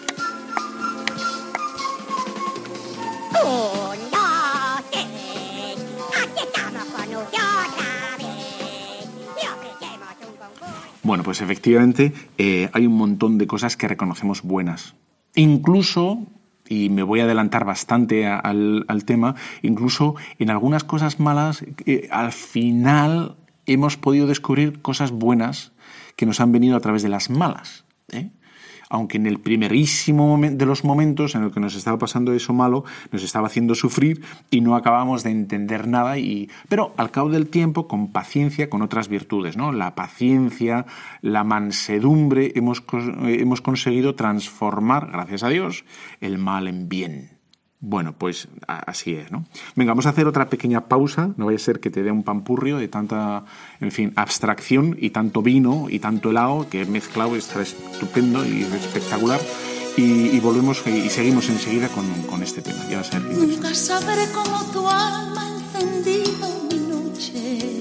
Bueno, 11.02 11.22
pues 11.22 11.40
efectivamente 11.40 12.12
eh, 12.38 12.70
hay 12.72 12.86
un 12.86 12.96
montón 12.96 13.38
de 13.38 13.46
cosas 13.46 13.76
que 13.76 13.88
reconocemos 13.88 14.42
buenas. 14.42 14.94
Incluso, 15.34 16.26
y 16.68 16.88
me 16.90 17.02
voy 17.02 17.20
a 17.20 17.24
adelantar 17.24 17.64
bastante 17.64 18.26
al, 18.26 18.84
al, 18.88 19.04
tema, 19.04 19.34
incluso 19.62 20.16
en 20.38 20.50
algunas 20.50 20.84
cosas 20.84 21.20
malas, 21.20 21.64
eh, 21.86 22.08
al 22.10 22.32
final 22.32 23.36
hemos 23.66 23.96
podido 23.96 24.26
descubrir 24.26 24.80
cosas 24.80 25.12
buenas 25.12 25.72
que 26.16 26.26
nos 26.26 26.40
han 26.40 26.52
venido 26.52 26.76
a 26.76 26.80
través 26.80 27.02
de 27.02 27.08
las 27.08 27.30
malas. 27.30 27.84
¿eh? 28.10 28.30
Aunque 28.90 29.16
en 29.16 29.26
el 29.26 29.38
primerísimo 29.38 30.38
de 30.40 30.66
los 30.66 30.84
momentos 30.84 31.34
en 31.34 31.44
el 31.44 31.52
que 31.52 31.60
nos 31.60 31.74
estaba 31.74 31.98
pasando 31.98 32.32
eso 32.32 32.52
malo, 32.52 32.84
nos 33.12 33.22
estaba 33.22 33.46
haciendo 33.46 33.74
sufrir 33.74 34.22
y 34.50 34.60
no 34.60 34.76
acabamos 34.76 35.22
de 35.22 35.30
entender 35.30 35.86
nada. 35.86 36.18
Y, 36.18 36.50
pero 36.68 36.92
al 36.96 37.10
cabo 37.10 37.30
del 37.30 37.48
tiempo, 37.48 37.88
con 37.88 38.12
paciencia, 38.12 38.70
con 38.70 38.82
otras 38.82 39.08
virtudes, 39.08 39.56
¿no? 39.56 39.72
La 39.72 39.94
paciencia, 39.94 40.86
la 41.22 41.44
mansedumbre, 41.44 42.52
hemos, 42.54 42.82
hemos 43.22 43.60
conseguido 43.60 44.14
transformar, 44.14 45.10
gracias 45.10 45.42
a 45.42 45.48
Dios, 45.48 45.84
el 46.20 46.38
mal 46.38 46.68
en 46.68 46.88
bien. 46.88 47.37
Bueno, 47.80 48.12
pues 48.18 48.48
así 48.66 49.14
es, 49.14 49.30
¿no? 49.30 49.44
Venga, 49.76 49.92
vamos 49.92 50.06
a 50.06 50.08
hacer 50.08 50.26
otra 50.26 50.50
pequeña 50.50 50.88
pausa, 50.88 51.30
no 51.36 51.46
vaya 51.46 51.56
a 51.56 51.60
ser 51.60 51.78
que 51.78 51.90
te 51.90 52.02
dé 52.02 52.10
un 52.10 52.24
pampurrio 52.24 52.76
de 52.76 52.88
tanta, 52.88 53.44
en 53.80 53.92
fin, 53.92 54.12
abstracción 54.16 54.96
y 54.98 55.10
tanto 55.10 55.42
vino 55.42 55.86
y 55.88 56.00
tanto 56.00 56.30
helado 56.30 56.68
que 56.68 56.84
mezclado 56.86 57.36
está 57.36 57.62
estupendo 57.62 58.44
y 58.44 58.62
espectacular. 58.62 59.40
Y, 59.96 60.36
y 60.36 60.40
volvemos 60.40 60.84
y, 60.86 61.08
seguimos 61.08 61.48
enseguida 61.48 61.88
con, 61.88 62.04
con, 62.22 62.42
este 62.42 62.62
tema. 62.62 62.78
Va 62.92 63.00
a 63.00 63.04
ser 63.04 63.20
Nunca 63.20 63.74
sabré 63.74 64.26
cómo 64.32 64.64
tu 64.72 64.88
alma 64.88 65.42
ha 65.42 65.78
encendido 65.78 66.48
mi 66.70 66.78
noche. 66.78 67.80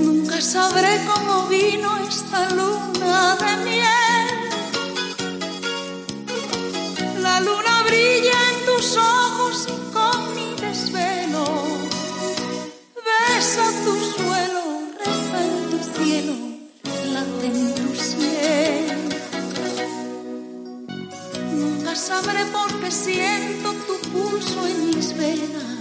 Nunca 0.00 0.40
sabré 0.40 1.00
cómo 1.12 1.48
vino 1.48 1.96
esta 2.08 2.50
luna 2.54 3.36
de 3.36 3.64
miel. 3.64 3.99
La 7.40 7.46
luna 7.46 7.82
brilla 7.84 8.32
en 8.52 8.66
tus 8.66 8.96
ojos 8.96 9.66
y 9.66 9.92
con 9.94 10.34
mi 10.34 10.54
desvelo. 10.60 11.44
Besa 13.06 13.64
tu 13.84 13.94
suelo, 14.16 14.64
reza 14.98 15.38
en 15.46 15.70
tu 15.70 15.78
cielo, 15.94 16.34
late 17.14 17.46
en 17.46 17.74
tu 17.74 17.94
cielo. 17.94 18.94
Nunca 21.52 21.94
sabré 21.96 22.44
por 22.46 22.78
qué 22.80 22.90
siento 22.90 23.72
tu 23.86 23.94
pulso 24.10 24.66
en 24.66 24.86
mis 24.88 25.16
venas. 25.16 25.78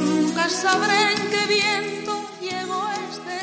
Nunca 0.00 0.48
sabré 0.48 1.12
en 1.14 1.30
qué 1.30 1.46
viento 1.48 2.09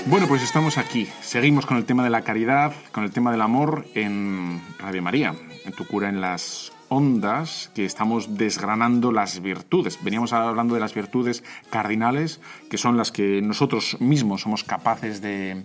bueno, 0.09 0.27
pues 0.27 0.41
estamos 0.41 0.77
aquí. 0.77 1.07
Seguimos 1.21 1.65
con 1.65 1.77
el 1.77 1.85
tema 1.85 2.03
de 2.03 2.09
la 2.09 2.21
caridad, 2.21 2.73
con 2.91 3.03
el 3.03 3.11
tema 3.11 3.31
del 3.31 3.41
amor 3.41 3.85
en 3.93 4.61
Radio 4.79 5.01
María, 5.01 5.35
en 5.65 5.73
tu 5.73 5.85
cura 5.85 6.07
en 6.07 6.21
las 6.21 6.71
ondas, 6.87 7.71
que 7.75 7.83
estamos 7.83 8.37
desgranando 8.37 9.11
las 9.11 9.41
virtudes. 9.41 9.99
Veníamos 10.01 10.31
hablando 10.31 10.75
de 10.75 10.79
las 10.79 10.93
virtudes 10.93 11.43
cardinales, 11.69 12.39
que 12.69 12.77
son 12.77 12.95
las 12.95 13.11
que 13.11 13.41
nosotros 13.41 13.97
mismos 13.99 14.41
somos 14.41 14.63
capaces 14.63 15.21
de, 15.21 15.63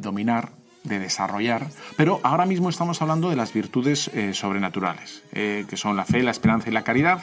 dominar, 0.00 0.50
de 0.84 1.00
desarrollar, 1.00 1.66
pero 1.96 2.20
ahora 2.22 2.46
mismo 2.46 2.68
estamos 2.68 3.02
hablando 3.02 3.28
de 3.28 3.36
las 3.36 3.52
virtudes 3.52 4.08
eh, 4.14 4.34
sobrenaturales, 4.34 5.24
eh, 5.32 5.64
que 5.68 5.76
son 5.76 5.96
la 5.96 6.04
fe, 6.04 6.22
la 6.22 6.30
esperanza 6.30 6.70
y 6.70 6.72
la 6.72 6.84
caridad 6.84 7.22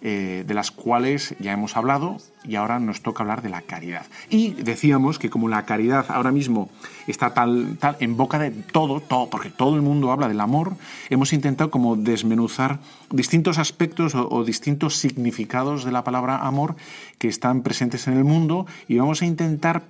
eh, 0.00 0.44
de 0.46 0.54
las 0.54 0.70
cuales 0.70 1.34
ya 1.40 1.52
hemos 1.52 1.76
hablado 1.76 2.18
y 2.44 2.54
ahora 2.54 2.78
nos 2.78 3.02
toca 3.02 3.24
hablar 3.24 3.42
de 3.42 3.48
la 3.48 3.62
caridad. 3.62 4.06
Y 4.30 4.50
decíamos 4.50 5.18
que 5.18 5.28
como 5.28 5.48
la 5.48 5.64
caridad 5.64 6.06
ahora 6.10 6.30
mismo 6.30 6.70
está 7.08 7.34
tal, 7.34 7.76
tal 7.80 7.96
en 7.98 8.16
boca 8.16 8.38
de 8.38 8.52
todo, 8.52 9.00
todo, 9.00 9.28
porque 9.28 9.50
todo 9.50 9.74
el 9.74 9.82
mundo 9.82 10.12
habla 10.12 10.28
del 10.28 10.40
amor, 10.40 10.74
hemos 11.10 11.32
intentado 11.32 11.72
como 11.72 11.96
desmenuzar 11.96 12.78
distintos 13.10 13.58
aspectos 13.58 14.14
o, 14.14 14.28
o 14.28 14.44
distintos 14.44 14.94
significados 14.94 15.84
de 15.84 15.90
la 15.90 16.04
palabra 16.04 16.38
amor 16.38 16.76
que 17.18 17.26
están 17.26 17.62
presentes 17.62 18.06
en 18.06 18.16
el 18.16 18.22
mundo 18.22 18.66
y 18.86 18.98
vamos 18.98 19.22
a 19.22 19.26
intentar 19.26 19.82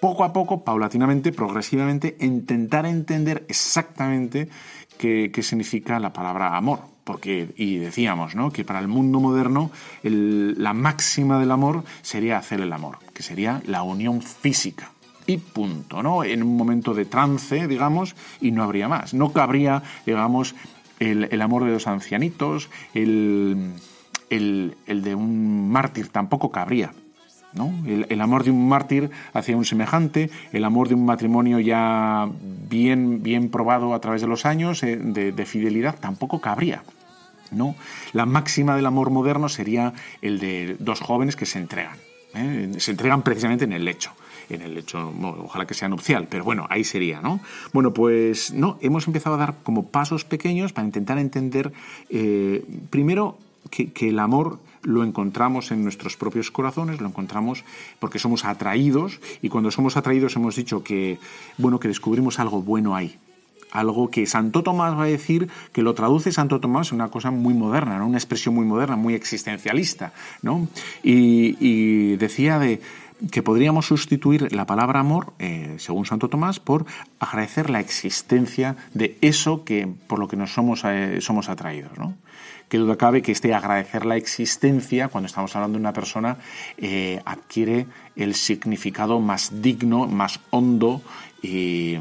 poco 0.00 0.24
a 0.24 0.32
poco, 0.32 0.64
paulatinamente, 0.64 1.30
progresivamente, 1.30 2.16
intentar 2.18 2.86
entender 2.86 3.44
exactamente 3.48 4.48
qué, 4.98 5.30
qué 5.32 5.42
significa 5.44 6.00
la 6.00 6.12
palabra 6.12 6.56
amor 6.56 6.97
porque, 7.08 7.48
y 7.56 7.78
decíamos, 7.78 8.34
¿no? 8.34 8.50
Que 8.50 8.66
para 8.66 8.80
el 8.80 8.86
mundo 8.86 9.18
moderno 9.18 9.70
la 10.02 10.74
máxima 10.74 11.38
del 11.38 11.50
amor 11.50 11.82
sería 12.02 12.36
hacer 12.36 12.60
el 12.60 12.70
amor, 12.70 12.98
que 13.14 13.22
sería 13.22 13.62
la 13.66 13.82
unión 13.82 14.20
física. 14.20 14.90
Y 15.26 15.38
punto, 15.38 16.02
¿no? 16.02 16.22
En 16.22 16.42
un 16.42 16.54
momento 16.54 16.92
de 16.92 17.06
trance, 17.06 17.66
digamos, 17.66 18.14
y 18.42 18.50
no 18.50 18.62
habría 18.62 18.88
más. 18.88 19.14
No 19.14 19.32
cabría, 19.32 19.82
digamos, 20.04 20.54
el, 20.98 21.28
el 21.30 21.40
amor 21.40 21.64
de 21.64 21.70
los 21.70 21.86
ancianitos, 21.86 22.68
el, 22.92 23.72
el, 24.28 24.76
el 24.84 25.02
de 25.02 25.14
un 25.14 25.70
mártir 25.70 26.08
tampoco 26.08 26.50
cabría. 26.50 26.92
¿No? 27.54 27.72
El, 27.86 28.20
amor 28.20 28.44
de 28.44 28.50
un 28.50 28.68
mártir 28.68 29.10
hacia 29.32 29.56
un 29.56 29.64
semejante, 29.64 30.30
el 30.52 30.64
amor 30.64 30.88
de 30.88 30.94
un 30.94 31.06
matrimonio 31.06 31.58
ya 31.58 32.28
bien, 32.68 33.22
bien 33.22 33.48
probado 33.48 33.94
a 33.94 34.00
través 34.00 34.20
de 34.20 34.28
los 34.28 34.44
años, 34.44 34.82
eh, 34.82 34.96
de, 34.96 35.46
fidelidad, 35.46 35.98
tampoco 35.98 36.42
cabría. 36.42 36.82
¿No? 37.50 37.74
La 38.12 38.26
máxima 38.26 38.76
del 38.76 38.86
amor 38.86 39.10
moderno 39.10 39.48
sería 39.48 39.92
el 40.22 40.38
de 40.38 40.76
dos 40.78 41.00
jóvenes 41.00 41.36
que 41.36 41.46
se 41.46 41.58
entregan. 41.58 41.96
¿eh? 42.34 42.72
Se 42.78 42.92
entregan 42.92 43.22
precisamente 43.22 43.64
en 43.64 43.72
el 43.72 43.84
lecho. 43.84 44.12
En 44.48 44.62
el 44.62 44.74
lecho, 44.74 45.12
ojalá 45.44 45.66
que 45.66 45.74
sea 45.74 45.90
nupcial, 45.90 46.26
pero 46.28 46.42
bueno, 46.42 46.66
ahí 46.70 46.82
sería, 46.82 47.20
¿no? 47.20 47.38
Bueno, 47.74 47.92
pues 47.92 48.50
no, 48.54 48.78
hemos 48.80 49.06
empezado 49.06 49.34
a 49.34 49.38
dar 49.38 49.56
como 49.62 49.88
pasos 49.88 50.24
pequeños 50.24 50.72
para 50.72 50.86
intentar 50.86 51.18
entender, 51.18 51.70
eh, 52.08 52.64
primero, 52.88 53.36
que, 53.70 53.92
que 53.92 54.08
el 54.08 54.18
amor 54.18 54.58
lo 54.82 55.04
encontramos 55.04 55.70
en 55.70 55.82
nuestros 55.82 56.16
propios 56.16 56.50
corazones, 56.50 57.00
lo 57.00 57.08
encontramos 57.08 57.64
porque 57.98 58.18
somos 58.18 58.46
atraídos 58.46 59.20
y 59.42 59.50
cuando 59.50 59.70
somos 59.70 59.98
atraídos 59.98 60.36
hemos 60.36 60.56
dicho 60.56 60.82
que 60.82 61.18
bueno 61.58 61.78
que 61.78 61.88
descubrimos 61.88 62.38
algo 62.38 62.62
bueno 62.62 62.94
ahí, 62.96 63.18
algo 63.70 64.10
que 64.10 64.26
Santo 64.26 64.62
Tomás 64.62 64.96
va 64.98 65.04
a 65.04 65.06
decir, 65.06 65.48
que 65.72 65.82
lo 65.82 65.94
traduce 65.94 66.32
Santo 66.32 66.60
Tomás, 66.60 66.92
una 66.92 67.08
cosa 67.08 67.30
muy 67.30 67.54
moderna, 67.54 67.98
¿no? 67.98 68.06
una 68.06 68.18
expresión 68.18 68.54
muy 68.54 68.64
moderna, 68.64 68.96
muy 68.96 69.14
existencialista, 69.14 70.12
¿no? 70.42 70.68
Y, 71.02 72.16
decía 72.16 72.58
de 72.58 72.80
que 73.30 73.42
podríamos 73.42 73.86
sustituir 73.86 74.52
la 74.52 74.66
palabra 74.66 75.00
amor, 75.00 75.32
eh, 75.38 75.74
según 75.78 76.06
Santo 76.06 76.28
Tomás, 76.28 76.60
por 76.60 76.86
agradecer 77.18 77.68
la 77.68 77.80
existencia 77.80 78.76
de 78.94 79.16
eso 79.20 79.64
que 79.64 79.88
por 80.06 80.18
lo 80.18 80.28
que 80.28 80.36
nos 80.36 80.52
somos, 80.52 80.84
eh, 80.84 81.20
somos 81.20 81.48
atraídos, 81.48 81.98
¿no? 81.98 82.14
Que 82.68 82.78
duda 82.78 82.96
cabe 82.96 83.22
que 83.22 83.32
este 83.32 83.54
agradecer 83.54 84.04
la 84.06 84.16
existencia, 84.16 85.08
cuando 85.08 85.26
estamos 85.26 85.54
hablando 85.56 85.78
de 85.78 85.80
una 85.80 85.92
persona, 85.92 86.36
eh, 86.76 87.20
adquiere 87.24 87.86
el 88.14 88.34
significado 88.34 89.20
más 89.20 89.62
digno, 89.62 90.06
más 90.06 90.40
hondo 90.50 91.02
y 91.42 91.96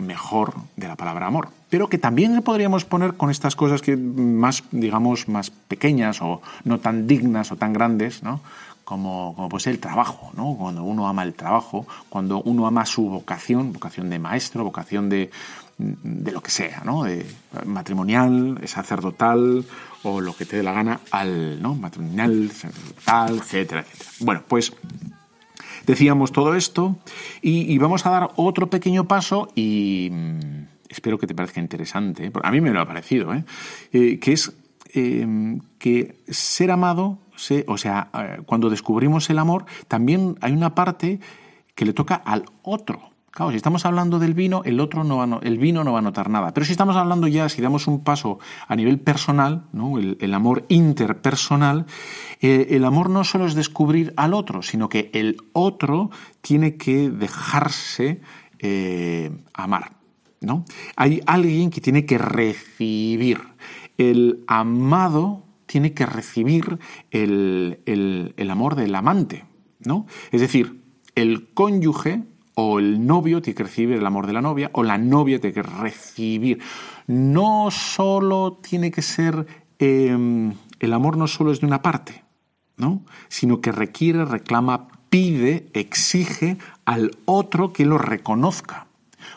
mejor 0.00 0.54
de 0.76 0.88
la 0.88 0.96
palabra 0.96 1.26
amor. 1.26 1.48
Pero 1.68 1.88
que 1.88 1.98
también 1.98 2.42
podríamos 2.42 2.84
poner 2.84 3.14
con 3.14 3.30
estas 3.30 3.56
cosas 3.56 3.82
que 3.82 3.96
más, 3.96 4.64
digamos, 4.70 5.28
más 5.28 5.50
pequeñas 5.50 6.20
o 6.22 6.42
no 6.64 6.80
tan 6.80 7.06
dignas 7.06 7.52
o 7.52 7.56
tan 7.56 7.72
grandes, 7.72 8.22
¿no? 8.22 8.40
Como, 8.84 9.34
como 9.36 9.48
pues 9.48 9.68
el 9.68 9.78
trabajo, 9.78 10.32
¿no? 10.34 10.56
Cuando 10.56 10.82
uno 10.82 11.06
ama 11.06 11.22
el 11.22 11.34
trabajo, 11.34 11.86
cuando 12.08 12.42
uno 12.42 12.66
ama 12.66 12.84
su 12.86 13.08
vocación, 13.08 13.72
vocación 13.72 14.10
de 14.10 14.18
maestro, 14.18 14.64
vocación 14.64 15.08
de, 15.08 15.30
de 15.78 16.32
lo 16.32 16.42
que 16.42 16.50
sea, 16.50 16.82
¿no? 16.84 17.04
Matrimonial, 17.66 18.60
sacerdotal 18.66 19.64
o 20.02 20.20
lo 20.20 20.34
que 20.34 20.44
te 20.44 20.56
dé 20.56 20.62
la 20.62 20.72
gana 20.72 21.00
al, 21.10 21.62
¿no? 21.62 21.74
Matrimonial, 21.74 22.50
sacerdotal, 22.50 23.36
etcétera, 23.36 23.80
etcétera. 23.80 24.14
Bueno, 24.20 24.42
pues 24.48 24.72
Decíamos 25.86 26.32
todo 26.32 26.54
esto 26.54 26.98
y, 27.42 27.76
vamos 27.78 28.06
a 28.06 28.10
dar 28.10 28.30
otro 28.36 28.68
pequeño 28.68 29.08
paso 29.08 29.48
y 29.54 30.08
mm, 30.10 30.66
espero 30.88 31.18
que 31.18 31.26
te 31.26 31.34
parezca 31.34 31.60
interesante, 31.60 32.30
a 32.42 32.50
mí 32.50 32.60
me 32.60 32.70
lo 32.70 32.80
ha 32.80 32.86
parecido, 32.86 33.32
¿eh? 33.34 33.44
Eh, 33.92 34.18
que 34.18 34.32
es 34.32 34.52
em, 34.92 35.60
que 35.78 36.16
ser 36.28 36.70
amado, 36.70 37.18
o 37.66 37.78
sea, 37.78 38.10
eh, 38.12 38.42
cuando 38.44 38.70
descubrimos 38.70 39.30
el 39.30 39.38
amor, 39.38 39.64
también 39.88 40.36
hay 40.40 40.52
una 40.52 40.74
parte 40.74 41.20
que 41.74 41.84
le 41.84 41.92
toca 41.92 42.14
al 42.14 42.44
otro. 42.62 43.09
Claro, 43.30 43.52
si 43.52 43.56
estamos 43.56 43.86
hablando 43.86 44.18
del 44.18 44.34
vino, 44.34 44.62
el 44.64 44.80
otro 44.80 45.04
no 45.04 45.18
va 45.18 45.38
el 45.42 45.58
vino 45.58 45.84
no 45.84 45.92
va 45.92 46.00
a 46.00 46.02
notar 46.02 46.28
nada. 46.30 46.52
Pero 46.52 46.66
si 46.66 46.72
estamos 46.72 46.96
hablando 46.96 47.28
ya, 47.28 47.48
si 47.48 47.62
damos 47.62 47.86
un 47.86 48.02
paso 48.02 48.40
a 48.66 48.74
nivel 48.74 48.98
personal, 48.98 49.66
el, 50.18 50.34
amor 50.34 50.64
interpersonal, 50.68 51.86
eh, 52.40 52.66
el 52.70 52.84
amor 52.84 53.08
no 53.08 53.22
solo 53.22 53.46
es 53.46 53.54
descubrir 53.54 54.12
al 54.16 54.34
otro, 54.34 54.62
sino 54.62 54.88
que 54.88 55.10
el 55.14 55.36
otro 55.52 56.10
tiene 56.40 56.76
que 56.76 57.08
dejarse 57.08 58.20
eh, 58.58 59.30
amar. 59.54 59.92
¿no? 60.40 60.64
Hay 60.96 61.22
alguien 61.26 61.70
que 61.70 61.80
tiene 61.80 62.06
que 62.06 62.18
recibir. 62.18 63.40
El 63.96 64.42
amado 64.48 65.44
tiene 65.66 65.92
que 65.92 66.04
recibir 66.04 66.80
el, 67.12 67.80
el 67.86 68.50
amor 68.50 68.74
del 68.74 68.92
amante. 68.96 69.44
¿no? 69.78 70.06
Es 70.32 70.40
decir, 70.40 70.82
el 71.14 71.52
cónyuge 71.54 72.24
o 72.62 72.78
el 72.78 73.06
novio 73.06 73.40
tiene 73.40 73.56
que 73.56 73.62
recibir 73.62 73.96
el 73.96 74.06
amor 74.06 74.26
de 74.26 74.34
la 74.34 74.42
novia, 74.42 74.70
o 74.74 74.82
la 74.82 74.98
novia 74.98 75.40
tiene 75.40 75.54
que 75.54 75.62
recibir. 75.62 76.62
No 77.06 77.70
solo 77.70 78.58
tiene 78.60 78.90
que 78.90 79.00
ser, 79.00 79.46
em, 79.78 80.52
el 80.78 80.92
amor 80.92 81.16
no 81.16 81.26
solo 81.26 81.52
es 81.52 81.60
de 81.60 81.66
una 81.66 81.80
parte, 81.80 82.22
¿no? 82.76 83.02
Sino 83.28 83.62
que 83.62 83.72
requiere, 83.72 84.26
reclama, 84.26 84.88
pide, 85.08 85.70
exige 85.72 86.58
al 86.84 87.12
otro 87.24 87.72
que 87.72 87.86
lo 87.86 87.96
reconozca. 87.96 88.86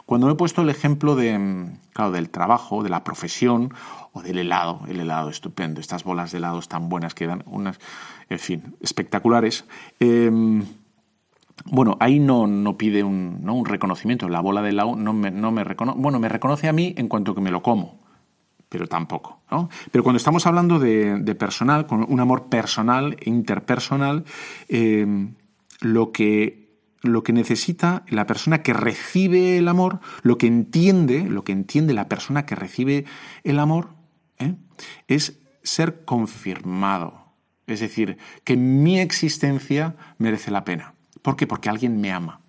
Cuando 0.05 0.29
he 0.29 0.35
puesto 0.35 0.61
el 0.61 0.69
ejemplo 0.69 1.15
de, 1.15 1.29
em, 1.29 1.77
claro, 1.93 2.11
del 2.11 2.29
trabajo, 2.29 2.83
de 2.83 2.89
la 2.89 3.05
profesión 3.05 3.73
o 4.11 4.21
del 4.21 4.37
helado, 4.37 4.81
el 4.89 4.99
helado 4.99 5.29
estupendo, 5.29 5.79
estas 5.79 6.03
bolas 6.03 6.31
de 6.31 6.39
helados 6.39 6.67
tan 6.67 6.89
buenas 6.89 7.13
que 7.13 7.27
dan 7.27 7.43
unas, 7.45 7.79
en 8.29 8.39
fin, 8.39 8.75
espectaculares. 8.81 9.65
Em, 9.99 10.65
bueno, 11.65 11.97
ahí 11.99 12.19
no, 12.19 12.47
no 12.47 12.77
pide 12.77 13.03
un, 13.03 13.43
¿no? 13.43 13.53
un, 13.55 13.65
reconocimiento. 13.65 14.27
La 14.29 14.41
bola 14.41 14.61
de 14.61 14.69
helado 14.69 14.95
no 14.95 15.13
me, 15.13 15.31
no 15.31 15.51
me 15.51 15.63
reconoce. 15.63 15.99
Bueno, 15.99 16.19
me 16.19 16.29
reconoce 16.29 16.67
a 16.67 16.73
mí 16.73 16.93
en 16.97 17.07
cuanto 17.07 17.35
que 17.35 17.41
me 17.41 17.51
lo 17.51 17.61
como, 17.61 17.99
pero 18.69 18.87
tampoco. 18.87 19.41
¿no? 19.51 19.69
Pero 19.91 20.03
cuando 20.03 20.17
estamos 20.17 20.45
hablando 20.47 20.79
de, 20.79 21.35
personal, 21.35 21.85
con 21.85 22.05
un 22.07 22.19
amor 22.19 22.49
personal, 22.49 23.17
interpersonal, 23.23 24.25
eh, 24.67 25.05
lo 25.81 26.11
que 26.11 26.63
lo 27.03 27.21
que 27.21 27.33
necesita 27.33 28.03
la 28.07 28.25
persona 28.25 28.63
que 28.63 28.71
recibe 28.71 29.57
el 29.57 29.67
amor, 29.67 29.99
lo 30.21 30.37
que 30.37 30.47
entiende, 30.47 31.25
lo 31.25 31.43
que 31.43 31.51
entiende 31.51 31.93
la 31.93 32.07
persona 32.07 32.45
que 32.45 32.55
recibe 32.55 33.03
el 33.43 33.59
amor, 33.59 33.89
¿eh? 34.39 34.55
es 35.09 35.41
ser 35.63 36.05
confirmado. 36.05 37.33
Es 37.67 37.81
decir, 37.81 38.17
que 38.45 38.55
mi 38.55 38.99
existencia 38.99 39.95
merece 40.17 40.49
la 40.49 40.63
pena. 40.63 40.93
¿Por 41.23 41.35
qué? 41.35 41.47
Porque 41.47 41.69
alguien 41.69 41.99
me 41.99 42.11
ama. 42.11 42.41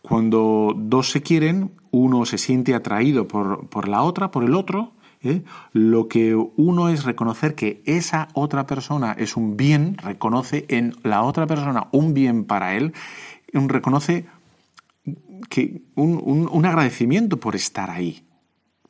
Cuando 0.00 0.72
dos 0.74 1.10
se 1.10 1.20
quieren, 1.20 1.72
uno 1.90 2.24
se 2.24 2.38
siente 2.38 2.74
atraído 2.74 3.28
por, 3.28 3.88
la 3.88 4.02
otra, 4.02 4.30
por 4.30 4.44
el 4.44 4.54
otro, 4.54 4.92
¿eh? 5.22 5.42
lo 5.72 6.08
que 6.08 6.34
uno 6.34 6.88
es 6.88 7.04
reconocer 7.04 7.54
que 7.54 7.82
esa 7.84 8.28
otra 8.32 8.66
persona 8.66 9.12
es 9.18 9.36
un 9.36 9.58
bien, 9.58 9.98
reconoce 9.98 10.64
en 10.68 10.96
la 11.02 11.22
otra 11.22 11.46
persona 11.46 11.88
un 11.92 12.14
bien 12.14 12.44
para 12.44 12.76
él, 12.76 12.94
reconoce 13.52 14.26
que 15.48 15.82
un, 15.96 16.64
agradecimiento 16.64 17.38
por 17.38 17.56
estar 17.56 17.90
ahí. 17.90 18.24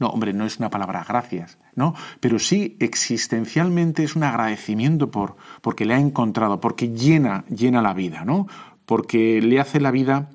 No, 0.01 0.09
hombre, 0.09 0.33
no 0.33 0.47
es 0.47 0.59
una 0.59 0.71
palabra 0.71 1.05
gracias, 1.07 1.59
¿no? 1.77 1.95
Pero 2.21 2.39
sí 2.39 2.77
existencialmente 2.81 4.03
es 4.03 4.17
un 4.17 4.25
agradecimiento 4.25 5.11
por 5.11 5.37
porque 5.61 5.85
le 5.85 5.93
ha 5.93 5.99
encontrado, 5.99 6.59
porque 6.59 6.89
llena, 6.89 7.45
llena 7.49 7.83
la 7.83 7.93
vida, 7.93 8.25
¿no? 8.25 8.49
Porque 8.87 9.43
le 9.43 9.61
hace 9.61 9.79
la 9.79 9.91
vida, 9.91 10.31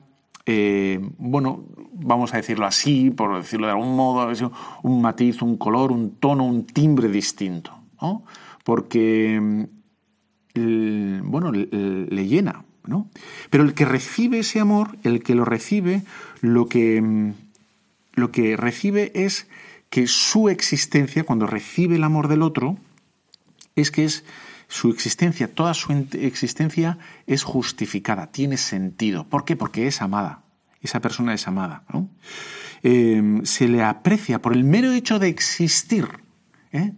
eh, 0.45 0.99
bueno, 1.18 1.66
vamos 1.93 2.36
a 2.36 2.38
decirlo 2.38 2.68
así, 2.68 3.09
por 3.09 3.36
decirlo 3.38 3.66
de 3.66 3.74
algún 3.74 3.95
modo, 3.95 4.32
un 4.84 5.01
matiz, 5.01 5.41
un 5.41 5.57
color, 5.57 5.91
un 5.91 6.11
tono, 6.18 6.45
un 6.45 6.68
timbre 6.68 7.09
distinto, 7.09 7.72
¿no? 7.99 8.24
Porque, 8.63 9.68
mm, 10.53 11.22
bueno, 11.24 11.51
le 11.51 12.28
llena, 12.28 12.66
¿no? 12.86 13.09
Pero 13.49 13.63
el 13.63 13.74
que 13.74 13.86
recibe 13.86 14.39
ese 14.39 14.59
amor, 14.59 14.97
el 15.01 15.24
que 15.24 15.34
lo 15.34 15.43
recibe, 15.43 16.03
lo 16.41 16.68
que 16.68 17.01
mm, 17.01 17.34
lo 18.16 18.32
que 18.32 18.57
recibe 18.57 19.11
es 19.13 19.47
que 19.89 20.07
su 20.07 20.49
existencia, 20.49 21.24
cuando 21.24 21.47
recibe 21.47 21.95
el 21.95 22.03
amor 22.03 22.28
del 22.28 22.41
otro, 22.41 22.78
es 23.76 23.91
que 23.91 24.05
es 24.05 24.24
su 24.68 24.89
existencia, 24.89 25.53
toda 25.53 25.74
su 25.74 25.93
existencia 26.13 26.97
es 27.28 27.43
justificada, 27.43 28.32
tiene 28.32 28.57
sentido. 28.57 29.28
¿Por 29.28 29.45
qué? 29.45 29.55
Porque 29.55 29.88
es 29.88 30.01
amada. 30.01 30.43
Esa 30.82 31.01
persona 31.01 31.34
es 31.34 31.47
amada. 31.47 31.84
Em, 32.84 33.43
se 33.45 33.68
le 33.68 33.84
aprecia 33.84 34.41
por 34.41 34.53
el 34.53 34.63
mero 34.63 34.91
hecho 34.91 35.20
de 35.20 35.28
existir. 35.28 36.07
¿eh? 36.72 36.93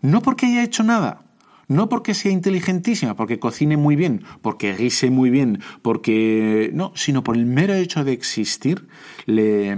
No 0.00 0.22
porque 0.22 0.46
haya 0.46 0.64
hecho 0.64 0.82
nada, 0.82 1.22
no 1.68 1.88
porque 1.88 2.14
sea 2.14 2.32
inteligentísima, 2.32 3.14
porque 3.14 3.38
cocine 3.38 3.76
muy 3.76 3.94
bien, 3.94 4.24
porque 4.42 4.74
guise 4.74 5.10
muy 5.10 5.30
bien, 5.30 5.60
porque. 5.82 6.70
No, 6.74 6.92
sino 6.94 7.22
por 7.22 7.36
el 7.36 7.46
mero 7.46 7.74
hecho 7.74 8.04
de 8.04 8.12
existir, 8.12 8.88
le, 9.26 9.76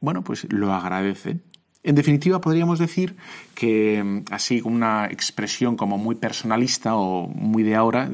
bueno, 0.00 0.22
pues 0.22 0.50
lo 0.52 0.72
agradece. 0.72 1.38
En 1.82 1.94
definitiva, 1.94 2.40
podríamos 2.40 2.78
decir 2.78 3.16
que, 3.54 4.02
mm, 4.02 4.24
así 4.30 4.60
con 4.60 4.74
una 4.74 5.06
expresión 5.06 5.76
como 5.76 5.98
muy 5.98 6.16
personalista 6.16 6.96
o 6.96 7.28
muy 7.28 7.62
de 7.62 7.76
ahora, 7.76 8.10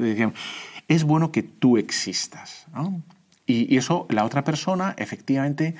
es 0.87 1.03
bueno 1.03 1.31
que 1.31 1.43
tú 1.43 1.77
existas. 1.77 2.67
Y, 3.45 3.75
eso 3.77 4.05
la 4.09 4.25
otra 4.25 4.43
persona 4.43 4.95
efectivamente 4.97 5.75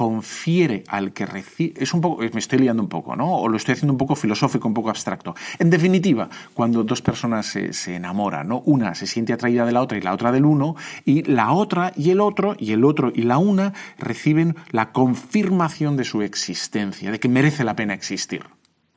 confiere 0.00 0.82
al 0.88 1.12
que 1.12 1.26
recibe. 1.26 1.74
Es 1.76 1.92
un 1.92 2.00
poco, 2.00 2.22
me 2.22 2.38
estoy 2.38 2.58
liando 2.58 2.82
un 2.82 2.88
poco, 2.88 3.16
¿no? 3.16 3.36
O 3.36 3.48
lo 3.48 3.58
estoy 3.58 3.74
haciendo 3.74 3.92
un 3.92 3.98
poco 3.98 4.16
filosófico, 4.16 4.66
un 4.66 4.72
poco 4.72 4.88
abstracto. 4.88 5.34
En 5.58 5.68
definitiva, 5.68 6.30
cuando 6.54 6.82
dos 6.84 7.02
personas 7.02 7.44
se, 7.44 7.94
enamoran, 7.94 8.48
¿no? 8.48 8.62
Una 8.64 8.94
se 8.94 9.06
siente 9.06 9.34
atraída 9.34 9.66
de 9.66 9.72
la 9.72 9.82
otra 9.82 9.98
y 9.98 10.00
la 10.00 10.14
otra 10.14 10.32
del 10.32 10.46
uno, 10.46 10.74
y 11.04 11.24
la 11.24 11.52
otra 11.52 11.92
y 11.96 12.08
el 12.08 12.22
otro, 12.22 12.56
y 12.58 12.72
el 12.72 12.82
otro 12.86 13.12
y 13.14 13.24
la 13.24 13.36
una 13.36 13.74
reciben 13.98 14.56
la 14.70 14.90
confirmación 14.92 15.98
de 15.98 16.04
su 16.04 16.22
existencia, 16.22 17.10
de 17.10 17.20
que 17.20 17.28
merece 17.28 17.62
la 17.64 17.76
pena 17.76 17.92
existir. 17.92 18.46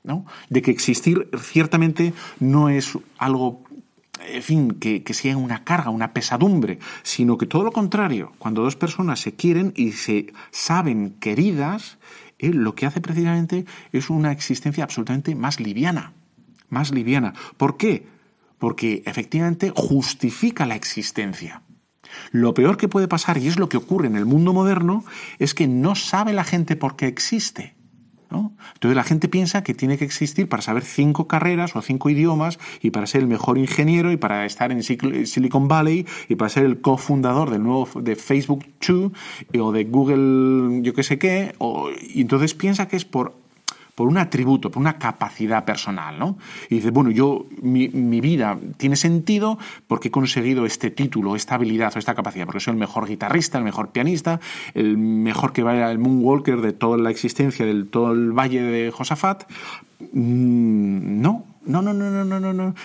¿no? 0.03 0.25
De 0.49 0.61
que 0.61 0.71
existir 0.71 1.29
ciertamente 1.37 2.13
no 2.39 2.69
es 2.69 2.97
algo 3.17 3.62
en 4.21 4.43
fin, 4.43 4.71
que, 4.79 5.13
sea 5.13 5.37
una 5.37 5.63
carga, 5.63 5.89
una 5.89 6.13
pesadumbre, 6.13 6.79
sino 7.01 7.37
que 7.37 7.45
todo 7.45 7.63
lo 7.63 7.71
contrario, 7.71 8.33
cuando 8.37 8.63
dos 8.63 8.75
personas 8.75 9.19
se 9.19 9.35
quieren 9.35 9.73
y 9.75 9.93
se 9.93 10.33
saben 10.51 11.15
queridas, 11.19 11.97
eh, 12.39 12.53
lo 12.53 12.75
que 12.75 12.85
hace 12.85 13.01
precisamente 13.01 13.65
es 13.91 14.09
una 14.09 14.31
existencia 14.31 14.83
absolutamente 14.83 15.35
más 15.35 15.59
liviana, 15.59 16.13
más 16.69 16.91
liviana. 16.91 17.33
¿Por 17.57 17.77
qué? 17.77 18.07
Porque 18.59 19.03
efectivamente 19.05 19.71
justifica 19.75 20.65
la 20.65 20.75
existencia. 20.75 21.63
Lo 22.31 22.53
peor 22.53 22.77
que 22.77 22.87
puede 22.87 23.07
pasar, 23.07 23.37
y 23.37 23.47
es 23.47 23.57
lo 23.57 23.69
que 23.69 23.77
ocurre 23.77 24.07
en 24.07 24.15
el 24.15 24.25
mundo 24.25 24.53
moderno, 24.53 25.03
es 25.39 25.53
que 25.53 25.67
no 25.67 25.95
sabe 25.95 26.33
la 26.33 26.43
gente 26.43 26.75
por 26.75 26.95
qué 26.95 27.07
existe. 27.07 27.72
Entonces 28.73 28.95
la 28.95 29.03
gente 29.03 29.27
piensa 29.27 29.63
que 29.63 29.73
tiene 29.73 29.97
que 29.97 30.05
existir 30.05 30.47
para 30.49 30.61
saber 30.61 30.83
cinco 30.83 31.27
carreras 31.27 31.75
o 31.75 31.81
cinco 31.81 32.09
idiomas 32.09 32.59
y 32.81 32.91
para 32.91 33.07
ser 33.07 33.21
el 33.21 33.27
mejor 33.27 33.57
ingeniero 33.57 34.11
y 34.11 34.17
para 34.17 34.45
estar 34.45 34.71
en 34.71 34.83
Silicon 34.83 35.67
Valley 35.67 36.05
y 36.29 36.35
para 36.35 36.49
ser 36.49 36.65
el 36.65 36.81
cofundador 36.81 37.49
del 37.49 37.63
nuevo 37.63 37.87
de 38.01 38.15
Facebook 38.15 38.65
2 38.85 39.11
o 39.59 39.71
de 39.71 39.83
Google 39.85 40.81
yo 40.81 40.93
qué 40.93 41.03
sé 41.03 41.17
qué. 41.17 41.55
y 42.13 42.21
entonces 42.21 42.53
piensa 42.53 42.87
que 42.87 42.97
es 42.97 43.05
por 43.05 43.43
por 43.95 44.07
un 44.07 44.17
atributo, 44.17 44.71
por 44.71 44.81
una 44.81 44.97
capacidad 44.97 45.65
personal, 45.65 46.17
¿no? 46.17 46.37
Y 46.69 46.75
dices, 46.75 46.91
bueno, 46.91 47.11
yo, 47.11 47.45
mi, 47.61 47.87
vida 48.21 48.57
tiene 48.77 48.95
sentido 48.95 49.57
porque 49.87 50.07
he 50.07 50.11
conseguido 50.11 50.65
este 50.65 50.89
título, 50.89 51.35
esta 51.35 51.55
habilidad 51.55 51.93
o 51.95 51.99
esta 51.99 52.15
capacidad, 52.15 52.45
porque 52.45 52.59
soy 52.59 52.73
el 52.73 52.79
mejor 52.79 53.07
guitarrista, 53.07 53.57
el 53.57 53.63
mejor 53.63 53.91
pianista, 53.91 54.39
el 54.73 54.97
mejor 54.97 55.53
que 55.53 55.63
vaya 55.63 55.91
el 55.91 55.99
Moonwalker 55.99 56.61
de 56.61 56.73
toda 56.73 56.97
la 56.97 57.11
existencia 57.11 57.65
del 57.65 57.87
todo 57.89 58.11
el 58.11 58.31
valle 58.31 58.61
de 58.61 58.91
Josafat. 58.91 59.43
Mm, 60.11 61.21
no, 61.21 61.45
no, 61.65 61.81
no, 61.81 61.93
no, 61.93 62.25
no, 62.25 62.39
no, 62.39 62.53
no, 62.53 62.75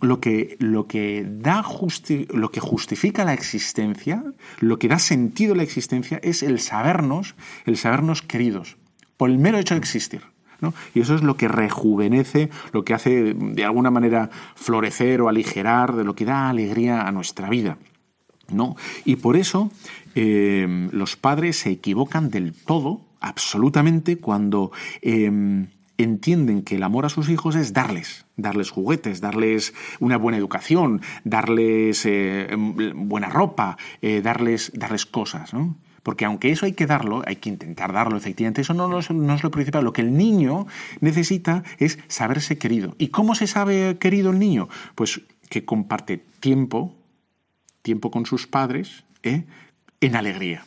Lo 0.00 0.20
que, 0.20 0.56
lo 0.58 0.86
que 0.86 1.26
da 1.28 1.62
justi 1.62 2.26
lo 2.32 2.50
que 2.50 2.60
justifica 2.60 3.24
la 3.24 3.34
existencia, 3.34 4.24
lo 4.60 4.78
que 4.78 4.88
da 4.88 4.98
sentido 4.98 5.54
a 5.54 5.56
la 5.56 5.62
existencia 5.62 6.18
es 6.22 6.42
el 6.42 6.60
sabernos, 6.60 7.34
el 7.66 7.76
sabernos 7.76 8.22
queridos, 8.22 8.76
por 9.16 9.30
el 9.30 9.38
mero 9.38 9.58
hecho 9.58 9.74
de 9.74 9.80
existir. 9.80 10.35
Y 10.94 11.00
eso 11.00 11.14
es 11.14 11.22
lo 11.22 11.36
que 11.36 11.48
rejuvenece, 11.48 12.50
lo 12.72 12.84
que 12.84 12.94
hace 12.94 13.34
de 13.34 13.64
alguna 13.64 13.90
manera 13.90 14.30
florecer 14.54 15.20
o 15.20 15.28
aligerar, 15.28 15.94
de 15.94 16.04
lo 16.04 16.14
que 16.14 16.24
da 16.24 16.48
alegría 16.48 17.02
a 17.02 17.12
nuestra 17.12 17.48
vida. 17.48 17.78
¿no? 18.50 18.76
Y 19.04 19.16
por 19.16 19.36
eso 19.36 19.70
eh, 20.14 20.88
los 20.92 21.16
padres 21.16 21.58
se 21.58 21.70
equivocan 21.70 22.30
del 22.30 22.52
todo, 22.52 23.00
absolutamente, 23.20 24.18
cuando 24.18 24.70
eh, 25.02 25.66
entienden 25.98 26.62
que 26.62 26.76
el 26.76 26.82
amor 26.82 27.06
a 27.06 27.08
sus 27.08 27.28
hijos 27.28 27.56
es 27.56 27.72
darles, 27.72 28.26
darles 28.36 28.70
juguetes, 28.70 29.20
darles 29.20 29.74
una 29.98 30.16
buena 30.16 30.38
educación, 30.38 31.00
darles 31.24 32.04
eh, 32.06 32.54
buena 32.56 33.28
ropa, 33.28 33.76
darles, 34.22 34.72
darles 34.74 35.06
cosas. 35.06 35.52
¿no? 35.54 35.76
Porque 36.06 36.24
aunque 36.24 36.52
eso 36.52 36.66
hay 36.66 36.72
que 36.72 36.86
darlo, 36.86 37.24
hay 37.26 37.34
que 37.34 37.48
intentar 37.48 37.92
darlo, 37.92 38.16
efectivamente, 38.16 38.60
eso 38.60 38.74
no, 38.74 38.96
es, 39.00 39.10
lo 39.10 39.50
principal. 39.50 39.82
Lo 39.82 39.92
que 39.92 40.02
el 40.02 40.16
niño 40.16 40.68
necesita 41.00 41.64
es 41.78 41.98
saberse 42.06 42.58
querido. 42.58 42.94
¿Y 42.96 43.08
cómo 43.08 43.34
se 43.34 43.48
sabe 43.48 43.98
querido 43.98 44.30
el 44.30 44.38
niño? 44.38 44.68
Pues 44.94 45.22
que 45.50 45.64
comparte 45.64 46.18
tiempo, 46.38 46.94
tiempo 47.82 48.12
con 48.12 48.24
sus 48.24 48.46
padres, 48.46 49.02
¿eh? 49.24 49.46
en 50.00 50.14
alegría. 50.14 50.64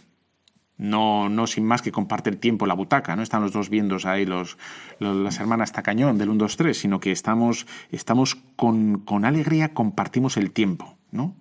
No, 0.78 1.30
no 1.30 1.48
sin 1.48 1.64
más 1.64 1.82
que 1.82 1.94
comparte 1.94 2.30
el 2.30 2.38
tiempo 2.38 2.66
la 2.66 2.74
butaca, 2.74 3.16
no 3.16 3.24
están 3.24 3.42
los 3.42 3.54
dos 3.54 3.70
viendo 3.70 3.96
ahí 4.04 4.26
los, 4.26 4.58
las 5.00 5.40
hermanas 5.40 5.72
Tacañón 5.72 6.18
del 6.18 6.28
1, 6.32 6.38
2, 6.38 6.58
3, 6.58 6.78
sino 6.78 7.00
que 7.00 7.14
estamos, 7.14 7.66
estamos 7.92 8.36
con, 8.58 9.00
con 9.06 9.24
alegría, 9.24 9.74
compartimos 9.74 10.36
el 10.36 10.52
tiempo, 10.52 10.98
¿no? 11.12 11.34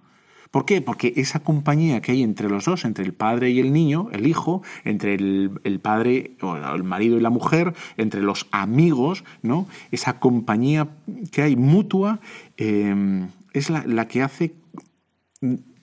¿Por 0.51 0.65
qué? 0.65 0.81
Porque 0.81 1.13
esa 1.17 1.41
compañía 1.41 2.01
que 2.01 2.13
hay 2.13 2.23
entre 2.23 2.49
los 2.49 2.65
dos, 2.65 2.85
entre 2.85 3.05
el 3.05 3.13
padre 3.13 3.51
y 3.51 3.61
el 3.61 3.73
niño, 3.73 4.09
el 4.13 4.27
hijo, 4.27 4.63
entre 4.85 5.15
el, 5.15 5.81
padre 5.83 6.37
o 6.41 6.57
el 6.57 6.85
marido 6.85 7.19
y 7.19 7.21
la 7.21 7.31
mujer, 7.31 7.75
entre 7.97 8.23
los 8.23 8.47
amigos, 8.51 9.25
¿no? 9.43 9.67
Esa 9.91 10.19
compañía 10.19 10.89
que 11.33 11.43
hay 11.43 11.57
mutua 11.57 12.21
em, 12.57 13.29
es 13.53 13.69
la, 13.69 14.09
que 14.09 14.23
hace, 14.23 14.55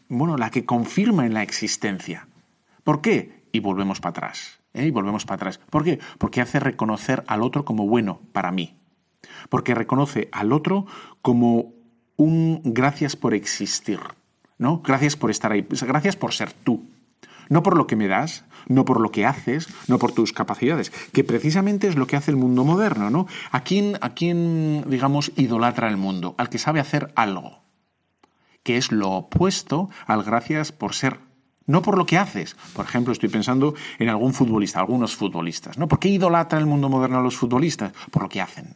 bueno, 0.10 0.38
la 0.38 0.50
que 0.50 0.66
confirma 0.66 1.26
en 1.26 1.34
la 1.36 1.44
existencia. 1.44 2.28
¿Por 2.84 3.02
qué? 3.02 3.44
Y 3.52 3.60
volvemos 3.60 4.00
para 4.00 4.12
atrás. 4.12 4.60
¿eh? 4.74 4.88
Y 4.88 4.92
volvemos 4.92 5.26
para 5.26 5.36
atrás. 5.36 5.60
¿Por 5.70 5.84
qué? 5.84 6.00
Porque 6.18 6.42
hace 6.42 6.60
reconocer 6.60 7.24
al 7.28 7.44
otro 7.44 7.66
como 7.66 7.86
bueno 7.88 8.22
para 8.32 8.52
mí. 8.52 8.76
Porque 9.50 9.76
reconoce 9.76 10.30
al 10.32 10.54
otro 10.54 10.86
como 11.22 11.74
un 12.16 12.62
gracias 12.64 13.16
por 13.16 13.34
existir. 13.34 14.00
¿No? 14.58 14.82
Gracias 14.84 15.16
por 15.16 15.32
estar 15.32 15.52
ahí, 15.52 15.66
gracias 15.70 16.16
por 16.16 16.34
ser 16.34 16.52
tú. 16.54 16.84
No 17.50 17.62
por 17.62 17.78
lo 17.78 17.86
que 17.86 17.96
me 17.96 18.08
das, 18.08 18.44
no 18.68 18.86
por 18.86 19.00
lo 19.00 19.12
que 19.12 19.26
haces, 19.26 19.68
no 19.88 20.00
por 20.00 20.12
tus 20.12 20.34
capacidades, 20.34 20.90
que 20.90 21.24
precisamente 21.24 21.88
es 21.88 21.96
lo 21.96 22.08
que 22.08 22.16
hace 22.16 22.32
el 22.32 22.38
mundo 22.38 22.64
moderno, 22.64 23.10
¿no? 23.10 23.28
¿A 23.52 23.62
quién, 23.62 23.98
a 24.02 24.16
quién 24.16 24.84
digamos, 24.88 25.32
idolatra 25.36 25.88
el 25.88 25.98
mundo? 25.98 26.34
Al 26.38 26.50
que 26.50 26.58
sabe 26.58 26.80
hacer 26.80 27.14
algo, 27.16 27.60
que 28.64 28.78
es 28.78 28.92
lo 28.92 29.12
opuesto 29.12 29.90
al 30.08 30.24
gracias 30.24 30.72
por 30.72 30.94
ser 30.94 31.20
no 31.68 31.82
por 31.82 31.98
lo 31.98 32.06
que 32.06 32.20
haces. 32.20 32.56
Por 32.74 32.86
ejemplo, 32.86 33.12
estoy 33.12 33.30
pensando 33.30 33.74
en 33.98 34.10
algún 34.10 34.34
futbolista, 34.34 34.80
algunos 34.80 35.16
futbolistas. 35.16 35.80
¿no? 35.80 35.88
¿Por 35.88 35.98
qué 36.00 36.10
idolatra 36.10 36.60
el 36.60 36.68
mundo 36.68 36.90
moderno 36.90 37.18
a 37.18 37.24
los 37.24 37.38
futbolistas? 37.38 37.92
Por 38.12 38.22
lo 38.22 38.30
que 38.30 38.40
hacen 38.40 38.76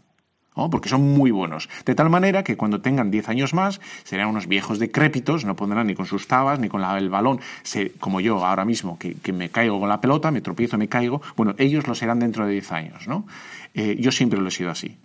porque 0.69 0.89
son 0.89 1.01
muy 1.13 1.31
buenos. 1.31 1.69
De 1.85 1.95
tal 1.95 2.09
manera 2.09 2.43
que 2.43 2.57
cuando 2.57 2.81
tengan 2.81 3.11
10 3.11 3.29
años 3.29 3.53
más, 3.53 3.79
serán 4.03 4.29
unos 4.29 4.47
viejos 4.47 4.79
decrépitos, 4.79 5.45
no 5.45 5.55
pondrán 5.55 5.87
ni 5.87 5.95
con 5.95 6.05
sus 6.05 6.27
tabas, 6.27 6.59
ni 6.59 6.67
con 6.67 6.83
el 6.83 7.09
balón, 7.09 7.39
se, 7.63 7.91
como 7.93 8.19
yo 8.19 8.45
ahora 8.45 8.65
mismo, 8.65 8.97
que, 8.99 9.15
me 9.31 9.49
caigo 9.49 9.79
con 9.79 9.87
la 9.87 10.01
pelota, 10.01 10.31
me 10.31 10.41
tropiezo, 10.41 10.77
me 10.77 10.89
caigo. 10.89 11.21
Bueno, 11.37 11.55
ellos 11.57 11.87
lo 11.87 11.95
serán 11.95 12.19
dentro 12.19 12.45
de 12.45 12.53
10 12.53 12.71
años. 12.71 13.07
¿no? 13.07 13.25
Eh, 13.73 13.95
yo 13.99 14.11
siempre 14.11 14.41
lo 14.41 14.47
he 14.47 14.51
sido 14.51 14.71
así. 14.71 14.97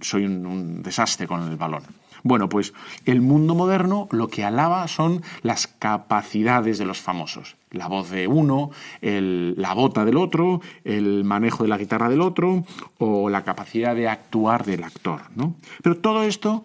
Soy 0.00 0.26
un 0.26 0.82
desastre 0.82 1.26
con 1.26 1.50
el 1.50 1.56
balón. 1.56 1.82
Bueno, 2.22 2.48
pues 2.48 2.72
el 3.04 3.20
mundo 3.20 3.54
moderno 3.54 4.08
lo 4.10 4.28
que 4.28 4.44
alaba 4.44 4.86
son 4.86 5.22
las 5.42 5.66
capacidades 5.66 6.78
de 6.78 6.84
los 6.84 7.00
famosos. 7.00 7.56
La 7.70 7.88
voz 7.88 8.10
de 8.10 8.28
uno, 8.28 8.70
la 9.00 9.74
bota 9.74 10.04
del 10.04 10.16
otro, 10.16 10.60
el 10.84 11.24
manejo 11.24 11.64
de 11.64 11.68
la 11.68 11.78
guitarra 11.78 12.08
del 12.08 12.20
otro 12.20 12.64
o 12.98 13.28
la 13.28 13.42
capacidad 13.42 13.96
de 13.96 14.08
actuar 14.08 14.64
del 14.64 14.84
actor. 14.84 15.22
¿no? 15.34 15.56
Pero 15.82 15.98
todo 15.98 16.22
esto 16.22 16.64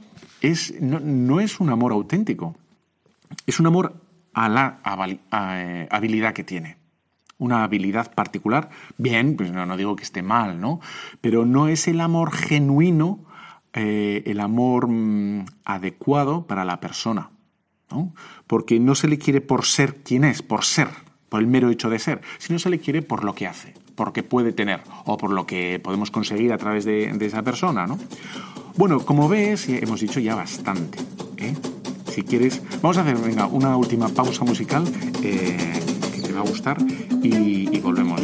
no, 0.80 1.40
es 1.40 1.60
un 1.60 1.70
amor 1.70 1.92
auténtico, 1.92 2.56
es 3.46 3.60
un 3.60 3.68
amor 3.68 3.96
a 4.34 4.50
la 4.50 4.80
eh, 5.32 5.88
habilidad 5.90 6.34
que 6.34 6.44
tiene 6.44 6.78
una 7.38 7.64
habilidad 7.64 8.14
particular, 8.14 8.70
bien, 8.98 9.36
pues 9.36 9.52
no, 9.52 9.66
no, 9.66 9.78
digo 9.78 9.96
que 9.96 10.04
esté 10.04 10.22
mal, 10.22 10.60
¿no? 10.60 10.80
Pero 11.22 11.46
no 11.46 11.68
es 11.68 11.88
el 11.88 12.02
amor 12.02 12.32
genuino 12.32 13.28
eh, 13.80 14.24
el 14.26 14.40
amor 14.40 14.88
mm, 14.88 15.46
adecuado 15.64 16.48
para 16.48 16.66
la 16.66 16.80
persona. 16.80 17.30
¿no? 17.92 18.12
Porque 18.48 18.80
no 18.80 18.96
se 18.96 19.08
le 19.08 19.20
quiere 19.20 19.40
por 19.40 19.66
ser 19.66 19.98
quien 19.98 20.24
es, 20.24 20.42
por 20.42 20.66
ser, 20.66 20.88
por 21.30 21.42
el 21.42 21.48
mero 21.48 21.70
hecho 21.70 21.88
de 21.90 22.00
ser, 22.00 22.22
sino 22.40 22.58
se 22.58 22.72
le 22.72 22.80
quiere 22.80 23.04
por 23.04 23.24
lo 23.24 23.36
que 23.36 23.46
hace, 23.46 23.76
por 23.94 24.08
lo 24.08 24.14
que 24.14 24.24
puede 24.24 24.52
tener 24.52 24.82
o 25.06 25.18
por 25.18 25.32
lo 25.32 25.46
que 25.46 25.80
podemos 25.80 26.10
conseguir 26.10 26.54
a 26.54 26.58
través 26.58 26.86
de, 26.86 27.16
esa 27.22 27.44
persona. 27.44 27.86
¿no? 27.86 28.00
Bueno, 28.78 29.06
como 29.06 29.30
ves, 29.30 29.70
hemos 29.70 30.02
dicho 30.02 30.20
ya 30.20 30.34
bastante. 30.34 30.98
¿eh? 31.38 31.54
Si 32.10 32.24
quieres, 32.24 32.64
vamos 32.82 32.98
a 32.98 33.02
hacer 33.02 33.16
venga, 33.18 33.46
una 33.46 33.78
última 33.78 34.10
pausa 34.10 34.44
musical 34.44 34.86
eh, 35.22 35.80
va 36.38 36.44
a 36.44 36.48
gustar 36.48 36.78
y, 37.24 37.76
y 37.76 37.80
volvemos. 37.80 38.22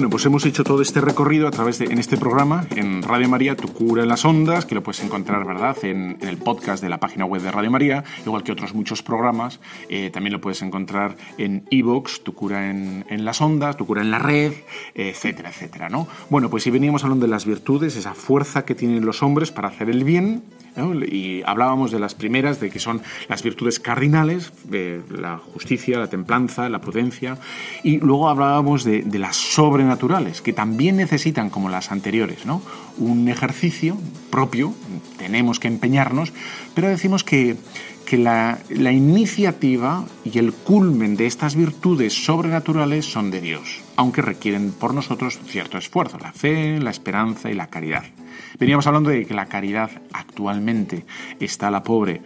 Bueno, 0.00 0.12
pues 0.12 0.24
hemos 0.24 0.46
hecho 0.46 0.64
todo 0.64 0.80
este 0.80 1.02
recorrido 1.02 1.46
a 1.46 1.50
través 1.50 1.78
de, 1.78 1.84
en 1.84 1.98
este 1.98 2.16
programa, 2.16 2.66
en 2.74 3.02
Radio 3.02 3.28
María, 3.28 3.54
Tu 3.54 3.70
cura 3.70 4.02
en 4.02 4.08
las 4.08 4.24
ondas, 4.24 4.64
que 4.64 4.74
lo 4.74 4.82
puedes 4.82 5.04
encontrar, 5.04 5.44
¿verdad?, 5.44 5.76
en, 5.82 6.16
el 6.22 6.38
podcast 6.38 6.82
de 6.82 6.88
la 6.88 6.98
página 6.98 7.26
web 7.26 7.42
de 7.42 7.52
Radio 7.52 7.70
María, 7.70 8.02
igual 8.24 8.42
que 8.42 8.50
otros 8.50 8.72
muchos 8.72 9.02
programas. 9.02 9.60
Eh, 9.90 10.08
también 10.08 10.32
lo 10.32 10.40
puedes 10.40 10.62
encontrar 10.62 11.16
en 11.36 11.66
Evox, 11.70 12.24
Tu 12.24 12.32
cura 12.32 12.70
en, 12.70 13.04
en, 13.10 13.26
las 13.26 13.42
ondas, 13.42 13.76
Tu 13.76 13.84
cura 13.84 14.00
en 14.00 14.10
la 14.10 14.18
red, 14.18 14.54
etcétera, 14.94 15.50
etcétera, 15.50 15.90
¿no? 15.90 16.08
Bueno, 16.30 16.48
pues 16.48 16.62
si 16.62 16.70
veníamos 16.70 17.04
hablando 17.04 17.26
de 17.26 17.30
las 17.32 17.44
virtudes, 17.44 17.94
esa 17.94 18.14
fuerza 18.14 18.64
que 18.64 18.74
tienen 18.74 19.04
los 19.04 19.22
hombres 19.22 19.50
para 19.50 19.68
hacer 19.68 19.90
el 19.90 20.04
bien, 20.04 20.44
y 20.76 21.42
hablábamos 21.44 21.90
de 21.90 21.98
las 21.98 22.14
primeras, 22.14 22.60
de 22.60 22.70
que 22.70 22.78
son 22.78 23.02
las 23.28 23.42
virtudes 23.42 23.80
cardinales, 23.80 24.52
la 25.10 25.38
justicia, 25.38 25.98
la 25.98 26.08
templanza, 26.08 26.68
la 26.68 26.80
prudencia, 26.80 27.38
y 27.82 27.98
luego 27.98 28.28
hablábamos 28.28 28.84
de, 28.84 29.04
las 29.18 29.36
sobrenaturales, 29.36 30.40
que 30.40 30.52
también 30.52 30.96
necesitan, 30.96 31.50
como 31.50 31.68
las 31.68 31.92
anteriores, 31.92 32.38
un 32.98 33.28
ejercicio 33.28 33.96
propio, 34.30 34.74
tenemos 35.18 35.60
que 35.60 35.68
empeñarnos, 35.68 36.32
pero 36.74 36.88
decimos 36.88 37.24
que, 37.24 37.56
que 38.06 38.16
la, 38.16 38.58
la 38.70 38.92
iniciativa 38.92 40.04
y 40.24 40.38
el 40.38 40.52
culmen 40.52 41.16
de 41.16 41.26
estas 41.26 41.54
virtudes 41.54 42.24
sobrenaturales 42.24 43.04
son 43.04 43.30
de 43.30 43.40
Dios, 43.40 43.80
aunque 43.96 44.22
requieren 44.22 44.72
por 44.72 44.94
nosotros 44.94 45.38
cierto 45.46 45.78
esfuerzo, 45.78 46.18
la 46.18 46.32
fe, 46.32 46.78
la 46.80 46.90
esperanza 46.90 47.50
y 47.50 47.54
la 47.54 47.68
caridad. 47.68 48.04
Veníamos 48.60 48.86
hablando 48.86 49.08
de 49.08 49.24
que 49.24 49.32
la 49.32 49.46
caridad 49.46 49.90
actualmente 50.12 51.06
está 51.40 51.70
la 51.70 51.82
pobre 51.82 52.20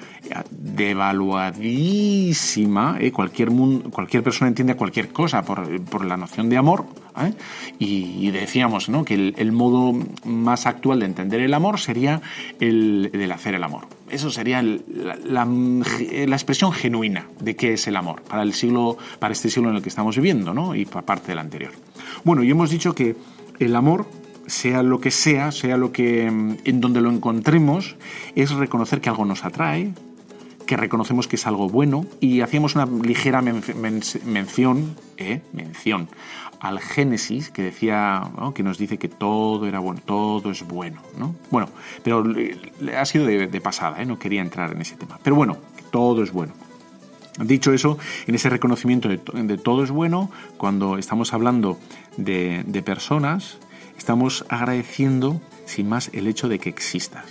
devaluadísima. 0.51 2.97
¿eh? 3.01 3.13
Cualquier, 3.13 3.51
cualquier 3.93 4.25
persona 4.25 4.49
entiende 4.49 4.75
cualquier 4.75 5.11
cosa 5.11 5.45
por, 5.45 6.05
la 6.05 6.17
noción 6.17 6.49
de 6.49 6.57
amor. 6.57 6.87
¿eh? 7.21 7.35
Y, 7.79 8.33
decíamos 8.33 8.89
¿no? 8.89 9.05
que 9.05 9.15
el, 9.15 9.53
modo 9.53 9.97
más 10.25 10.67
actual 10.67 10.99
de 10.99 11.07
entender 11.07 11.41
el 11.41 11.55
amor 11.55 11.79
sería 11.79 12.21
el 12.59 13.13
del 13.13 13.31
hacer 13.31 13.55
el 13.55 13.63
amor. 13.63 13.87
Eso 14.11 14.29
sería 14.29 14.61
la, 14.61 15.17
la, 15.25 15.45
expresión 16.35 16.73
genuina 16.73 17.29
de 17.39 17.55
qué 17.55 17.75
es 17.75 17.87
el 17.87 17.95
amor 17.95 18.23
para, 18.23 18.43
el 18.43 18.55
siglo, 18.55 18.99
para 19.21 19.33
este 19.33 19.51
siglo 19.51 19.71
en 19.71 19.77
el 19.77 19.83
que 19.83 19.89
estamos 19.89 20.17
viviendo 20.17 20.53
¿no? 20.53 20.75
y 20.75 20.85
para 20.85 21.07
parte 21.07 21.29
del 21.29 21.39
anterior. 21.39 21.71
Bueno, 22.25 22.43
y 22.43 22.51
hemos 22.51 22.71
dicho 22.71 22.93
que 22.93 23.15
el 23.61 23.77
amor 23.77 24.09
sea 24.47 24.83
lo 24.83 25.01
que 25.01 25.11
sea, 25.11 25.53
sea 25.53 25.77
lo 25.77 25.93
que 25.93 26.31
mm, 26.31 26.57
en 26.65 26.81
donde 26.81 27.01
lo 27.01 27.11
encontremos, 27.11 27.97
es 28.35 28.51
reconocer 28.53 29.01
que 29.01 29.09
algo 29.09 29.25
nos 29.25 29.45
atrae, 29.45 29.93
que 30.67 30.77
reconocemos 30.77 31.29
que 31.29 31.37
es 31.37 31.47
algo 31.47 31.69
bueno 31.69 32.07
y 32.21 32.41
hacíamos 32.41 32.75
una 32.75 32.87
ligera 32.87 33.43
mención, 33.43 34.97
¿eh? 35.19 35.43
mención 35.53 36.09
al 36.61 36.81
Génesis 36.81 37.51
que 37.51 37.63
decía, 37.63 38.23
que 38.55 38.63
nos 38.63 38.79
dice 38.79 38.97
que 38.97 39.09
todo 39.09 39.67
era 39.67 39.81
bueno, 39.81 40.01
todo 40.05 40.51
es 40.51 40.67
bueno, 40.67 41.03
¿no? 41.19 41.35
Bueno, 41.51 41.69
pero 42.03 42.25
ha 42.97 43.05
sido 43.05 43.27
de, 43.27 43.61
pasada, 43.61 44.01
¿eh? 44.01 44.07
no 44.07 44.19
quería 44.19 44.41
entrar 44.41 44.73
en 44.73 44.81
ese 44.81 44.97
tema. 44.97 45.19
Pero 45.23 45.37
bueno, 45.37 45.59
todo 45.91 46.23
es 46.23 46.33
bueno. 46.33 46.55
Dicho 47.39 47.73
eso, 47.73 47.99
en 48.27 48.37
ese 48.37 48.49
reconocimiento 48.49 49.09
de, 49.09 49.19
todo 49.59 49.85
es 49.85 49.91
bueno, 49.91 50.31
cuando 50.57 50.97
estamos 50.97 51.35
hablando 51.35 51.79
de 52.17 52.83
personas, 52.83 53.59
estamos 53.97 54.45
agradeciendo 54.49 55.41
sin 55.67 55.89
más 55.89 56.11
el 56.13 56.27
hecho 56.27 56.49
de 56.49 56.59
que 56.59 56.69
existas. 56.69 57.25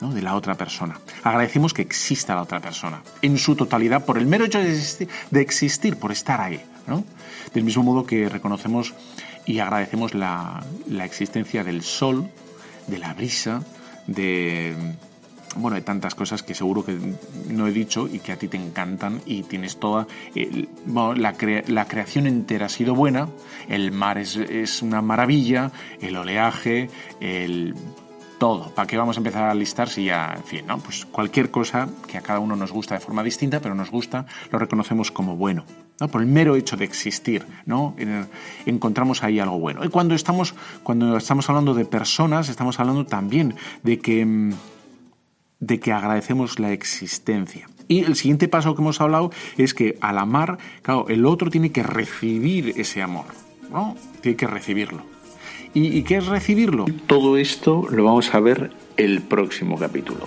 ¿no? 0.00 0.14
de 0.14 0.22
la 0.22 0.36
otra 0.36 0.54
persona. 0.54 1.00
Agradecemos 1.24 1.74
que 1.74 1.82
exista 1.82 2.36
la 2.36 2.42
otra 2.42 2.60
persona 2.60 3.02
en 3.20 3.36
su 3.36 3.56
totalidad 3.56 4.04
por 4.04 4.16
el 4.16 4.26
mero 4.26 4.44
hecho 4.44 4.60
de 4.60 5.40
existir, 5.40 5.96
por 5.96 6.12
estar 6.12 6.40
ahí. 6.40 6.62
¿no? 6.86 7.04
Del 7.52 7.64
mismo 7.64 7.82
modo 7.82 8.06
que 8.06 8.28
reconocemos 8.28 8.94
y 9.44 9.58
agradecemos 9.58 10.14
la, 10.14 10.62
la 10.86 11.04
existencia 11.04 11.64
del 11.64 11.82
sol, 11.82 12.30
de 12.86 12.98
la 12.98 13.12
brisa, 13.14 13.62
de, 14.06 14.74
bueno, 15.56 15.76
de 15.76 15.82
tantas 15.82 16.14
cosas 16.14 16.42
que 16.42 16.54
seguro 16.54 16.84
que 16.84 16.98
no 17.48 17.66
he 17.66 17.72
dicho 17.72 18.08
y 18.10 18.20
que 18.20 18.32
a 18.32 18.36
ti 18.36 18.48
te 18.48 18.56
encantan 18.56 19.20
y 19.26 19.42
tienes 19.42 19.78
toda... 19.78 20.06
la, 20.34 21.34
la, 21.66 21.84
creación 21.86 22.26
entera 22.26 22.66
ha 22.66 22.68
sido 22.68 22.94
buena, 22.94 23.28
el 23.68 23.92
mar 23.92 24.18
es, 24.18 24.36
es, 24.36 24.82
una 24.82 25.02
maravilla, 25.02 25.72
el 26.00 26.16
oleaje, 26.16 26.90
el... 27.20 27.74
Todo. 28.38 28.72
¿Para 28.72 28.86
qué 28.86 28.96
vamos 28.96 29.16
a 29.16 29.18
empezar 29.18 29.42
a 29.42 29.54
listar 29.54 29.88
si 29.88 30.04
ya, 30.04 30.32
en 30.36 30.44
fin, 30.44 30.64
¿no? 30.64 30.78
Pues 30.78 31.04
cualquier 31.06 31.50
cosa 31.50 31.88
que 32.06 32.18
a 32.18 32.20
cada 32.20 32.38
uno 32.38 32.54
nos 32.54 32.70
gusta 32.70 32.94
de 32.94 33.00
forma 33.00 33.24
distinta, 33.24 33.58
pero 33.58 33.74
nos 33.74 33.90
gusta, 33.90 34.26
lo 34.52 34.60
reconocemos 34.60 35.10
como 35.10 35.34
bueno. 35.34 35.64
¿no? 35.98 36.06
Por 36.06 36.20
el 36.20 36.28
mero 36.28 36.54
hecho 36.54 36.76
de 36.76 36.84
existir, 36.84 37.44
¿no? 37.66 37.96
encontramos 38.64 39.24
ahí 39.24 39.40
algo 39.40 39.58
bueno. 39.58 39.84
Y 39.84 39.88
cuando 39.88 40.14
estamos, 40.14 40.54
cuando 40.84 41.16
estamos 41.16 41.48
hablando 41.48 41.74
de 41.74 41.84
personas, 41.84 42.48
estamos 42.48 42.78
hablando 42.78 43.06
también 43.06 43.56
de 43.82 43.98
que 43.98 44.24
mm, 44.24 44.52
de 45.60 45.80
que 45.80 45.92
agradecemos 45.92 46.58
la 46.58 46.72
existencia. 46.72 47.68
Y 47.88 48.04
el 48.04 48.16
siguiente 48.16 48.48
paso 48.48 48.74
que 48.74 48.82
hemos 48.82 49.00
hablado 49.00 49.30
es 49.56 49.74
que 49.74 49.96
al 50.00 50.18
amar, 50.18 50.58
claro, 50.82 51.06
el 51.08 51.24
otro 51.24 51.50
tiene 51.50 51.72
que 51.72 51.82
recibir 51.82 52.74
ese 52.76 53.02
amor, 53.02 53.26
¿no? 53.70 53.96
Tiene 54.20 54.36
que 54.36 54.46
recibirlo. 54.46 55.02
¿Y, 55.74 55.98
y 55.98 56.02
qué 56.02 56.16
es 56.16 56.26
recibirlo? 56.26 56.84
Todo 57.06 57.36
esto 57.36 57.86
lo 57.90 58.04
vamos 58.04 58.34
a 58.34 58.40
ver 58.40 58.72
el 58.96 59.22
próximo 59.22 59.78
capítulo. 59.78 60.26